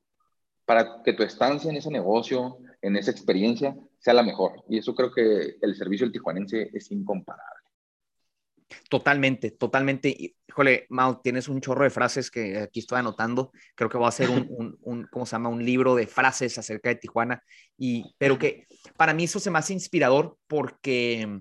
para 0.67 1.03
que 1.03 1.13
tu 1.13 1.23
estancia 1.23 1.71
en 1.71 1.77
ese 1.77 1.91
negocio, 1.91 2.59
en 2.83 2.97
esa 2.97 3.11
experiencia, 3.11 3.75
sea 3.99 4.13
la 4.13 4.23
mejor. 4.23 4.65
Y 4.69 4.79
eso 4.79 4.95
creo 4.95 5.13
que 5.13 5.57
el 5.63 5.77
servicio 5.77 6.07
del 6.07 6.13
tijuanense 6.13 6.71
es 6.73 6.91
incomparable. 6.91 7.57
Totalmente, 8.91 9.53
totalmente. 9.53 10.35
Híjole, 10.49 10.87
Mau, 10.91 11.21
tienes 11.23 11.49
un 11.49 11.61
chorro 11.61 11.85
de 11.85 11.91
frases 11.91 12.31
que 12.31 12.59
aquí 12.59 12.81
estoy 12.81 12.99
anotando. 12.99 13.53
Creo 13.75 13.89
que 13.89 13.99
va 13.99 14.09
a 14.09 14.13
ser 14.13 14.31
un, 14.31 14.77
un, 14.83 15.07
¿cómo 15.11 15.25
se 15.25 15.33
llama? 15.33 15.49
Un 15.49 15.65
libro 15.65 15.95
de 15.95 16.07
frases 16.07 16.59
acerca 16.59 16.89
de 16.89 16.97
Tijuana. 16.97 17.43
Y, 17.79 18.15
pero 18.19 18.39
que 18.39 18.67
para 18.97 19.15
mí 19.15 19.25
eso 19.25 19.39
se 19.39 19.51
me 19.51 19.59
hace 19.59 19.73
inspirador 19.73 20.37
porque, 20.47 21.41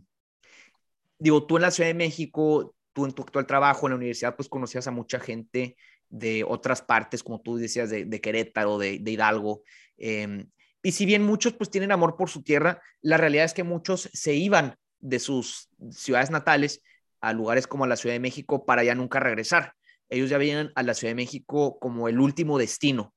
digo, 1.19 1.45
tú 1.45 1.57
en 1.57 1.63
la 1.63 1.71
Ciudad 1.71 1.89
de 1.89 1.93
México 1.93 2.75
tú 2.95 3.05
en 3.05 3.11
tu 3.11 3.23
actual 3.23 3.45
trabajo 3.45 3.85
en 3.85 3.91
la 3.91 3.97
universidad, 3.97 4.35
pues 4.37 4.47
conocías 4.47 4.87
a 4.87 4.91
mucha 4.91 5.19
gente 5.19 5.75
de 6.09 6.45
otras 6.45 6.81
partes, 6.81 7.23
como 7.23 7.41
tú 7.41 7.57
decías, 7.57 7.89
de, 7.89 8.21
Querétaro, 8.21 8.77
de, 8.77 9.01
Hidalgo. 9.05 9.63
Em, 9.97 10.49
y 10.81 10.93
si 10.93 11.05
bien 11.05 11.23
muchos 11.23 11.53
pues 11.53 11.69
tienen 11.69 11.91
amor 11.91 12.15
por 12.15 12.29
su 12.29 12.41
tierra, 12.41 12.81
la 13.01 13.17
realidad 13.17 13.43
es 13.43 13.53
que 13.53 13.63
muchos 13.63 14.09
se 14.13 14.33
iban 14.35 14.77
de 14.99 15.19
sus 15.19 15.67
ciudades 15.91 16.31
natales 16.31 16.81
a 17.19 17.33
lugares 17.33 17.67
como 17.67 17.85
la 17.85 17.97
Ciudad 17.97 18.15
de 18.15 18.19
México 18.21 18.65
para 18.65 18.83
ya 18.83 18.95
nunca 18.95 19.19
regresar. 19.19 19.73
Ellos 20.07 20.29
ya 20.29 20.37
veían 20.37 20.71
a 20.75 20.83
la 20.83 20.93
Ciudad 20.93 21.11
de 21.11 21.15
México 21.15 21.77
como 21.79 22.07
el 22.07 22.19
último 22.19 22.57
destino, 22.57 23.13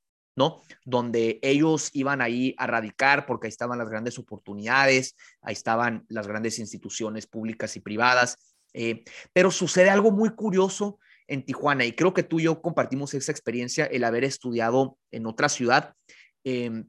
Donde 0.85 1.39
ellos 1.43 1.91
iban 1.93 2.21
ahí 2.21 2.55
a 2.59 2.67
radicar 2.67 3.27
porque 3.27 3.47
ahí 3.47 3.51
estaban 3.51 3.79
las 3.79 3.89
grandes 3.89 4.19
oportunidades, 4.19 5.17
ahí 5.43 5.53
estaban 5.53 6.05
las 6.09 6.27
grandes 6.27 6.59
instituciones 6.59 7.27
públicas 7.27 7.77
y 7.77 7.81
privadas, 7.81 8.37
eh, 8.75 9.05
pero 9.33 9.51
sucede 9.51 9.91
algo 9.91 10.11
muy 10.11 10.31
curioso 10.31 10.99
en 11.27 11.45
Tijuana 11.45 11.85
y 11.85 11.93
creo 11.93 12.15
que 12.15 12.23
tú 12.23 12.41
y 12.41 12.45
yo 12.45 12.61
compartimos 12.61 13.13
esa 13.15 13.33
experiencia, 13.33 13.85
el 13.85 14.05
haber 14.05 14.25
estudiado 14.25 14.99
en 15.11 15.27
otra 15.27 15.49
ciudad, 15.49 15.95
em, 16.45 16.87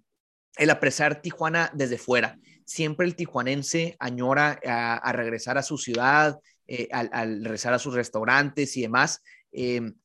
el 0.58 0.70
apreciar 0.70 1.22
Tijuana 1.22 1.72
desde 1.74 1.97
fuera. 1.97 2.38
Siempre 2.66 3.06
el 3.08 3.16
tijuanense 3.16 3.95
añora 4.00 4.60
a, 4.64 5.12
regresar 5.12 5.58
a 5.58 5.64
su 5.64 5.78
ciudad, 5.78 6.38
eh, 6.68 6.88
al, 6.91 7.43
regresar 7.43 7.74
a 7.74 7.80
sus 7.80 7.95
restaurantes 7.95 8.78
y 8.78 8.82
demás. 8.82 9.24
Em, 9.52 9.95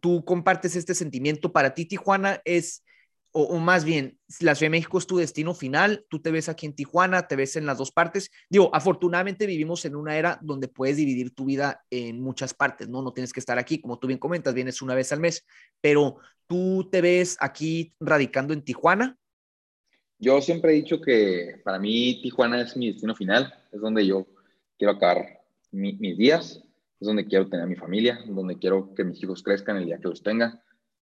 tú, 0.00 0.24
compartes 0.24 0.76
este 0.76 0.94
sentimiento. 0.94 1.52
Para 1.52 1.74
ti, 1.74 1.84
Tijuana 1.84 2.40
es 2.44 2.84
o, 3.30 3.58
más 3.58 3.84
bien, 3.84 4.18
la 4.40 4.54
Ciudad 4.54 4.68
de 4.68 4.78
México 4.78 4.96
es 4.96 5.06
tu 5.06 5.18
destino 5.18 5.54
final, 5.54 6.06
tú 6.08 6.18
te 6.20 6.30
ves 6.30 6.48
aquí 6.48 6.64
en 6.64 6.74
Tijuana, 6.74 7.28
te 7.28 7.36
ves 7.36 7.56
en 7.56 7.66
las 7.66 7.76
dos 7.76 7.92
partes. 7.92 8.30
Digo, 8.48 8.74
afortunadamente 8.74 9.46
vivimos 9.46 9.84
en 9.84 9.96
una 9.96 10.16
era 10.16 10.38
donde 10.42 10.66
puedes 10.66 10.96
dividir 10.96 11.34
tu 11.34 11.44
vida 11.44 11.84
en 11.90 12.20
muchas 12.22 12.54
partes, 12.54 12.88
¿no? 12.88 13.02
No 13.02 13.12
tienes 13.12 13.32
que 13.32 13.40
estar 13.40 13.58
aquí, 13.58 13.80
como 13.80 13.98
tú 13.98 14.06
bien 14.06 14.18
comentas, 14.18 14.54
vienes 14.54 14.80
una 14.80 14.94
vez 14.94 15.12
al 15.12 15.20
mes, 15.20 15.44
pero 15.80 16.16
tú 16.46 16.88
te 16.90 17.02
ves 17.02 17.36
aquí 17.38 17.94
radicando 18.00 18.54
en 18.54 18.62
Tijuana. 18.62 19.16
Yo 20.18 20.40
siempre 20.40 20.72
he 20.72 20.76
dicho 20.76 21.00
que 21.00 21.60
para 21.62 21.78
mí 21.78 22.20
Tijuana 22.22 22.62
es 22.62 22.76
mi 22.76 22.92
destino 22.92 23.14
final, 23.14 23.54
es 23.70 23.80
donde 23.80 24.06
yo 24.06 24.26
quiero 24.78 24.94
acabar 24.94 25.42
mis 25.70 26.16
días, 26.16 26.64
es 27.00 27.06
donde 27.06 27.26
quiero 27.26 27.48
tener 27.48 27.64
a 27.64 27.68
mi 27.68 27.76
familia, 27.76 28.18
donde 28.26 28.58
quiero 28.58 28.94
que 28.94 29.04
mis 29.04 29.22
hijos 29.22 29.42
crezcan 29.42 29.76
el 29.76 29.86
día 29.86 29.98
que 29.98 30.08
los 30.08 30.22
tenga. 30.22 30.62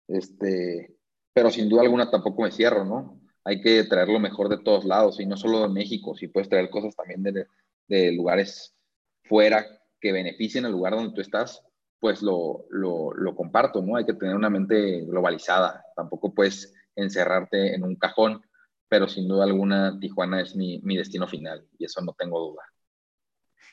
Este, 0.08 0.96
pero 1.32 1.50
sin 1.50 1.68
duda 1.68 1.82
alguna 1.82 2.10
tampoco 2.10 2.42
me 2.42 2.50
cierro, 2.50 2.84
¿no? 2.84 3.20
Hay 3.44 3.60
que 3.60 3.84
traer 3.84 4.08
lo 4.08 4.18
mejor 4.18 4.48
de 4.48 4.58
todos 4.58 4.84
lados 4.84 5.20
y 5.20 5.26
no 5.26 5.36
solo 5.36 5.62
de 5.62 5.68
México, 5.68 6.14
si 6.16 6.28
puedes 6.28 6.48
traer 6.48 6.68
cosas 6.68 6.96
también 6.96 7.22
de, 7.22 7.46
de 7.86 8.12
lugares 8.12 8.74
fuera 9.22 9.66
que 10.00 10.12
beneficien 10.12 10.64
al 10.64 10.72
lugar 10.72 10.94
donde 10.94 11.14
tú 11.14 11.20
estás, 11.20 11.62
pues 12.00 12.22
lo, 12.22 12.66
lo, 12.70 13.12
lo, 13.14 13.34
comparto, 13.34 13.82
¿no? 13.82 13.96
Hay 13.96 14.04
que 14.04 14.14
tener 14.14 14.36
una 14.36 14.50
mente 14.50 15.02
globalizada, 15.02 15.84
tampoco 15.96 16.34
puedes 16.34 16.74
encerrarte 16.94 17.74
en 17.74 17.84
un 17.84 17.96
cajón, 17.96 18.42
pero 18.88 19.08
sin 19.08 19.28
duda 19.28 19.44
alguna 19.44 19.98
Tijuana 19.98 20.40
es 20.40 20.54
mi, 20.54 20.80
mi 20.82 20.96
destino 20.96 21.26
final 21.26 21.66
y 21.78 21.84
eso 21.84 22.00
no 22.00 22.14
tengo 22.18 22.40
duda. 22.40 22.62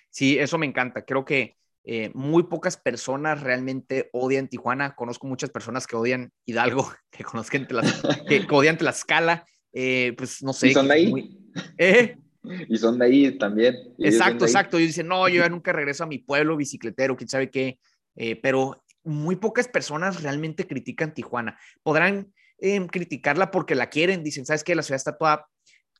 Sí, 0.09 0.39
eso 0.39 0.57
me 0.57 0.65
encanta. 0.65 1.03
Creo 1.03 1.25
que 1.25 1.57
eh, 1.88 2.09
muy 2.15 2.43
pocas 2.43 2.77
personas 2.77 3.41
realmente 3.41 4.09
odian 4.11 4.47
Tijuana. 4.47 4.95
Conozco 4.95 5.27
muchas 5.27 5.51
personas 5.51 5.86
que 5.86 5.95
odian 5.95 6.31
Hidalgo, 6.43 6.91
que 7.11 7.23
conozcan 7.23 7.67
que, 8.27 8.47
odian 8.49 8.77
Tlaxcala. 8.77 9.45
Eh, 9.71 10.13
pues 10.17 10.41
no 10.41 10.51
sé. 10.51 10.69
¿Y 10.69 10.73
son 10.73 10.88
de 10.88 10.93
ahí? 10.93 11.38
¿Eh? 11.77 12.17
Y 12.69 12.77
son 12.77 12.97
de 12.97 13.05
ahí 13.05 13.38
también. 13.38 13.75
exacto, 13.99 14.45
exacto. 14.45 14.79
Y 14.79 14.88
dicen, 14.88 15.07
no, 15.07 15.29
yo 15.29 15.43
ya 15.43 15.49
nunca 15.49 15.73
regreso 15.73 16.03
a 16.03 16.07
mi 16.07 16.17
pueblo 16.17 16.57
bicicletero, 16.57 17.15
quién 17.15 17.29
sabe 17.29 17.51
qué. 17.51 17.77
pero 18.41 18.83
muy 19.03 19.36
pocas 19.36 19.67
personas 19.67 20.23
realmente 20.23 20.65
critican 20.65 21.13
Tijuana. 21.13 21.59
Podrán 21.83 22.33
em, 22.57 22.88
criticarla 22.88 23.51
porque 23.51 23.75
la 23.75 23.89
quieren. 23.89 24.23
Dicen, 24.23 24.47
¿sabes 24.47 24.63
qué? 24.63 24.73
La 24.73 24.81
ciudad 24.81 24.97
está 24.97 25.17
toda 25.17 25.47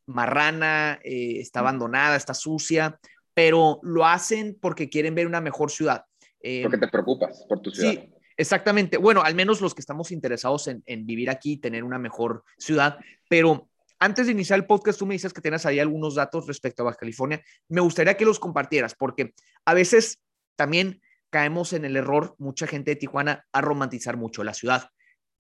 marrana, 0.08 1.00
está 1.04 1.60
abandonada, 1.60 2.16
está 2.16 2.34
sucia 2.34 3.00
pero 3.36 3.80
lo 3.84 4.06
hacen 4.06 4.58
porque 4.60 4.90
quieren 4.90 5.14
ver 5.14 5.28
una 5.28 5.42
mejor 5.42 5.70
ciudad. 5.70 6.06
Eh, 6.40 6.64
porque 6.64 6.78
te 6.78 6.88
preocupas 6.88 7.46
por 7.48 7.62
tu 7.62 7.70
ciudad. 7.70 7.92
Sí, 7.92 8.14
exactamente. 8.38 8.98
Bueno, 8.98 9.22
al 9.22 9.36
menos 9.36 9.62
los 9.62 9.76
que 9.76 9.82
estamos 9.82 10.12
interesados 10.12 10.68
en, 10.68 11.06
vivir 11.06 11.30
aquí 11.30 11.54
y 11.54 11.58
tener 11.58 11.84
una 11.84 12.00
mejor 12.00 12.44
ciudad, 12.58 12.98
pero 13.30 13.70
antes 14.00 14.26
de 14.26 14.32
iniciar 14.32 14.58
el 14.58 14.66
podcast, 14.66 14.98
tú 14.98 15.06
me 15.06 15.16
dices 15.16 15.34
que 15.34 15.42
tienes 15.42 15.66
ahí 15.66 15.80
algunos 15.80 16.16
datos 16.16 16.48
respecto 16.48 16.82
a 16.82 16.86
Baja 16.86 16.98
California. 16.98 17.44
Me 17.68 17.82
gustaría 17.82 18.16
que 18.16 18.26
los 18.26 18.40
compartieras, 18.40 18.96
porque 18.96 19.34
a 19.66 19.74
veces 19.74 20.20
también 20.56 21.02
caemos 21.30 21.74
en 21.74 21.84
el 21.84 21.98
error, 21.98 22.36
mucha 22.38 22.68
gente 22.68 22.92
de 22.92 22.96
Tijuana, 22.96 23.46
a 23.52 23.62
romantizar 23.62 24.16
mucho 24.16 24.44
la 24.46 24.54
ciudad. 24.54 24.90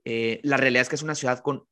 Eh, 0.03 0.41
la 0.43 0.57
realidad 0.57 0.81
es 0.81 0.89
que 0.89 0.95
es 0.95 1.03
una 1.03 1.15
ciudad 1.15 1.39
con 1.39 1.63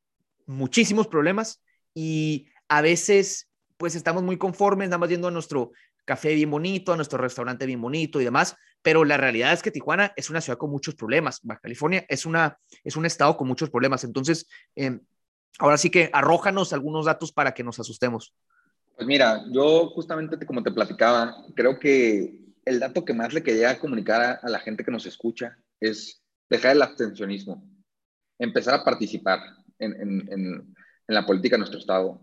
muchísimos 0.45 1.07
problemas 1.07 1.61
y 1.93 2.47
a 2.69 2.81
veces 2.81 3.49
pues 3.77 3.95
estamos 3.95 4.23
muy 4.23 4.37
conformes, 4.37 4.87
nada 4.87 4.97
más 4.97 5.09
yendo 5.09 5.27
a 5.27 5.31
nuestro 5.31 5.71
café 6.05 6.33
bien 6.33 6.51
bonito, 6.51 6.93
a 6.93 6.95
nuestro 6.95 7.17
restaurante 7.17 7.65
bien 7.65 7.81
bonito 7.81 8.19
y 8.19 8.23
demás, 8.23 8.55
pero 8.81 9.05
la 9.05 9.17
realidad 9.17 9.53
es 9.53 9.61
que 9.61 9.71
Tijuana 9.71 10.13
es 10.15 10.29
una 10.29 10.41
ciudad 10.41 10.57
con 10.57 10.69
muchos 10.69 10.95
problemas. 10.95 11.39
Baja 11.43 11.61
California 11.61 12.05
es, 12.09 12.25
una, 12.25 12.57
es 12.83 12.95
un 12.95 13.05
estado 13.05 13.37
con 13.37 13.47
muchos 13.47 13.69
problemas. 13.69 14.03
Entonces, 14.03 14.47
em, 14.75 14.99
ahora 15.59 15.77
sí 15.77 15.89
que 15.89 16.09
arrójanos 16.13 16.73
algunos 16.73 17.05
datos 17.05 17.31
para 17.31 17.53
que 17.53 17.63
nos 17.63 17.79
asustemos. 17.79 18.33
Pues 18.95 19.07
mira, 19.07 19.43
yo 19.51 19.89
justamente 19.89 20.45
como 20.45 20.61
te 20.61 20.71
platicaba, 20.71 21.35
creo 21.55 21.79
que 21.79 22.39
el 22.65 22.79
dato 22.79 23.05
que 23.05 23.13
más 23.13 23.33
le 23.33 23.43
quería 23.43 23.79
comunicar 23.79 24.39
a, 24.41 24.49
la 24.49 24.59
gente 24.59 24.83
que 24.83 24.91
nos 24.91 25.05
escucha 25.05 25.57
es 25.79 26.21
dejar 26.49 26.73
el 26.73 26.81
abstencionismo, 26.81 27.65
empezar 28.37 28.75
a 28.75 28.83
participar 28.83 29.39
en, 29.79 29.93
en, 29.99 30.75
en 31.07 31.15
la 31.15 31.25
política 31.25 31.55
de 31.55 31.59
nuestro 31.59 31.79
estado. 31.79 32.21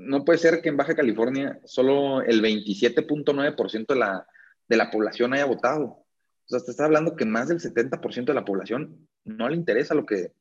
No 0.00 0.24
puede 0.24 0.38
ser 0.38 0.62
que 0.62 0.68
en 0.70 0.76
Baja 0.76 0.94
California 0.94 1.60
solo 1.64 2.22
el 2.22 2.42
27.9% 2.42 3.86
de 3.86 3.98
la, 3.98 4.26
de 4.68 4.76
la 4.76 4.90
población 4.90 5.34
haya 5.34 5.44
votado. 5.44 5.84
O 5.84 6.06
sea, 6.46 6.60
te 6.60 6.70
está 6.70 6.86
hablando 6.86 7.14
que 7.14 7.24
más 7.24 7.48
del 7.48 7.60
70% 7.60 8.24
de 8.24 8.34
la 8.34 8.44
población 8.44 9.08
no 9.24 9.48
le 9.48 9.56
interesa 9.56 9.94
lo 9.94 10.06
que, 10.06 10.32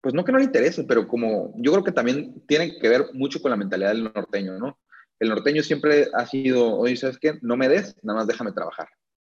pues 0.00 0.14
no 0.14 0.24
que 0.24 0.32
no 0.32 0.38
le 0.38 0.44
interese, 0.44 0.84
pero 0.84 1.08
como 1.08 1.54
yo 1.56 1.72
creo 1.72 1.84
que 1.84 1.92
también 1.92 2.42
tiene 2.46 2.78
que 2.78 2.88
ver 2.88 3.06
mucho 3.14 3.40
con 3.40 3.50
la 3.50 3.56
mentalidad 3.56 3.90
del 3.90 4.04
norteño, 4.04 4.58
¿no? 4.58 4.78
El 5.18 5.28
norteño 5.28 5.62
siempre 5.62 6.08
ha 6.12 6.26
sido, 6.26 6.76
oye, 6.76 6.96
¿sabes 6.96 7.18
qué? 7.18 7.38
No 7.42 7.56
me 7.56 7.68
des, 7.68 7.96
nada 8.02 8.18
más 8.18 8.26
déjame 8.26 8.52
trabajar. 8.52 8.88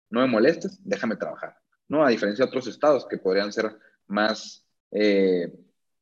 No 0.09 0.21
me 0.21 0.27
molestes, 0.27 0.79
déjame 0.83 1.17
trabajar. 1.17 1.57
¿No? 1.89 2.05
A 2.05 2.09
diferencia 2.09 2.45
de 2.45 2.49
otros 2.49 2.67
estados 2.67 3.05
que 3.05 3.17
podrían 3.17 3.51
ser 3.51 3.75
más, 4.07 4.65
eh, 4.91 5.51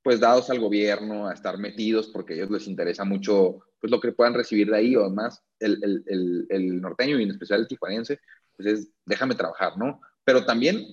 pues, 0.03 0.19
dados 0.19 0.49
al 0.49 0.59
gobierno, 0.59 1.27
a 1.27 1.33
estar 1.33 1.57
metidos, 1.57 2.07
porque 2.07 2.33
a 2.33 2.35
ellos 2.37 2.51
les 2.51 2.67
interesa 2.67 3.03
mucho, 3.03 3.59
pues, 3.79 3.91
lo 3.91 3.99
que 3.99 4.11
puedan 4.11 4.33
recibir 4.33 4.69
de 4.69 4.77
ahí, 4.77 4.95
o 4.95 5.09
más, 5.09 5.43
el, 5.59 6.03
el, 6.07 6.45
el, 6.49 6.81
norteño 6.81 7.19
y 7.19 7.23
en 7.23 7.31
especial 7.31 7.61
el 7.61 7.67
tijuanense, 7.67 8.19
pues 8.55 8.67
es, 8.67 8.91
déjame 9.05 9.35
trabajar, 9.35 9.77
¿no? 9.77 10.01
Pero 10.23 10.45
también, 10.45 10.85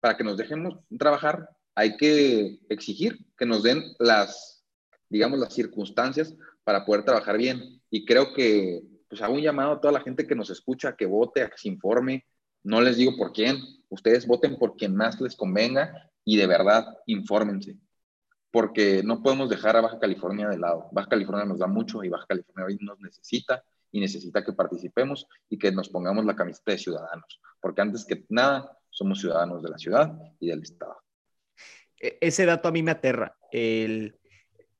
para 0.00 0.16
que 0.16 0.24
nos 0.24 0.36
dejemos 0.36 0.78
trabajar, 0.98 1.48
hay 1.74 1.96
que 1.96 2.60
exigir 2.68 3.18
que 3.36 3.46
nos 3.46 3.62
den 3.62 3.82
las, 3.98 4.64
digamos, 5.08 5.38
las 5.38 5.54
circunstancias 5.54 6.34
para 6.64 6.84
poder 6.84 7.04
trabajar 7.04 7.38
bien. 7.38 7.80
Y 7.90 8.04
creo 8.04 8.32
que, 8.32 8.82
pues 9.08 9.22
hago 9.22 9.34
un 9.34 9.42
llamado 9.42 9.72
a 9.72 9.80
toda 9.80 9.92
la 9.92 10.00
gente 10.00 10.26
que 10.26 10.34
nos 10.34 10.50
escucha, 10.50 10.96
que 10.96 11.06
vote, 11.06 11.42
a 11.42 11.48
que 11.48 11.58
se 11.58 11.68
informe. 11.68 12.26
No 12.62 12.80
les 12.80 12.96
digo 12.96 13.16
por 13.16 13.32
quién, 13.32 13.60
ustedes 13.88 14.26
voten 14.26 14.56
por 14.56 14.76
quien 14.76 14.94
más 14.94 15.20
les 15.20 15.36
convenga 15.36 16.10
y 16.24 16.36
de 16.36 16.46
verdad 16.46 16.86
infórmense. 17.06 17.76
Porque 18.52 19.02
no 19.02 19.22
podemos 19.22 19.50
dejar 19.50 19.76
a 19.76 19.80
Baja 19.80 19.98
California 19.98 20.48
de 20.48 20.58
lado. 20.58 20.88
Baja 20.92 21.08
California 21.08 21.44
nos 21.44 21.58
da 21.58 21.66
mucho 21.66 22.04
y 22.04 22.08
Baja 22.08 22.26
California 22.28 22.66
hoy 22.66 22.78
nos 22.80 23.00
necesita 23.00 23.64
y 23.90 24.00
necesita 24.00 24.44
que 24.44 24.52
participemos 24.52 25.26
y 25.48 25.58
que 25.58 25.72
nos 25.72 25.88
pongamos 25.88 26.24
la 26.24 26.36
camiseta 26.36 26.72
de 26.72 26.78
ciudadanos. 26.78 27.40
Porque 27.60 27.80
antes 27.80 28.04
que 28.04 28.24
nada, 28.28 28.78
somos 28.90 29.20
ciudadanos 29.20 29.62
de 29.62 29.70
la 29.70 29.78
ciudad 29.78 30.12
y 30.38 30.48
del 30.48 30.62
Estado. 30.62 30.96
E, 31.98 32.18
ese 32.20 32.46
dato 32.46 32.68
a 32.68 32.72
mí 32.72 32.82
me 32.82 32.90
aterra. 32.92 33.36
El, 33.50 34.18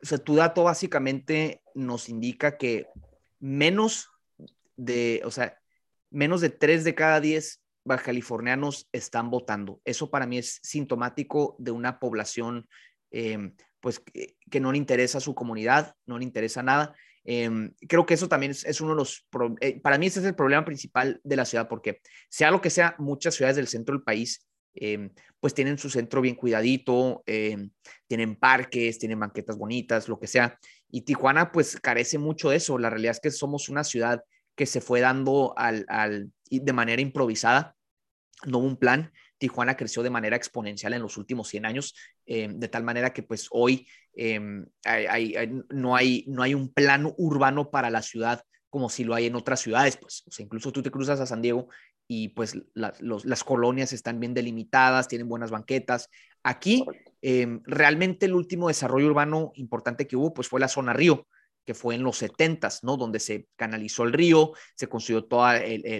o 0.02 0.06
sea, 0.06 0.18
tu 0.18 0.36
dato 0.36 0.64
básicamente 0.64 1.62
nos 1.74 2.08
indica 2.08 2.58
que 2.58 2.86
menos 3.40 4.10
de, 4.76 5.22
o 5.24 5.30
sea, 5.30 5.58
menos 6.10 6.40
de 6.40 6.50
3 6.50 6.84
de 6.84 6.94
cada 6.94 7.20
10 7.20 7.62
californianos 8.04 8.88
están 8.92 9.30
votando. 9.30 9.80
Eso 9.84 10.10
para 10.10 10.26
mí 10.26 10.38
es 10.38 10.60
sintomático 10.62 11.56
de 11.58 11.72
una 11.72 11.98
población 11.98 12.68
em, 13.12 13.54
pues 13.80 14.00
que, 14.00 14.60
no 14.60 14.72
le 14.72 14.78
interesa 14.78 15.20
su 15.20 15.34
comunidad, 15.34 15.94
no 16.06 16.18
le 16.18 16.24
interesa 16.24 16.62
nada. 16.62 16.94
Em, 17.24 17.72
creo 17.88 18.04
que 18.04 18.14
eso 18.14 18.28
también 18.28 18.52
es, 18.52 18.80
uno 18.80 18.92
de 18.92 18.96
los, 18.96 19.26
eh, 19.60 19.80
para 19.80 19.98
mí 19.98 20.06
ese 20.06 20.20
es 20.20 20.26
el 20.26 20.34
problema 20.34 20.64
principal 20.64 21.20
de 21.22 21.36
la 21.36 21.44
ciudad, 21.44 21.68
porque 21.68 22.00
sea 22.28 22.50
lo 22.50 22.60
que 22.60 22.70
sea, 22.70 22.96
muchas 22.98 23.34
ciudades 23.34 23.56
del 23.56 23.68
centro 23.68 23.94
del 23.94 24.02
país 24.02 24.46
Em, 24.74 25.10
pues 25.38 25.54
tienen 25.54 25.76
su 25.76 25.90
centro 25.90 26.20
bien 26.20 26.34
cuidadito, 26.34 27.24
tienen 28.06 28.36
parques, 28.36 28.98
tienen 28.98 29.18
banquetas 29.18 29.58
bonitas, 29.58 30.08
lo 30.08 30.18
que 30.18 30.26
sea. 30.26 30.58
Y 30.88 31.02
Tijuana 31.02 31.50
pues 31.52 31.78
carece 31.80 32.18
mucho 32.18 32.50
de 32.50 32.56
eso. 32.56 32.78
La 32.78 32.90
realidad 32.90 33.12
es 33.12 33.20
que 33.20 33.30
somos 33.30 33.68
una 33.68 33.84
ciudad 33.84 34.22
que 34.54 34.66
se 34.66 34.80
fue 34.80 35.00
dando 35.00 35.54
al, 35.56 36.30
de 36.48 36.72
manera 36.72 37.02
improvisada, 37.02 37.74
no 38.46 38.58
hubo 38.58 38.66
un 38.66 38.76
plan. 38.76 39.12
Tijuana 39.42 39.76
creció 39.76 40.04
de 40.04 40.10
manera 40.10 40.36
exponencial 40.36 40.92
en 40.94 41.02
los 41.02 41.16
últimos 41.16 41.48
100 41.48 41.66
años, 41.66 41.94
em, 42.26 42.60
de 42.60 42.68
tal 42.68 42.84
manera 42.84 43.12
que 43.12 43.24
pues 43.24 43.48
hoy 43.50 43.88
no, 45.70 45.96
hay, 45.96 46.24
no 46.28 46.42
hay 46.42 46.54
un 46.54 46.72
plan 46.72 47.12
urbano 47.16 47.70
para 47.70 47.90
la 47.90 48.02
ciudad 48.02 48.44
como 48.70 48.88
si 48.88 49.04
lo 49.04 49.14
hay 49.14 49.26
en 49.26 49.34
otras 49.34 49.60
ciudades, 49.60 49.98
pues, 49.98 50.24
incluso 50.38 50.72
tú 50.72 50.80
te 50.82 50.90
cruzas 50.90 51.20
a 51.20 51.26
San 51.26 51.42
Diego 51.42 51.68
y 52.08 52.28
pues 52.28 52.56
las 52.74 53.44
colonias 53.44 53.92
están 53.92 54.18
bien 54.20 54.32
delimitadas, 54.32 55.08
tienen 55.08 55.28
buenas 55.28 55.50
banquetas. 55.50 56.08
Aquí, 56.42 56.86
em, 57.20 57.60
realmente 57.64 58.26
el 58.26 58.34
último 58.34 58.68
desarrollo 58.68 59.08
urbano 59.08 59.52
importante 59.56 60.06
que 60.06 60.16
hubo, 60.16 60.32
pues 60.32 60.48
fue 60.48 60.60
la 60.60 60.68
zona 60.68 60.94
río, 60.94 61.26
que 61.66 61.74
fue 61.74 61.96
en 61.96 62.02
los 62.02 62.16
70 62.16 62.68
¿no? 62.82 62.96
Donde 62.96 63.20
se 63.20 63.46
canalizó 63.56 64.04
el 64.04 64.12
río, 64.12 64.52
se 64.74 64.88
construyó 64.88 65.24
todo 65.24 65.48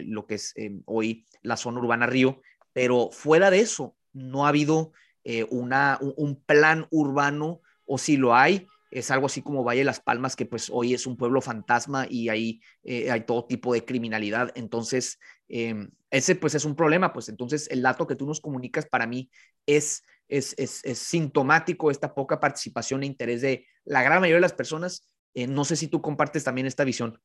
lo 0.07 0.27
que 0.27 0.37
es 0.37 0.55
hoy 0.87 1.27
la 1.43 1.57
zona 1.57 1.79
urbana 1.79 2.07
río, 2.07 2.41
pero 2.73 3.11
fuera 3.11 3.51
de 3.51 3.61
eso, 3.61 3.97
no 4.13 4.47
ha 4.47 4.49
habido 4.49 4.93
eh, 5.25 5.47
una, 5.51 5.99
un, 6.01 6.37
plan 6.37 6.87
urbano, 6.91 7.61
o 7.87 7.99
si 7.99 8.17
lo 8.17 8.35
hay, 8.35 8.67
es 8.91 9.11
algo 9.11 9.27
así 9.27 9.41
como 9.41 9.65
Valle 9.65 9.81
de 9.81 9.85
Las 9.85 10.01
Palmas, 10.01 10.37
que 10.37 10.47
pues 10.47 10.69
hoy 10.71 10.95
es 10.95 11.07
un 11.07 11.17
pueblo 11.17 11.41
fantasma 11.41 12.07
y 12.09 12.29
ahí 12.29 12.61
eh, 12.85 13.11
hay 13.11 13.23
todo 13.23 13.47
tipo 13.47 13.73
de 13.73 13.85
criminalidad. 13.85 14.51
Entonces, 14.55 15.19
em, 15.49 15.91
ese 16.11 16.35
pues 16.35 16.55
es 16.55 16.65
un 16.65 16.77
problema, 16.77 17.13
pues 17.13 17.29
entonces 17.29 17.69
el 17.71 17.83
dato 17.83 18.07
que 18.07 18.17
tú 18.17 18.27
nos 18.27 18.41
comunicas 18.41 18.87
para 18.87 19.07
mí 19.07 19.31
es, 19.67 20.05
es, 20.29 20.55
es, 20.59 20.99
sintomático 20.99 21.91
esta 21.91 22.15
poca 22.15 22.39
participación 22.39 23.03
e 23.03 23.07
interés 23.07 23.41
de 23.41 23.67
la 23.85 24.03
gran 24.03 24.21
mayoría 24.21 24.37
de 24.37 24.43
las 24.43 24.53
personas. 24.53 25.09
Eh, 25.35 25.47
no 25.47 25.65
sé 25.65 25.77
si 25.77 25.89
tú 25.89 26.03
compartes 26.03 26.45
también 26.45 26.67
esta 26.67 26.85
visión. 26.85 27.19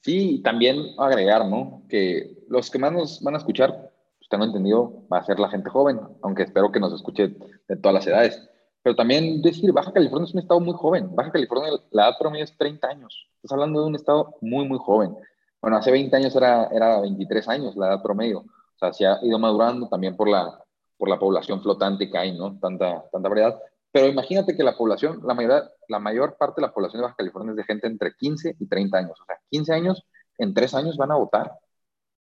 Sí, 0.00 0.40
también 0.42 0.78
agregar, 0.98 1.46
¿no? 1.46 1.84
Que 1.88 2.38
los 2.48 2.70
que 2.70 2.78
más 2.78 2.92
nos 2.92 3.22
van 3.22 3.34
a 3.34 3.38
escuchar, 3.38 3.91
tengo 4.32 4.46
entendido, 4.46 5.04
va 5.12 5.18
a 5.18 5.24
ser 5.24 5.38
la 5.38 5.50
gente 5.50 5.68
joven, 5.68 6.00
aunque 6.22 6.44
espero 6.44 6.72
que 6.72 6.80
nos 6.80 6.90
escuche 6.94 7.36
de 7.68 7.76
todas 7.76 7.92
las 7.92 8.06
edades. 8.06 8.48
Pero 8.82 8.96
también 8.96 9.42
decir, 9.42 9.70
Baja 9.72 9.92
California 9.92 10.26
es 10.26 10.32
un 10.32 10.40
estado 10.40 10.58
muy 10.58 10.72
joven. 10.72 11.14
Baja 11.14 11.30
California, 11.30 11.70
la 11.90 12.04
edad 12.04 12.18
promedio 12.18 12.44
es 12.44 12.56
30 12.56 12.88
años. 12.88 13.28
Estás 13.36 13.52
hablando 13.52 13.82
de 13.82 13.86
un 13.88 13.94
estado 13.94 14.34
muy, 14.40 14.66
muy 14.66 14.78
joven. 14.78 15.14
Bueno, 15.60 15.76
hace 15.76 15.90
20 15.90 16.16
años 16.16 16.34
era, 16.34 16.64
era 16.68 17.00
23 17.02 17.46
años 17.48 17.76
la 17.76 17.88
edad 17.88 18.02
promedio. 18.02 18.38
O 18.38 18.78
sea, 18.78 18.94
se 18.94 19.06
ha 19.06 19.18
ido 19.22 19.38
madurando 19.38 19.86
también 19.90 20.16
por 20.16 20.30
la, 20.30 20.64
por 20.96 21.10
la 21.10 21.18
población 21.18 21.60
flotante 21.60 22.10
que 22.10 22.16
hay, 22.16 22.36
¿no? 22.36 22.58
Tanta, 22.58 23.04
tanta 23.12 23.28
variedad. 23.28 23.60
Pero 23.92 24.06
imagínate 24.06 24.56
que 24.56 24.64
la 24.64 24.78
población, 24.78 25.20
la 25.24 25.34
mayor, 25.34 25.70
la 25.88 25.98
mayor 25.98 26.38
parte 26.38 26.62
de 26.62 26.68
la 26.68 26.72
población 26.72 27.00
de 27.00 27.04
Baja 27.04 27.16
California 27.16 27.50
es 27.50 27.58
de 27.58 27.64
gente 27.64 27.86
entre 27.86 28.14
15 28.14 28.56
y 28.58 28.66
30 28.66 28.96
años. 28.96 29.20
O 29.20 29.26
sea, 29.26 29.36
15 29.50 29.74
años, 29.74 30.06
en 30.38 30.54
3 30.54 30.72
años 30.72 30.96
van 30.96 31.10
a 31.10 31.16
votar. 31.16 31.52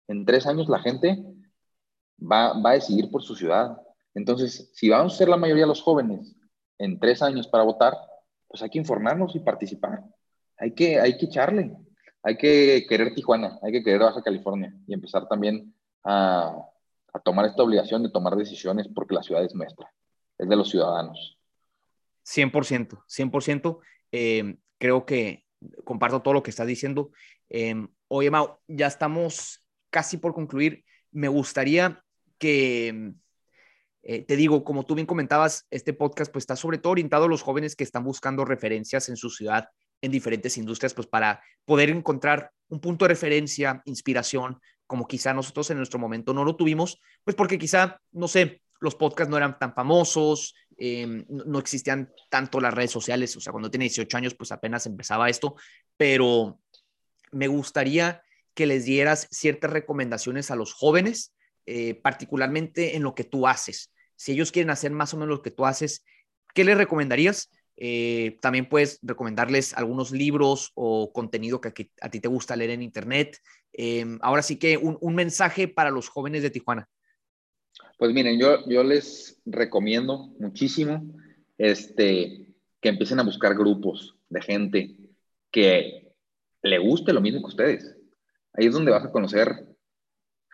En 0.06 0.26
3 0.26 0.46
años 0.46 0.68
la 0.68 0.80
gente 0.80 1.24
va, 2.20 2.58
va 2.60 2.70
a 2.70 2.74
decidir 2.74 3.10
por 3.10 3.22
su 3.22 3.34
ciudad. 3.34 3.76
Entonces, 4.14 4.70
si 4.74 4.88
vamos 4.88 5.14
a 5.14 5.16
ser 5.16 5.28
la 5.28 5.36
mayoría 5.36 5.64
de 5.64 5.68
los 5.68 5.82
jóvenes 5.82 6.36
en 6.78 6.98
3 6.98 7.22
años 7.22 7.48
para 7.48 7.64
votar, 7.64 7.94
pues 8.48 8.62
hay 8.62 8.70
que 8.70 8.78
informarnos 8.78 9.34
y 9.34 9.40
participar. 9.40 10.02
Hay 10.56 10.72
que, 10.72 11.00
hay 11.00 11.16
que 11.16 11.26
echarle 11.26 11.76
hay 12.24 12.38
que 12.38 12.86
querer 12.88 13.14
Tijuana, 13.14 13.58
hay 13.62 13.70
que 13.70 13.82
querer 13.84 14.00
Baja 14.00 14.22
California 14.22 14.74
y 14.86 14.94
empezar 14.94 15.28
también 15.28 15.74
a, 16.02 16.56
tomar 17.22 17.44
esta 17.44 17.62
obligación 17.62 18.02
de 18.02 18.10
tomar 18.10 18.34
decisiones 18.34 18.88
porque 18.88 19.14
la 19.14 19.22
ciudad 19.22 19.44
es 19.44 19.54
nuestra, 19.54 19.92
es 20.38 20.48
de 20.48 20.56
los 20.56 20.70
ciudadanos. 20.70 21.38
100%, 22.24 23.04
100%. 23.06 23.78
Eh, 24.10 24.56
creo 24.78 25.04
que 25.04 25.44
comparto 25.84 26.22
todo 26.22 26.34
lo 26.34 26.42
que 26.42 26.50
estás 26.50 26.66
diciendo. 26.66 27.10
Eh, 27.50 27.86
oye, 28.08 28.30
Mau, 28.30 28.58
ya 28.66 28.86
estamos 28.86 29.62
casi 29.90 30.16
por 30.16 30.34
concluir. 30.34 30.84
Me 31.12 31.28
gustaría 31.28 32.02
que, 32.44 33.14
eh, 34.02 34.22
te 34.26 34.36
digo, 34.36 34.64
como 34.64 34.84
tú 34.84 34.94
bien 34.94 35.06
comentabas, 35.06 35.66
este 35.70 35.94
podcast 35.94 36.30
pues 36.30 36.42
está 36.42 36.56
sobre 36.56 36.76
todo 36.76 36.90
orientado 36.90 37.24
a 37.24 37.28
los 37.28 37.40
jóvenes 37.40 37.74
que 37.74 37.84
están 37.84 38.04
buscando 38.04 38.44
referencias 38.44 39.08
en 39.08 39.16
su 39.16 39.30
ciudad 39.30 39.70
en 40.02 40.12
diferentes 40.12 40.58
industrias, 40.58 40.92
pues 40.92 41.06
para 41.06 41.42
poder 41.64 41.88
encontrar 41.88 42.50
un 42.68 42.80
punto 42.80 43.06
de 43.06 43.08
referencia, 43.08 43.80
inspiración, 43.86 44.60
como 44.86 45.06
quizá 45.06 45.32
nosotros 45.32 45.70
en 45.70 45.78
nuestro 45.78 45.98
momento 45.98 46.34
no 46.34 46.44
lo 46.44 46.54
tuvimos, 46.54 47.00
pues 47.24 47.34
porque 47.34 47.58
quizá, 47.58 47.98
no 48.12 48.28
sé, 48.28 48.60
los 48.78 48.94
podcasts 48.94 49.30
no 49.30 49.38
eran 49.38 49.58
tan 49.58 49.72
famosos, 49.72 50.54
em, 50.76 51.24
no 51.28 51.58
existían 51.58 52.12
tanto 52.28 52.60
las 52.60 52.74
redes 52.74 52.90
sociales, 52.90 53.34
o 53.38 53.40
sea, 53.40 53.52
cuando 53.52 53.70
tenía 53.70 53.84
18 53.84 54.18
años, 54.18 54.34
pues 54.34 54.52
apenas 54.52 54.84
empezaba 54.84 55.30
esto, 55.30 55.56
pero 55.96 56.60
me 57.32 57.48
gustaría 57.48 58.22
que 58.52 58.66
les 58.66 58.84
dieras 58.84 59.28
ciertas 59.30 59.70
recomendaciones 59.70 60.50
a 60.50 60.56
los 60.56 60.74
jóvenes, 60.74 61.33
eh, 61.66 61.94
particularmente 61.94 62.96
en 62.96 63.02
lo 63.02 63.14
que 63.14 63.24
tú 63.24 63.46
haces. 63.46 63.92
Si 64.16 64.32
ellos 64.32 64.52
quieren 64.52 64.70
hacer 64.70 64.90
más 64.90 65.14
o 65.14 65.16
menos 65.16 65.36
lo 65.36 65.42
que 65.42 65.50
tú 65.50 65.66
haces, 65.66 66.04
¿qué 66.54 66.64
les 66.64 66.76
recomendarías? 66.76 67.50
Eh, 67.76 68.38
también 68.40 68.68
puedes 68.68 69.00
recomendarles 69.02 69.74
algunos 69.74 70.12
libros 70.12 70.70
o 70.74 71.12
contenido 71.12 71.60
que 71.60 71.90
a, 72.00 72.10
ti 72.10 72.20
te 72.20 72.28
gusta 72.28 72.56
leer 72.56 72.70
en 72.70 72.82
Internet. 72.82 73.38
Em, 73.72 74.18
ahora 74.22 74.42
sí 74.42 74.56
que 74.56 74.76
un, 74.76 75.14
mensaje 75.14 75.66
para 75.66 75.90
los 75.90 76.08
jóvenes 76.08 76.42
de 76.42 76.50
Tijuana. 76.50 76.88
Pues 77.98 78.12
miren, 78.12 78.38
yo, 78.38 78.68
yo 78.68 78.84
les 78.84 79.40
recomiendo 79.44 80.32
muchísimo 80.38 81.02
este, 81.58 82.46
que 82.80 82.88
empiecen 82.88 83.18
a 83.18 83.24
buscar 83.24 83.54
grupos 83.54 84.16
de 84.28 84.42
gente 84.42 84.96
que 85.50 86.12
le 86.62 86.78
guste 86.78 87.12
lo 87.12 87.20
mismo 87.20 87.40
que 87.40 87.46
ustedes. 87.46 87.96
Ahí 88.52 88.66
es 88.66 88.72
donde 88.72 88.92
vas 88.92 89.04
a 89.04 89.10
conocer 89.10 89.73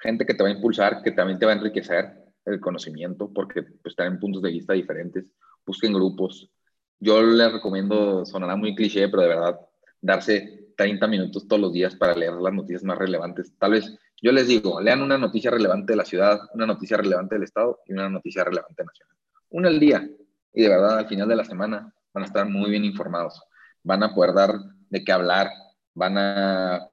gente 0.01 0.27
que 0.27 0.35
te 0.35 0.43
va 0.43 0.49
a 0.49 0.53
impulsar, 0.53 1.03
que 1.03 1.13
también 1.13 1.39
te 1.39 1.47
va 1.47 1.53
a 1.53 1.57
enriquecer 1.57 2.13
el 2.45 2.61
conocimiento, 2.61 3.33
porque 3.33 3.63
pues, 3.63 3.93
están 3.93 4.15
en 4.15 4.21
puntos 4.21 4.43
de 4.43 4.51
vista 4.51 4.73
diferentes. 4.73 5.27
Busquen 5.65 5.93
grupos, 5.93 6.51
yo 6.99 7.23
les 7.23 7.53
recomiendo, 7.53 8.25
sonará 8.27 8.57
muy 8.57 8.75
cliché, 8.75 9.09
pero 9.09 9.23
de 9.23 9.29
verdad, 9.29 9.61
darse 10.01 10.73
30 10.77 11.07
minutos 11.07 11.49
todos 11.49 11.61
los 11.61 11.73
días 11.73 11.95
para 11.97 12.15
leer 12.15 12.35
las 12.35 12.53
noticias 12.53 12.85
más 12.85 12.99
relevantes. 12.99 13.55
Tal 13.59 13.73
vez 13.73 13.99
yo 14.23 14.33
les 14.33 14.49
digo, 14.49 14.81
lean 14.81 15.03
una 15.03 15.17
noticia 15.17 15.51
relevante 15.51 15.95
de 15.95 15.97
la 15.97 16.05
ciudad, 16.05 16.41
una 16.53 16.67
noticia 16.67 16.99
relevante 16.99 17.37
del 17.37 17.45
estado 17.45 17.81
y 17.87 17.93
una 17.93 18.09
noticia 18.11 18.45
relevante 18.45 18.85
nacional. 18.85 19.17
Una 19.49 19.69
al 19.69 19.81
día. 19.81 20.09
Y 20.53 20.63
de 20.63 20.69
verdad, 20.69 20.99
al 20.99 21.09
final 21.09 21.29
de 21.29 21.37
la 21.37 21.45
semana 21.45 21.95
van 22.13 22.25
a 22.25 22.27
estar 22.27 22.47
muy 22.47 22.71
bien 22.71 22.85
informados. 22.85 23.43
Van 23.83 24.03
a 24.03 24.15
poder 24.15 24.35
dar 24.35 24.55
de 24.91 25.03
qué 25.03 25.13
hablar, 25.13 25.51
van 25.95 26.19
a 26.19 26.89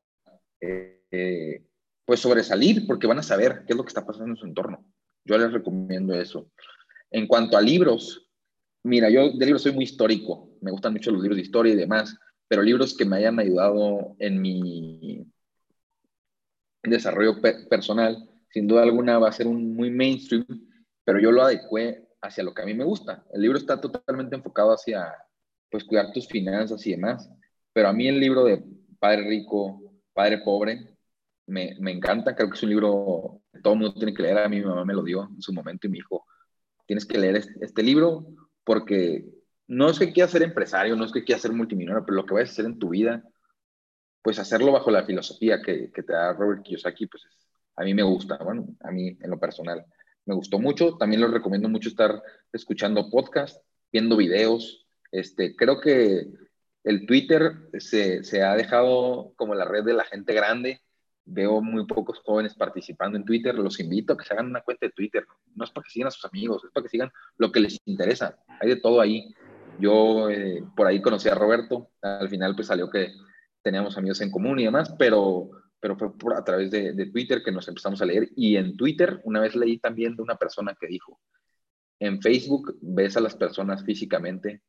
eh, 0.62 1.04
eh, 1.12 1.67
pues 2.08 2.22
sobresalir 2.22 2.88
porque 2.88 3.06
van 3.06 3.20
a 3.20 3.24
saber 3.24 3.66
qué 3.68 3.74
es 3.74 3.78
lo 3.78 3.84
que 3.84 3.90
está 3.90 4.06
pasando 4.06 4.32
en 4.32 4.38
su 4.38 4.46
entorno. 4.46 4.86
Yo 5.26 5.38
les 5.38 5.52
recomiendo 5.52 6.16
eso. 6.16 6.50
En 7.12 7.28
cuanto 7.28 7.58
a 7.58 7.62
libros, 7.62 8.30
mira, 8.82 9.10
yo 9.10 9.34
de 9.34 9.46
libros 9.46 9.64
soy 9.64 9.74
muy 9.74 9.84
histórico, 9.84 10.50
me 10.62 10.72
gustan 10.72 10.94
mucho 10.94 11.12
los 11.12 11.22
libros 11.22 11.36
de 11.36 11.42
historia 11.42 11.74
y 11.74 11.76
demás, 11.76 12.18
pero 12.48 12.64
libros 12.64 12.96
que 12.96 13.04
me 13.04 13.18
hayan 13.18 13.38
ayudado 13.40 14.16
en 14.20 14.42
mi 14.42 15.28
desarrollo 16.82 17.42
personal, 17.70 18.18
sin 18.52 18.68
duda 18.68 18.84
alguna 18.84 19.20
va 19.20 19.28
a 19.28 19.34
ser 19.34 19.46
un 19.46 19.76
muy 19.76 19.92
mainstream, 19.92 20.46
pero 21.04 21.20
yo 21.20 21.34
lo 21.34 21.42
adecué 21.42 22.08
hacia 22.22 22.46
lo 22.46 22.54
que 22.54 22.62
a 22.62 22.66
mí 22.66 22.74
me 22.74 22.86
gusta. 22.86 23.26
El 23.34 23.42
libro 23.42 23.58
está 23.58 23.82
totalmente 23.82 24.38
enfocado 24.38 24.72
hacia, 24.72 25.14
pues, 25.70 25.84
cuidar 25.84 26.14
tus 26.14 26.26
finanzas 26.26 26.88
y 26.88 26.92
demás, 26.92 27.30
pero 27.74 27.90
a 27.90 27.94
mí 27.94 28.08
el 28.08 28.18
libro 28.18 28.46
de 28.46 28.64
Padre 28.98 29.28
Rico, 29.28 29.82
Padre 30.14 30.38
Pobre, 30.38 30.97
me, 31.48 31.76
me 31.80 31.92
encanta, 31.92 32.36
creo 32.36 32.50
que 32.50 32.56
es 32.56 32.64
un 32.64 32.70
libro 32.70 33.42
que 33.52 33.62
todo 33.62 33.74
el 33.74 33.80
mundo 33.80 33.96
tiene 33.96 34.14
que 34.14 34.24
leer, 34.24 34.38
a 34.38 34.50
mí 34.50 34.58
mi 34.60 34.66
mamá 34.66 34.86
me 34.86 34.94
lo 34.94 35.04
dio 35.04 35.30
en 35.34 35.42
su 35.42 35.54
momento 35.54 35.88
y 35.88 35.90
me 35.90 35.98
dijo, 35.98 36.26
tienes 36.86 37.06
que 37.06 37.18
leer 37.18 37.38
este, 37.38 37.54
este 37.62 37.84
libro 37.84 38.28
porque 38.64 39.26
no 39.68 39.90
es 39.90 40.00
que 40.00 40.12
quieras 40.12 40.32
ser 40.32 40.44
empresario, 40.44 40.96
no 40.96 41.06
es 41.06 41.12
que 41.12 41.24
quieras 41.24 41.42
ser 41.42 41.52
multimillonario, 41.52 42.06
pero 42.06 42.18
lo 42.18 42.26
que 42.26 42.34
vayas 42.34 42.50
a 42.50 42.54
hacer 42.54 42.66
en 42.66 42.80
tu 42.80 42.90
vida, 42.90 43.24
pues 44.22 44.40
hacerlo 44.40 44.72
bajo 44.72 44.92
la 44.92 45.06
filosofía 45.06 45.62
que, 45.62 45.92
te 45.94 46.14
da 46.14 46.34
Robert 46.34 46.64
Kiyosaki, 46.64 47.08
pues 47.08 47.24
a 47.76 47.84
mí 47.84 47.94
me 47.94 48.04
gusta, 48.04 48.38
bueno, 48.38 48.68
a 48.82 48.92
mí 48.92 49.18
en 49.20 49.30
lo 49.30 49.40
personal 49.40 49.86
me 50.26 50.36
gustó 50.36 50.60
mucho. 50.60 50.98
También 50.98 51.22
les 51.22 51.32
recomiendo 51.32 51.70
mucho 51.70 51.90
estar 51.90 52.22
escuchando 52.52 53.10
podcast, 53.10 53.64
viendo 53.92 54.18
videos. 54.18 54.86
Este, 55.12 55.56
creo 55.56 55.80
que 55.80 56.28
el 56.84 57.06
Twitter 57.06 57.70
se, 57.80 58.24
se 58.24 58.44
ha 58.44 58.56
dejado 58.56 59.34
como 59.36 59.56
la 59.56 59.66
red 59.66 59.84
de 59.84 59.94
la 59.94 60.04
gente 60.04 60.34
grande. 60.34 60.82
Veo 61.30 61.62
muy 61.62 61.86
pocos 61.86 62.20
jóvenes 62.20 62.56
participando 62.56 63.18
en 63.18 63.26
Twitter. 63.26 63.54
Los 63.56 63.82
invito 63.82 64.14
a 64.14 64.18
que 64.18 64.24
se 64.24 64.34
hagan 64.34 64.48
una 64.48 64.62
cuenta 64.62 64.86
de 64.86 64.94
Twitter. 64.94 65.26
No 65.56 65.66
es 65.66 65.72
para 65.72 65.84
que 65.84 65.92
sigan 65.92 66.08
a 66.08 66.12
sus 66.12 66.24
amigos, 66.24 66.64
es 66.64 66.72
para 66.72 66.84
que 66.86 66.90
sigan 66.90 67.12
lo 67.38 67.52
que 67.52 67.60
les 67.60 67.78
interesa. 67.86 68.40
Hay 68.62 68.70
de 68.70 68.78
todo 68.78 69.02
ahí. 69.02 69.34
Yo 69.78 70.30
eh, 70.30 70.64
por 70.76 70.88
ahí 70.88 71.02
conocí 71.02 71.28
a 71.28 71.36
Roberto, 71.36 71.92
al 72.02 72.30
final 72.30 72.56
pues 72.56 72.68
salió 72.68 72.90
que 72.90 73.12
teníamos 73.62 73.98
amigos 73.98 74.22
en 74.22 74.32
común 74.32 74.60
y 74.60 74.64
demás, 74.64 74.96
pero, 74.98 75.50
pero 75.82 75.98
fue 75.98 76.18
por, 76.18 76.34
a 76.34 76.44
través 76.44 76.72
de, 76.72 76.94
de, 76.94 77.06
Twitter 77.08 77.44
que 77.44 77.52
nos 77.52 77.68
empezamos 77.68 78.02
a 78.02 78.06
leer. 78.06 78.30
Y 78.38 78.56
en 78.56 78.78
Twitter 78.78 79.20
una 79.26 79.42
vez 79.42 79.54
leí 79.54 79.78
también 79.80 80.16
de 80.16 80.24
una 80.24 80.38
persona 80.38 80.76
que 80.80 80.88
dijo, 80.88 81.20
en 82.00 82.22
Facebook 82.22 82.78
ves 82.82 83.18
a 83.18 83.22
las 83.22 83.36
personas 83.36 83.84
físicamente, 83.84 84.62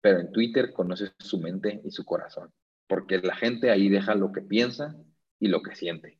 pero 0.00 0.20
en 0.20 0.32
Twitter 0.32 0.72
conoces 0.72 1.12
su 1.18 1.38
mente 1.40 1.82
y 1.84 1.90
su 1.90 2.04
corazón, 2.04 2.50
porque 2.86 3.18
la 3.18 3.36
gente 3.36 3.70
ahí 3.70 3.90
deja 3.90 4.14
lo 4.14 4.32
que 4.32 4.40
piensa 4.40 4.96
y 5.38 5.48
lo 5.48 5.62
que 5.62 5.74
siente. 5.74 6.18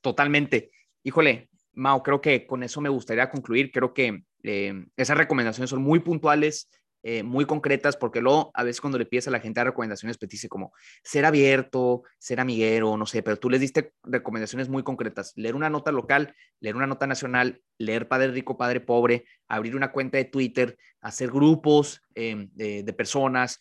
Totalmente. 0.00 0.70
Híjole, 1.02 1.50
Mao, 1.72 2.02
creo 2.02 2.20
que 2.20 2.46
con 2.46 2.62
eso 2.62 2.80
me 2.80 2.88
gustaría 2.88 3.30
concluir. 3.30 3.70
Creo 3.70 3.92
que 3.94 4.24
eh, 4.42 4.86
esas 4.96 5.16
recomendaciones 5.16 5.70
son 5.70 5.82
muy 5.82 6.00
puntuales, 6.00 6.68
eh, 7.02 7.22
muy 7.22 7.46
concretas, 7.46 7.96
porque 7.96 8.20
luego 8.20 8.50
a 8.52 8.62
veces 8.62 8.80
cuando 8.80 8.98
le 8.98 9.06
pides 9.06 9.26
a 9.26 9.30
la 9.30 9.40
gente 9.40 9.64
recomendaciones, 9.64 10.18
pues 10.18 10.28
dice 10.28 10.48
como 10.48 10.72
ser 11.02 11.24
abierto, 11.24 12.02
ser 12.18 12.40
amiguero, 12.40 12.96
no 12.98 13.06
sé, 13.06 13.22
pero 13.22 13.38
tú 13.38 13.48
les 13.48 13.60
diste 13.60 13.94
recomendaciones 14.02 14.68
muy 14.68 14.82
concretas. 14.82 15.32
Leer 15.36 15.54
una 15.54 15.70
nota 15.70 15.92
local, 15.92 16.34
leer 16.60 16.76
una 16.76 16.86
nota 16.86 17.06
nacional, 17.06 17.62
leer 17.78 18.06
Padre 18.06 18.32
Rico, 18.32 18.58
Padre 18.58 18.80
Pobre, 18.80 19.24
abrir 19.48 19.76
una 19.76 19.92
cuenta 19.92 20.18
de 20.18 20.26
Twitter, 20.26 20.76
hacer 21.00 21.30
grupos 21.30 22.02
eh, 22.14 22.48
de, 22.52 22.92
personas. 22.92 23.60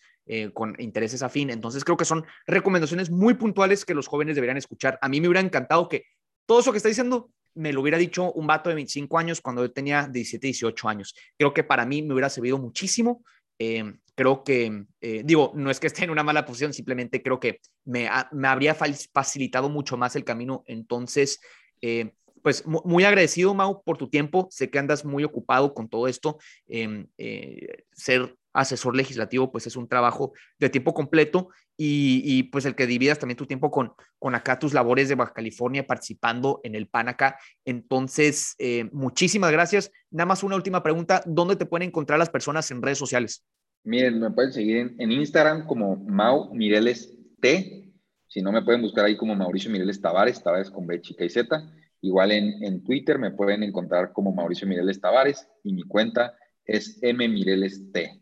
Con 0.54 0.76
intereses 0.78 1.24
afín. 1.24 1.50
Entonces 1.50 1.84
creo 1.84 1.98
que 1.98 2.06
son 2.06 2.26
recomendaciones 2.46 3.10
muy 3.10 3.34
puntuales 3.34 3.84
que 3.84 3.96
los 3.96 4.08
jóvenes 4.08 4.36
deberían 4.36 4.58
escuchar. 4.58 5.00
A 5.02 5.10
mí 5.10 5.20
me 5.20 5.28
hubiera 5.28 5.40
encantado 5.40 5.90
que 5.90 6.06
todo 6.46 6.60
eso 6.60 6.72
que 6.72 6.78
está 6.78 6.90
diciendo 6.90 7.32
me 7.56 7.74
lo 7.74 7.82
hubiera 7.82 7.98
dicho 7.98 8.32
un 8.34 8.48
vato 8.48 8.70
de 8.70 8.76
25 8.76 9.18
años 9.18 9.42
cuando 9.42 9.64
yo 9.64 9.72
tenía 9.72 10.08
17, 10.08 10.48
18 10.48 10.90
años. 10.90 11.16
Creo 11.38 11.54
que 11.54 11.64
para 11.64 11.86
mí 11.86 12.02
me 12.02 12.14
hubiera 12.14 12.30
servido 12.30 12.58
muchísimo. 12.58 13.24
Eh, 13.58 13.84
creo 14.16 14.44
que, 14.44 14.86
eh, 15.02 15.22
digo, 15.26 15.52
no 15.56 15.72
es 15.72 15.80
que 15.80 15.88
esté 15.88 16.04
en 16.04 16.10
una 16.10 16.24
mala 16.24 16.46
posición, 16.46 16.74
simplemente 16.74 17.24
creo 17.24 17.40
que 17.40 17.60
me, 17.86 18.10
me 18.32 18.48
habría 18.48 18.76
facilitado 18.76 19.70
mucho 19.70 19.98
más 19.98 20.16
el 20.16 20.24
camino. 20.24 20.64
Entonces, 20.68 21.40
eh, 21.82 22.12
pues 22.42 22.66
muy 22.66 23.04
agradecido, 23.04 23.54
Mau, 23.54 23.84
por 23.84 23.98
tu 23.98 24.10
tiempo. 24.10 24.48
Sé 24.52 24.70
que 24.70 24.80
andas 24.80 25.06
muy 25.06 25.24
ocupado 25.24 25.74
con 25.74 25.90
todo 25.90 26.08
esto. 26.08 26.38
Em, 26.68 27.08
eh, 27.18 27.84
ser 27.92 28.36
asesor 28.54 28.95
legislativo, 28.95 29.52
pues 29.52 29.68
es 29.68 29.76
un 29.76 29.88
trabajo 29.88 30.34
de 30.60 30.70
tiempo 30.70 30.93
completo 30.93 31.50
y, 31.78 32.22
y, 32.26 32.43
pues 32.43 32.66
el 32.66 32.76
que 32.76 32.88
dividas 32.88 33.20
también 33.20 33.38
tu 33.38 33.45
tiempo 33.45 33.72
con, 33.72 33.93
con 34.18 34.36
acá 34.36 34.60
tus 34.60 34.74
labores 34.74 35.08
de 35.10 35.16
Baja 35.16 35.34
California 35.34 35.88
participando 35.88 36.60
en 36.64 36.76
el 36.76 36.88
PAN 36.88 37.10
acá. 37.10 37.38
Entonces, 37.66 38.56
eh, 38.60 38.89
muchísimas 38.91 39.52
gracias. 39.52 39.91
Nada 40.12 40.26
más 40.26 40.43
una 40.43 40.56
última 40.56 40.84
pregunta, 40.84 41.22
¿dónde 41.26 41.56
te 41.56 41.66
pueden 41.66 41.88
encontrar 41.88 42.20
las 42.20 42.30
personas 42.30 42.70
en 42.72 42.82
redes 42.82 42.97
sociales? 42.97 43.45
Miren, 43.84 44.20
me 44.20 44.32
pueden 44.32 44.52
seguir 44.52 44.78
en, 44.78 44.95
en 45.00 45.12
Instagram 45.12 45.66
como 45.66 45.95
Mau 45.95 46.54
Mireles 46.54 47.16
T, 47.39 47.89
si 48.30 48.43
no 48.43 48.52
me 48.52 48.62
pueden 48.62 48.84
buscar 48.84 49.06
ahí 49.06 49.18
como 49.18 49.36
Mauricio 49.36 49.72
Mireles 49.72 50.00
Tavares, 50.00 50.43
Tavares 50.43 50.70
con 50.70 50.86
B 50.86 51.02
chica 51.02 51.26
y 51.26 51.30
Z. 51.30 51.68
Igual 52.02 52.32
en, 52.32 52.64
en 52.64 52.84
Twitter 52.84 53.18
me 53.18 53.32
pueden 53.32 53.64
encontrar 53.64 54.14
como 54.14 54.32
Mauricio 54.32 54.68
Mireles 54.68 55.02
Tavares 55.02 55.47
y 55.64 55.74
mi 55.74 55.82
cuenta 55.82 56.38
es 56.64 57.00
M 57.02 57.28
Mireles 57.28 57.91
T. 57.91 58.22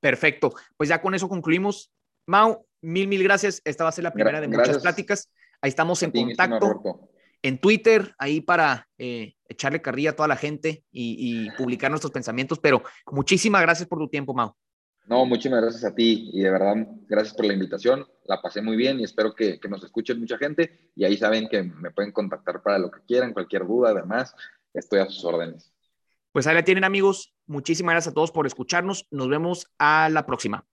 Perfecto. 0.00 0.52
Pues 0.76 0.88
ya 0.88 1.00
con 1.00 1.14
eso 1.14 1.28
concluimos. 1.28 1.92
Mau, 2.26 2.66
mil, 2.80 3.06
mil 3.06 3.22
gracias. 3.22 3.60
Esta 3.64 3.84
va 3.84 3.90
a 3.90 3.92
ser 3.92 4.04
la 4.04 4.12
primera 4.12 4.40
de 4.40 4.48
muchas 4.48 4.64
gracias. 4.64 4.82
pláticas. 4.82 5.30
Ahí 5.60 5.68
estamos 5.68 6.02
en 6.02 6.10
contacto. 6.10 7.10
En 7.42 7.58
Twitter, 7.58 8.14
ahí 8.18 8.42
para 8.42 8.86
eh, 8.98 9.34
echarle 9.48 9.80
carrilla 9.80 10.10
a 10.10 10.16
toda 10.16 10.28
la 10.28 10.36
gente 10.36 10.84
y, 10.90 11.46
y, 11.46 11.50
publicar 11.52 11.90
nuestros 11.90 12.12
pensamientos. 12.12 12.58
Pero 12.58 12.82
muchísimas 13.10 13.62
gracias 13.62 13.88
por 13.88 13.98
tu 13.98 14.08
tiempo, 14.08 14.34
Mau. 14.34 14.54
No, 15.06 15.24
muchísimas 15.24 15.62
gracias 15.62 15.84
a 15.84 15.94
ti 15.94 16.30
y 16.32 16.42
de 16.42 16.50
verdad, 16.50 16.86
gracias 17.08 17.34
por 17.34 17.46
la 17.46 17.54
invitación. 17.54 18.06
La 18.26 18.40
pasé 18.42 18.60
muy 18.60 18.76
bien 18.76 19.00
y 19.00 19.04
espero 19.04 19.34
que, 19.34 19.58
que 19.58 19.68
nos 19.68 19.82
escuchen 19.82 20.20
mucha 20.20 20.36
gente. 20.36 20.92
Y 20.94 21.04
ahí 21.04 21.16
saben 21.16 21.48
que 21.48 21.62
me 21.62 21.90
pueden 21.90 22.12
contactar 22.12 22.62
para 22.62 22.78
lo 22.78 22.90
que 22.90 23.00
quieran, 23.06 23.32
cualquier 23.32 23.66
duda. 23.66 23.90
Además, 23.90 24.34
estoy 24.74 25.00
a 25.00 25.06
sus 25.06 25.24
órdenes. 25.24 25.69
Pues 26.32 26.46
ahí 26.46 26.54
la 26.54 26.64
tienen 26.64 26.84
amigos. 26.84 27.34
Muchísimas 27.46 27.94
gracias 27.94 28.12
a 28.12 28.14
todos 28.14 28.30
por 28.30 28.46
escucharnos. 28.46 29.06
Nos 29.10 29.28
vemos 29.28 29.66
a 29.78 30.08
la 30.10 30.26
próxima. 30.26 30.66